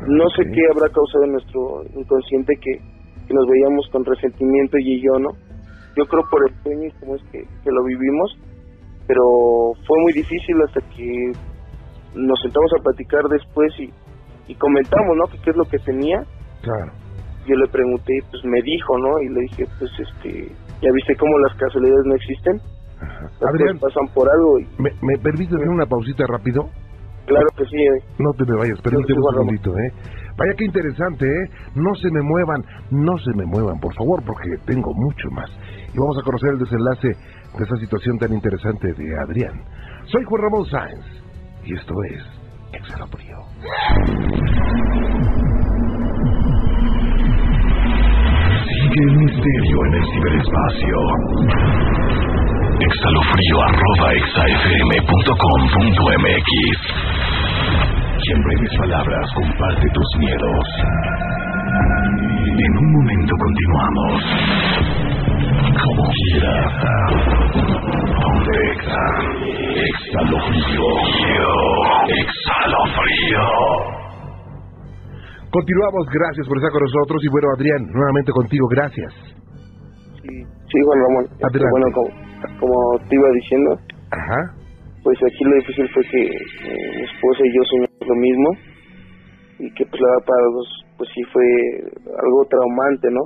[0.08, 2.74] no sé qué habrá causado en nuestro inconsciente que,
[3.28, 5.30] que nos veíamos con resentimiento y yo no
[5.96, 8.38] yo creo por el sueño y cómo es que, que lo vivimos
[9.08, 9.24] pero
[9.88, 11.32] fue muy difícil hasta que
[12.16, 13.86] nos sentamos a platicar después y,
[14.48, 16.24] y comentamos no que qué es lo que tenía
[16.62, 16.92] claro
[17.48, 20.52] yo le pregunté pues me dijo no y le dije pues este
[20.82, 22.60] ya viste cómo las casualidades no existen
[23.02, 23.28] Ajá.
[23.50, 26.70] Adrián pasan por algo y ¿me, me permites hacer una pausita rápido
[27.26, 28.04] claro que sí eh.
[28.20, 29.92] No te me vayas, permíteme un segundito, ¿eh?
[30.38, 31.50] Vaya qué interesante, ¿eh?
[31.76, 32.62] No se me muevan,
[32.92, 35.50] no se me muevan, por favor, porque tengo mucho más.
[35.94, 39.64] Y vamos a conocer el desenlace de esa situación tan interesante de Adrián.
[40.08, 41.06] Soy Juan Ramón Sáenz,
[41.64, 42.22] y esto es
[42.74, 43.38] Exhalofrío.
[48.66, 50.98] Sigue el misterio en el ciberespacio.
[52.80, 55.00] Exhalofrío arroba exafm.com.mx
[58.22, 60.66] Y en breves palabras comparte tus miedos.
[62.58, 65.15] En un momento continuamos.
[65.76, 66.72] Como quieras.
[68.22, 69.04] Donde exa.
[69.90, 70.88] Exhalofrío.
[72.08, 73.46] Exhalofrío.
[75.52, 77.24] Continuamos, gracias por estar con nosotros.
[77.24, 79.14] Y bueno, Adrián, nuevamente contigo, gracias.
[80.22, 81.88] sí, sí Juan Ramón Este, bueno
[82.60, 83.78] como, te iba diciendo
[85.04, 88.50] pues aquí lo difícil fue que eh, mi esposa y yo soñamos lo mismo
[89.60, 91.46] y que pues la verdad para los pues sí fue
[92.24, 93.22] algo traumante no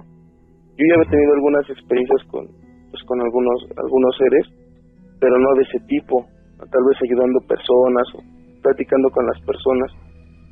[0.80, 2.48] yo ya había tenido algunas experiencias con
[2.90, 4.46] pues con algunos algunos seres
[5.20, 6.24] pero no de ese tipo
[6.58, 8.20] tal vez ayudando personas o
[8.64, 9.92] platicando con las personas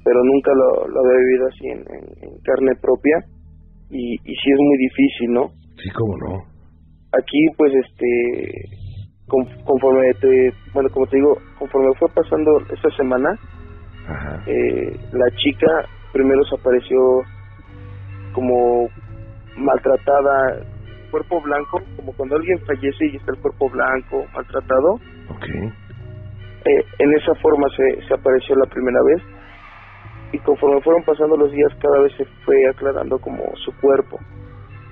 [0.03, 3.17] pero nunca lo, lo había vivido así en, en- en carne propia
[3.89, 5.43] y, y sí es muy difícil no
[5.79, 6.43] sí, cómo no.
[7.17, 8.07] aquí pues este
[9.27, 13.29] con- conforme te bueno como te digo conforme fue pasando esta semana
[14.07, 15.67] Ajá, eh, la chica
[16.13, 16.97] primero se apareció
[18.33, 18.87] como
[19.57, 20.61] maltratada
[21.11, 24.93] cuerpo blanco como cuando alguien fallece y está el cuerpo blanco maltratado
[25.29, 25.45] ok.
[26.65, 29.23] eh, en esa forma se, se apareció la primera vez
[30.33, 34.19] y conforme fueron pasando los días cada vez se fue aclarando como su cuerpo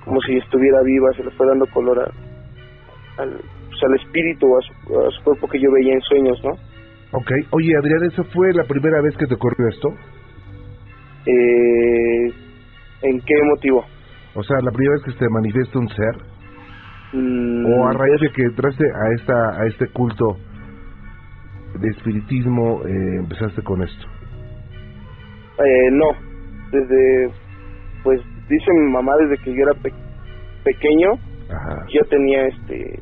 [0.06, 4.60] como si estuviera viva, se le fue dando color a, al, pues, al espíritu, a
[4.62, 6.52] su, a su cuerpo que yo veía en sueños, ¿no?
[7.10, 7.30] Ok.
[7.50, 9.88] Oye, Adrián, ¿eso fue la primera vez que te ocurrió esto?
[11.26, 12.32] Eh,
[13.02, 13.84] ¿En qué motivo?
[14.36, 16.16] O sea, la primera vez que se te manifiesta un ser.
[17.12, 20.36] Mm, O a raíz de que entraste a, esta, a este culto
[21.80, 24.06] de espiritismo, eh, empezaste con esto.
[25.64, 26.06] Eh, no,
[26.70, 27.30] desde,
[28.02, 29.92] pues dice mi mamá desde que yo era pe-
[30.64, 31.12] pequeño,
[31.48, 31.86] Ajá.
[31.88, 32.98] yo tenía este,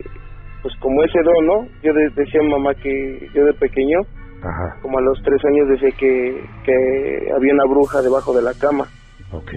[0.63, 1.69] pues como ese don, ¿no?
[1.83, 3.99] Yo de- decía a mi mamá que yo de pequeño,
[4.43, 4.81] Ajá.
[4.83, 8.85] como a los tres años decía que, que había una bruja debajo de la cama.
[9.33, 9.51] Ok.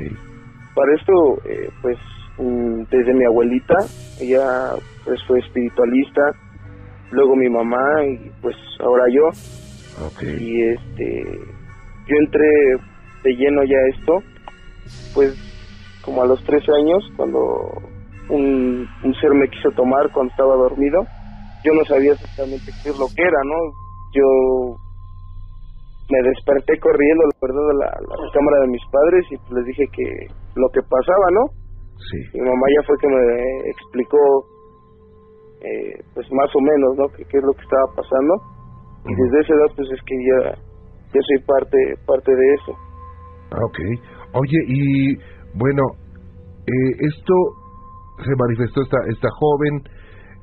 [0.77, 1.13] Para esto,
[1.49, 1.97] eh, pues
[2.37, 3.73] mm, desde mi abuelita,
[4.21, 4.45] ella
[5.03, 6.21] pues fue espiritualista,
[7.09, 9.23] luego mi mamá y pues ahora yo.
[10.05, 10.21] Ok.
[10.21, 11.23] y este
[12.05, 12.47] yo entré
[13.23, 14.23] de lleno ya a esto
[15.15, 15.33] pues
[16.03, 17.39] como a los tres años cuando
[18.29, 21.01] un, un ser me quiso tomar cuando estaba dormido
[21.63, 23.57] yo no sabía exactamente qué es lo que era no
[24.13, 24.77] yo
[26.09, 29.51] me desperté corriendo la verdad a la, a la cámara de mis padres y pues
[29.59, 30.05] les dije que
[30.55, 31.43] lo que pasaba no
[31.97, 32.19] Sí.
[32.37, 33.23] mi mamá ya fue que me
[33.73, 34.19] explicó
[35.61, 38.33] eh, pues más o menos no qué qué es lo que estaba pasando.
[39.09, 40.39] Y desde esa edad pues es que ya
[41.13, 42.71] yo soy parte parte de eso.
[43.51, 43.79] Ah, Ok.
[44.33, 45.15] Oye, y
[45.57, 45.81] bueno,
[46.67, 47.33] eh, esto
[48.23, 49.73] se manifestó esta, esta joven,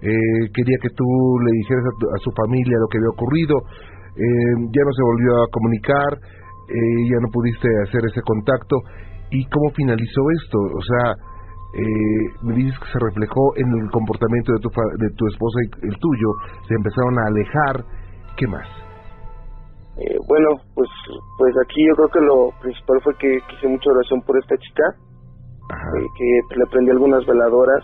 [0.03, 1.05] eh, quería que tú
[1.45, 3.55] le dijeras a, tu- a su familia lo que había ocurrido,
[4.17, 6.11] eh, ya no se volvió a comunicar,
[6.69, 8.77] eh, ya no pudiste hacer ese contacto.
[9.31, 10.59] ¿Y cómo finalizó esto?
[10.59, 11.07] O sea,
[11.75, 15.59] eh, me dices que se reflejó en el comportamiento de tu, fa- de tu esposa
[15.63, 16.29] y el tuyo,
[16.69, 17.77] se empezaron a alejar.
[18.37, 18.67] ¿Qué más?
[19.97, 20.89] Eh, bueno pues
[21.39, 24.83] pues aquí yo creo que lo principal fue que quise mucha oración por esta chica
[24.91, 27.79] eh, que pues, le prendí algunas veladoras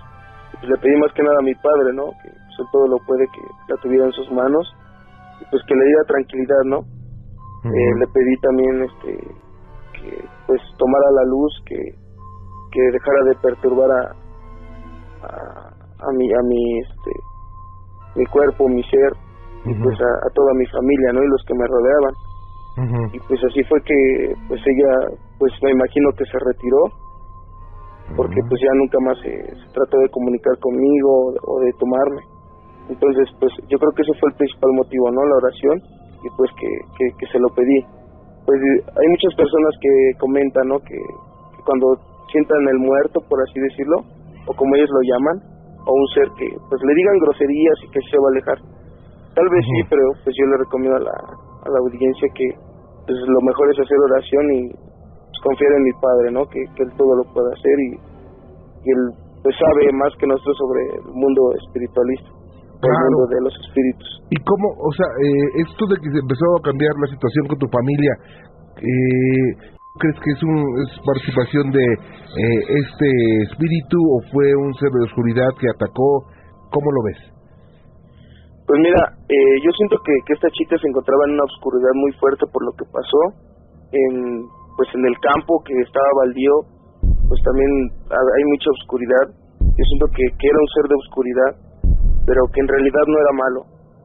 [0.52, 2.98] y pues le pedí más que nada a mi padre no que pues, todo lo
[3.06, 4.66] puede que la tuviera en sus manos
[5.50, 6.78] pues que le diera tranquilidad no
[7.76, 9.12] Eh, le pedí también este
[9.96, 11.76] que pues tomara la luz que
[12.72, 14.02] que dejara de perturbar a
[15.28, 15.30] a,
[16.08, 17.12] a mi a mi este
[18.16, 19.12] mi cuerpo mi ser
[19.66, 22.14] y pues a, a toda mi familia no y los que me rodeaban.
[23.12, 23.98] Y pues así fue que
[24.48, 24.92] pues ella
[25.38, 26.80] pues me imagino que se retiró
[28.16, 29.30] porque pues ya nunca más se,
[29.60, 32.22] se trató de comunicar conmigo o de tomarme
[32.90, 35.76] entonces pues yo creo que ese fue el principal motivo no la oración
[36.26, 37.78] y pues que, que, que se lo pedí.
[38.44, 41.94] Pues hay muchas personas que comentan no que, que cuando
[42.34, 44.02] sientan el muerto por así decirlo
[44.46, 45.36] o como ellos lo llaman
[45.86, 48.58] o un ser que pues le digan groserías y que se va a alejar.
[49.38, 52.48] Tal vez sí pero pues yo le recomiendo a la, a la audiencia que
[53.06, 56.82] pues lo mejor es hacer oración y pues, confiar en mi padre no que, que
[56.82, 57.90] él todo lo puede hacer y,
[58.82, 59.02] y él
[59.46, 62.39] pues sabe más que nosotros sobre el mundo espiritualista
[62.80, 63.12] el Claro.
[63.12, 66.62] mundo de los espíritus ¿Y cómo, o sea, eh, esto de que se empezó a
[66.64, 68.12] cambiar la situación con tu familia,
[68.80, 69.48] eh,
[69.98, 73.08] crees que es, un, es participación de eh, este
[73.50, 76.30] espíritu o fue un ser de oscuridad que atacó?
[76.70, 77.20] ¿Cómo lo ves?
[78.70, 82.12] Pues mira, eh, yo siento que, que esta chica se encontraba en una oscuridad muy
[82.22, 83.22] fuerte por lo que pasó,
[83.90, 84.46] en,
[84.78, 86.54] pues en el campo que estaba baldío,
[87.26, 87.70] pues también
[88.14, 89.26] ha- hay mucha oscuridad.
[89.58, 91.50] Yo siento que, que era un ser de oscuridad,
[92.30, 93.60] pero que en realidad no era malo.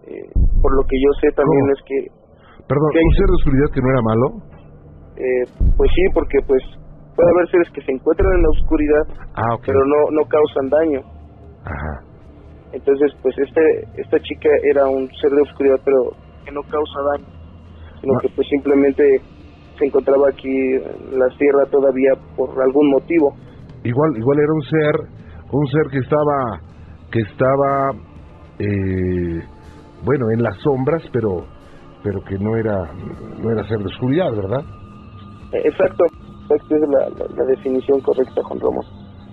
[0.09, 0.25] Eh,
[0.61, 1.97] por lo que yo sé también es que,
[2.65, 4.27] Perdón, ¿Qué ¿un ser de oscuridad que no era malo?
[5.21, 5.43] eh,
[5.77, 6.61] pues sí, porque pues
[7.15, 9.05] puede haber seres que se encuentran en la oscuridad,
[9.37, 10.99] Ah, pero no, no causan daño.
[11.63, 11.93] Ajá.
[12.73, 13.61] Entonces, pues este
[14.01, 16.09] esta chica era un ser de oscuridad, pero
[16.43, 17.29] que no causa daño,
[18.01, 18.19] sino Ah.
[18.25, 19.21] que pues simplemente
[19.77, 23.29] se encontraba aquí en la tierra todavía por algún motivo.
[23.85, 24.95] Igual, igual era un ser,
[25.53, 26.37] un ser que estaba,
[27.11, 27.91] que estaba,
[28.59, 29.43] eh,
[30.03, 31.45] bueno, en las sombras, pero,
[32.03, 32.91] pero que no era,
[33.41, 34.61] no era ser de oscuridad, ¿verdad?
[35.53, 36.05] Eh, Exacto,
[36.45, 38.85] esa es la, la- la definición correcta, Juan Ramón.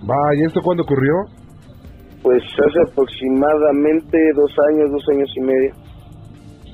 [0.05, 1.13] Vaya, ¿esto cuándo ocurrió?
[2.21, 5.71] Pues hace aproximadamente dos años, dos años y medio.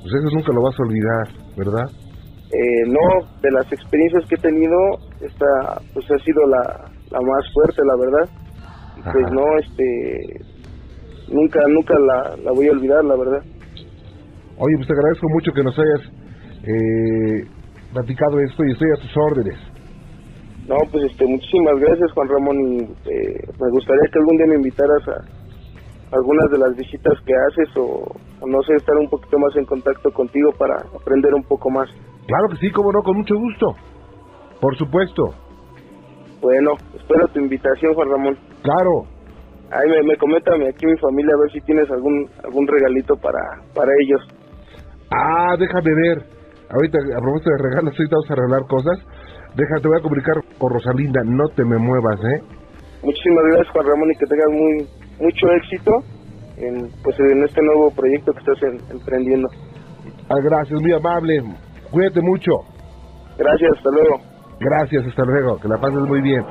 [0.02, 1.90] Pues eso nunca lo vas a olvidar, ¿verdad?
[2.52, 4.76] Eh, no, de las experiencias que he tenido,
[5.20, 8.28] esta pues ha sido la, la más fuerte, la verdad.
[8.96, 9.34] Y pues Ajá.
[9.34, 10.18] no, este,
[11.30, 13.42] nunca, nunca la, la voy a olvidar, la verdad.
[14.58, 16.00] Oye, pues te agradezco mucho que nos hayas
[16.64, 17.48] eh,
[17.92, 19.58] platicado esto y estoy a tus órdenes.
[20.68, 24.54] No, pues este, muchísimas gracias Juan Ramón y eh, me gustaría que algún día me
[24.56, 28.04] invitaras a algunas de las visitas que haces o,
[28.40, 31.88] o no sé, estar un poquito más en contacto contigo para aprender un poco más.
[32.26, 33.74] Claro que sí, cómo no, con mucho gusto.
[34.60, 35.34] Por supuesto.
[36.40, 38.38] Bueno, espero tu invitación Juan Ramón.
[38.62, 39.06] Claro.
[39.70, 43.38] Ahí me, me coméntame aquí mi familia a ver si tienes algún algún regalito para
[43.74, 44.20] para ellos.
[45.12, 46.18] Ah, déjame ver.
[46.70, 48.98] Ahorita, a propósito de regalos, ahorita vamos a regalar cosas.
[49.54, 52.38] Déjate, voy a comunicar con Rosalinda, no te me muevas, ¿eh?
[53.02, 54.74] Muchísimas gracias Juan Ramón y que tengas muy
[55.18, 55.90] mucho éxito
[56.58, 59.48] en pues en este nuevo proyecto que estás en- emprendiendo.
[60.28, 61.42] Ah, gracias, muy amable.
[61.90, 62.52] Cuídate mucho.
[63.38, 64.16] Gracias, hasta luego.
[64.60, 65.58] Gracias, hasta luego.
[65.58, 66.44] Que la pases muy bien.